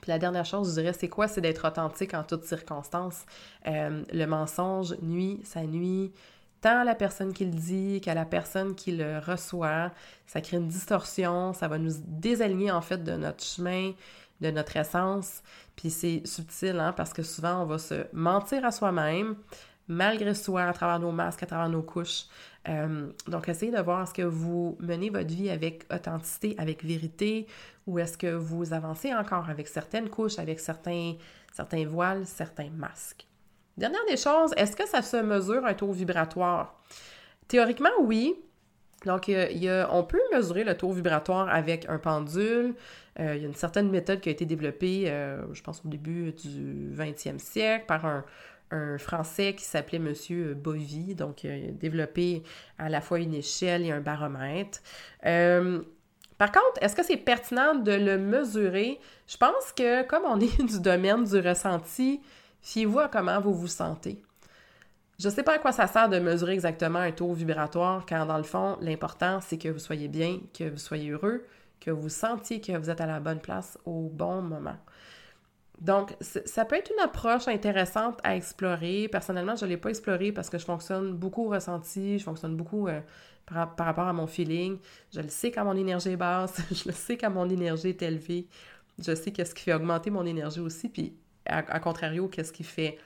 Puis 0.00 0.10
la 0.10 0.18
dernière 0.18 0.46
chose, 0.46 0.70
je 0.70 0.80
dirais, 0.80 0.94
c'est 0.94 1.08
quoi? 1.08 1.28
C'est 1.28 1.42
d'être 1.42 1.68
authentique 1.68 2.14
en 2.14 2.22
toutes 2.22 2.44
circonstances. 2.44 3.26
Euh, 3.66 4.02
le 4.10 4.24
mensonge 4.24 4.96
nuit, 5.02 5.40
ça 5.44 5.62
nuit 5.62 6.12
tant 6.60 6.80
à 6.80 6.84
la 6.84 6.94
personne 6.94 7.32
qui 7.32 7.44
le 7.44 7.52
dit 7.52 8.00
qu'à 8.00 8.14
la 8.14 8.24
personne 8.24 8.74
qui 8.74 8.92
le 8.92 9.18
reçoit. 9.18 9.90
Ça 10.26 10.40
crée 10.40 10.56
une 10.58 10.68
distorsion, 10.68 11.52
ça 11.52 11.68
va 11.68 11.78
nous 11.78 11.92
désaligner 12.06 12.70
en 12.70 12.80
fait 12.80 13.02
de 13.02 13.12
notre 13.12 13.44
chemin, 13.44 13.92
de 14.40 14.50
notre 14.50 14.76
essence. 14.76 15.42
Puis 15.76 15.90
c'est 15.90 16.22
subtil, 16.26 16.78
hein, 16.78 16.92
parce 16.92 17.12
que 17.12 17.22
souvent 17.22 17.62
on 17.62 17.66
va 17.66 17.78
se 17.78 18.06
mentir 18.12 18.64
à 18.64 18.70
soi-même, 18.72 19.36
malgré 19.88 20.34
soi, 20.34 20.62
à 20.62 20.72
travers 20.72 21.00
nos 21.00 21.12
masques, 21.12 21.42
à 21.42 21.46
travers 21.46 21.68
nos 21.68 21.82
couches. 21.82 22.26
Euh, 22.68 23.10
donc, 23.26 23.48
essayez 23.48 23.72
de 23.72 23.80
voir 23.80 24.02
est-ce 24.02 24.14
que 24.14 24.22
vous 24.22 24.76
menez 24.80 25.10
votre 25.10 25.28
vie 25.28 25.50
avec 25.50 25.86
authenticité, 25.92 26.54
avec 26.58 26.84
vérité, 26.84 27.46
ou 27.86 27.98
est-ce 27.98 28.16
que 28.16 28.28
vous 28.28 28.72
avancez 28.72 29.14
encore 29.14 29.48
avec 29.48 29.66
certaines 29.66 30.08
couches, 30.08 30.38
avec 30.38 30.60
certains, 30.60 31.14
certains 31.52 31.86
voiles, 31.86 32.26
certains 32.26 32.70
masques? 32.70 33.29
Dernière 33.80 34.04
des 34.06 34.18
choses, 34.18 34.52
est-ce 34.58 34.76
que 34.76 34.86
ça 34.86 35.00
se 35.00 35.16
mesure 35.16 35.64
un 35.64 35.72
taux 35.72 35.90
vibratoire? 35.90 36.78
Théoriquement, 37.48 37.88
oui. 38.02 38.36
Donc, 39.06 39.30
on 39.30 40.04
peut 40.04 40.20
mesurer 40.34 40.64
le 40.64 40.76
taux 40.76 40.92
vibratoire 40.92 41.48
avec 41.48 41.88
un 41.88 41.96
pendule. 41.96 42.74
Euh, 43.18 43.36
il 43.36 43.40
y 43.40 43.44
a 43.46 43.48
une 43.48 43.54
certaine 43.54 43.90
méthode 43.90 44.20
qui 44.20 44.28
a 44.28 44.32
été 44.32 44.44
développée, 44.44 45.04
euh, 45.06 45.42
je 45.54 45.62
pense, 45.62 45.82
au 45.82 45.88
début 45.88 46.32
du 46.32 46.94
20e 46.94 47.38
siècle 47.38 47.86
par 47.86 48.04
un, 48.04 48.22
un 48.70 48.98
Français 48.98 49.54
qui 49.54 49.64
s'appelait 49.64 49.98
Monsieur 49.98 50.52
Bovy, 50.52 51.14
donc 51.14 51.44
il 51.44 51.50
a 51.50 51.70
développé 51.72 52.42
à 52.78 52.90
la 52.90 53.00
fois 53.00 53.18
une 53.18 53.32
échelle 53.32 53.86
et 53.86 53.92
un 53.92 54.00
baromètre. 54.00 54.80
Euh, 55.24 55.80
par 56.36 56.52
contre, 56.52 56.82
est-ce 56.82 56.94
que 56.94 57.02
c'est 57.02 57.16
pertinent 57.16 57.76
de 57.76 57.92
le 57.92 58.18
mesurer? 58.18 59.00
Je 59.26 59.38
pense 59.38 59.72
que 59.72 60.02
comme 60.02 60.24
on 60.26 60.38
est 60.38 60.62
du 60.62 60.80
domaine 60.80 61.24
du 61.24 61.38
ressenti, 61.40 62.20
fiez-vous 62.62 62.98
à 63.00 63.08
comment 63.08 63.40
vous 63.40 63.54
vous 63.54 63.66
sentez. 63.66 64.22
Je 65.18 65.28
ne 65.28 65.32
sais 65.34 65.42
pas 65.42 65.56
à 65.56 65.58
quoi 65.58 65.72
ça 65.72 65.86
sert 65.86 66.08
de 66.08 66.18
mesurer 66.18 66.54
exactement 66.54 66.98
un 66.98 67.12
taux 67.12 67.32
vibratoire, 67.34 68.06
car 68.06 68.26
dans 68.26 68.38
le 68.38 68.42
fond, 68.42 68.78
l'important, 68.80 69.40
c'est 69.42 69.58
que 69.58 69.68
vous 69.68 69.78
soyez 69.78 70.08
bien, 70.08 70.40
que 70.58 70.70
vous 70.70 70.78
soyez 70.78 71.10
heureux, 71.10 71.44
que 71.78 71.90
vous 71.90 72.08
sentiez 72.08 72.60
que 72.60 72.76
vous 72.76 72.88
êtes 72.88 73.00
à 73.00 73.06
la 73.06 73.20
bonne 73.20 73.40
place 73.40 73.78
au 73.84 74.08
bon 74.08 74.40
moment. 74.40 74.76
Donc, 75.80 76.14
ça 76.20 76.64
peut 76.66 76.76
être 76.76 76.90
une 76.90 77.02
approche 77.02 77.48
intéressante 77.48 78.18
à 78.22 78.36
explorer. 78.36 79.08
Personnellement, 79.08 79.56
je 79.56 79.64
ne 79.64 79.70
l'ai 79.70 79.76
pas 79.78 79.88
exploré 79.88 80.30
parce 80.30 80.50
que 80.50 80.58
je 80.58 80.64
fonctionne 80.64 81.14
beaucoup 81.14 81.46
au 81.46 81.48
ressenti, 81.50 82.18
je 82.18 82.24
fonctionne 82.24 82.54
beaucoup 82.54 82.86
euh, 82.88 83.00
par, 83.46 83.74
rapport 83.78 84.06
à 84.06 84.12
mon 84.12 84.26
feeling. 84.26 84.78
Je 85.12 85.20
le 85.20 85.28
sais 85.28 85.50
quand 85.50 85.64
mon 85.64 85.76
énergie 85.76 86.10
est 86.10 86.16
basse, 86.16 86.60
je 86.70 86.88
le 86.88 86.94
sais 86.94 87.16
quand 87.16 87.30
mon 87.30 87.48
énergie 87.48 87.88
est 87.88 88.02
élevée. 88.02 88.46
Je 88.98 89.14
sais 89.14 89.32
qu'est-ce 89.32 89.54
qui 89.54 89.62
fait 89.62 89.72
augmenter 89.72 90.10
mon 90.10 90.26
énergie 90.26 90.60
aussi, 90.60 90.90
puis 90.90 91.14
à, 91.46 91.80
contrario, 91.80 92.28
qu'est-ce 92.28 92.52
qui 92.52 92.64
fait 92.64 92.98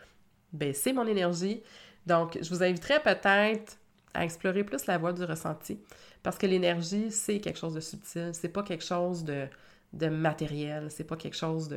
baisser 0.52 0.92
mon 0.92 1.06
énergie. 1.06 1.62
Donc, 2.06 2.38
je 2.40 2.48
vous 2.48 2.62
inviterais 2.62 3.00
peut-être 3.02 3.78
à 4.12 4.24
explorer 4.24 4.64
plus 4.64 4.86
la 4.86 4.98
voie 4.98 5.12
du 5.12 5.24
ressenti. 5.24 5.78
Parce 6.22 6.38
que 6.38 6.46
l'énergie, 6.46 7.10
c'est 7.10 7.40
quelque 7.40 7.58
chose 7.58 7.74
de 7.74 7.80
subtil, 7.80 8.30
c'est 8.32 8.48
pas 8.48 8.62
quelque 8.62 8.84
chose 8.84 9.24
de 9.24 10.08
matériel, 10.08 10.90
c'est 10.90 11.04
pas 11.04 11.16
quelque 11.16 11.36
chose 11.36 11.68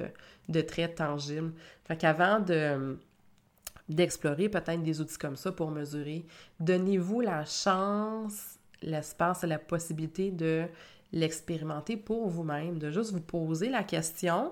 de, 0.48 0.62
très 0.62 0.88
tangible. 0.94 1.54
Fait 1.86 1.98
qu'avant 1.98 2.40
de 2.40 2.98
d'explorer 3.90 4.50
peut-être 4.50 4.84
des 4.84 5.00
outils 5.00 5.18
comme 5.18 5.38
ça 5.38 5.54
pour 5.54 5.72
mesurer, 5.72 6.26
donnez-vous 6.60 7.22
la 7.22 7.46
chance, 7.46 8.60
l'espace 8.82 9.46
et 9.46 9.48
la 9.48 9.60
possibilité 9.60 10.30
de 10.30 10.66
l'expérimenter 11.14 11.96
pour 11.96 12.28
vous-même, 12.28 12.80
de 12.80 12.92
juste 12.92 13.14
vous 13.14 13.22
poser 13.22 13.70
la 13.70 13.84
question 13.84 14.52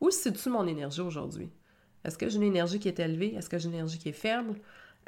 où 0.00 0.10
situe 0.10 0.48
mon 0.48 0.66
énergie 0.66 1.00
aujourd'hui? 1.00 1.50
Est-ce 2.04 2.16
que 2.16 2.28
j'ai 2.28 2.36
une 2.36 2.42
énergie 2.42 2.78
qui 2.78 2.88
est 2.88 2.98
élevée? 2.98 3.34
Est-ce 3.34 3.48
que 3.48 3.58
j'ai 3.58 3.68
une 3.68 3.74
énergie 3.74 3.98
qui 3.98 4.08
est 4.08 4.12
faible? 4.12 4.54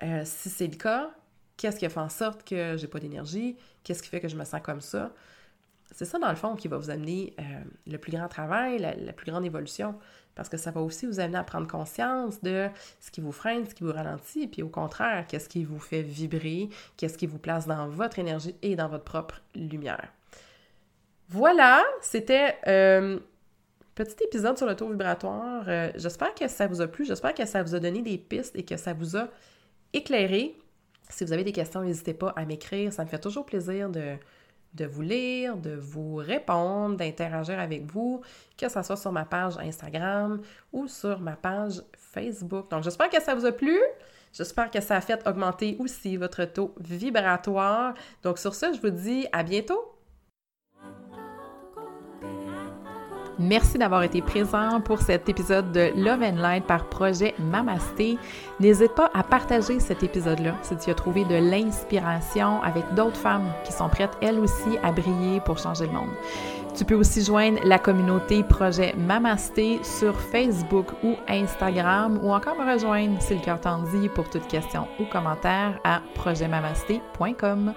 Euh, 0.03 0.23
si 0.25 0.51
c'est 0.51 0.67
le 0.67 0.77
cas, 0.77 1.11
qu'est-ce 1.57 1.79
qui 1.79 1.89
fait 1.89 2.01
en 2.01 2.09
sorte 2.09 2.45
que 2.45 2.77
j'ai 2.77 2.87
pas 2.87 2.99
d'énergie? 2.99 3.57
Qu'est-ce 3.83 4.03
qui 4.03 4.09
fait 4.09 4.21
que 4.21 4.29
je 4.29 4.37
me 4.37 4.45
sens 4.45 4.61
comme 4.63 4.81
ça? 4.81 5.13
c'est 5.95 6.05
ça, 6.05 6.19
dans 6.19 6.31
le 6.31 6.37
fond, 6.37 6.57
qui 6.57 6.69
va 6.69 6.79
vous 6.79 6.91
amener 6.91 7.35
euh, 7.39 7.43
le 7.87 7.99
plus 7.99 8.13
grand 8.13 8.29
travail, 8.29 8.79
la, 8.79 9.13
plus 9.13 9.31
grande 9.31 9.45
évolution, 9.45 9.95
parce 10.35 10.49
que 10.49 10.57
ça 10.57 10.71
va 10.71 10.81
aussi 10.81 11.07
vous 11.07 11.21
amener 11.21 11.39
à 11.39 11.45
prendre 11.45 11.67
conscience 11.67 12.41
de 12.41 12.69
ce 13.01 13.11
qui 13.11 13.21
vous 13.21 13.33
freine, 13.33 13.67
ce 13.69 13.75
qui 13.75 13.85
vous 13.85 13.93
ralentit, 13.93 14.47
puis 14.47 14.63
au 14.63 14.69
contraire, 14.69 15.27
qu'est-ce 15.29 15.49
qui 15.49 15.65
vous 15.65 15.79
fait 15.79 16.03
vibrer, 16.03 16.71
qu'est-ce 16.97 17.19
qui 17.19 17.27
vous 17.27 17.39
place 17.39 17.67
dans 17.67 17.89
votre 17.89 18.19
énergie 18.19 18.55
et 18.63 18.75
dans 18.75 18.89
votre 18.89 19.05
propre 19.05 19.43
lumière. 19.55 20.09
Voilà, 21.29 21.83
c'était 22.01 22.57
euh, 22.67 23.19
petit 23.95 24.17
épisode 24.25 24.57
sur 24.57 24.67
le 24.67 24.75
taux 24.75 24.89
vibratoire. 24.89 25.65
Euh, 25.69 25.91
j'espère 25.97 26.35
que 26.35 26.49
ça 26.49 26.67
vous 26.67 26.81
a 26.81 26.87
plu, 26.87 27.05
j'espère 27.05 27.35
que 27.35 27.47
ça 27.47 27.63
vous 27.63 27.75
a 27.75 27.81
donné 27.81 28.03
des 28.03 28.19
pistes 28.19 28.57
et 28.57 28.65
que 28.65 28.77
ça 28.77 28.93
vous 28.93 29.17
a 29.17 29.29
éclairé. 29.93 30.57
Si 31.09 31.25
vous 31.25 31.33
avez 31.33 31.45
des 31.45 31.53
questions, 31.53 31.83
n'hésitez 31.83 32.15
pas 32.15 32.33
à 32.37 32.45
m'écrire. 32.45 32.93
Ça 32.93 33.05
me 33.05 33.09
fait 33.09 33.19
toujours 33.19 33.45
plaisir 33.45 33.91
de, 33.91 34.17
de 34.75 34.87
vous 34.87 35.03
lire, 35.03 35.57
de 35.57 35.75
vous 35.75 36.17
répondre, 36.17 36.97
d'interagir 36.97 37.59
avec 37.59 37.85
vous, 37.85 38.23
que 38.57 38.69
ce 38.69 38.83
soit 38.83 38.97
sur 38.97 39.13
ma 39.13 39.25
page 39.25 39.59
Instagram 39.59 40.41
ou 40.73 40.89
sur 40.89 41.21
ma 41.21 41.37
page 41.37 41.83
Facebook. 41.95 42.71
Donc, 42.71 42.83
j'espère 42.83 43.11
que 43.11 43.21
ça 43.21 43.35
vous 43.35 43.45
a 43.45 43.53
plu. 43.53 43.79
J'espère 44.33 44.71
que 44.71 44.81
ça 44.81 44.97
a 44.97 45.01
fait 45.03 45.27
augmenter 45.29 45.77
aussi 45.79 46.17
votre 46.17 46.45
taux 46.47 46.75
vibratoire. 46.81 47.93
Donc, 48.23 48.39
sur 48.39 48.55
ce, 48.55 48.73
je 48.73 48.81
vous 48.81 48.91
dis 48.91 49.27
à 49.33 49.43
bientôt. 49.43 49.95
Merci 53.43 53.77
d'avoir 53.77 54.05
été 54.05 54.23
présent 54.23 54.81
pour 54.81 55.01
cet 55.01 55.29
épisode 55.29 55.73
de 55.73 55.91
Love 55.97 56.23
and 56.23 56.37
Light 56.37 56.65
par 56.65 56.89
projet 56.89 57.35
Mamasté. 57.41 58.17
N'hésite 58.61 58.95
pas 58.95 59.11
à 59.15 59.25
partager 59.25 59.81
cet 59.81 60.05
épisode-là 60.05 60.55
si 60.63 60.77
tu 60.77 60.91
as 60.91 60.95
trouvé 60.95 61.25
de 61.25 61.35
l'inspiration 61.35 62.63
avec 62.63 62.85
d'autres 62.95 63.17
femmes 63.17 63.53
qui 63.65 63.73
sont 63.73 63.89
prêtes 63.89 64.17
elles 64.21 64.39
aussi 64.39 64.79
à 64.85 64.93
briller 64.93 65.41
pour 65.41 65.59
changer 65.59 65.87
le 65.87 65.93
monde. 65.93 66.11
Tu 66.77 66.85
peux 66.85 66.95
aussi 66.95 67.25
joindre 67.25 67.59
la 67.65 67.81
communauté 67.81 68.45
projet 68.45 68.95
Mamasté 68.97 69.81
sur 69.83 70.19
Facebook 70.21 70.87
ou 71.03 71.17
Instagram 71.27 72.21
ou 72.23 72.33
encore 72.33 72.55
me 72.57 72.73
rejoindre 72.73 73.21
si 73.21 73.35
le 73.35 73.41
cœur 73.41 73.61
t'en 73.61 73.83
dit 73.83 74.09
pour 74.09 74.31
toute 74.31 74.47
question 74.47 74.87
ou 75.01 75.05
commentaire 75.07 75.81
à 75.83 76.01
projetmamasté.com. 76.15 77.75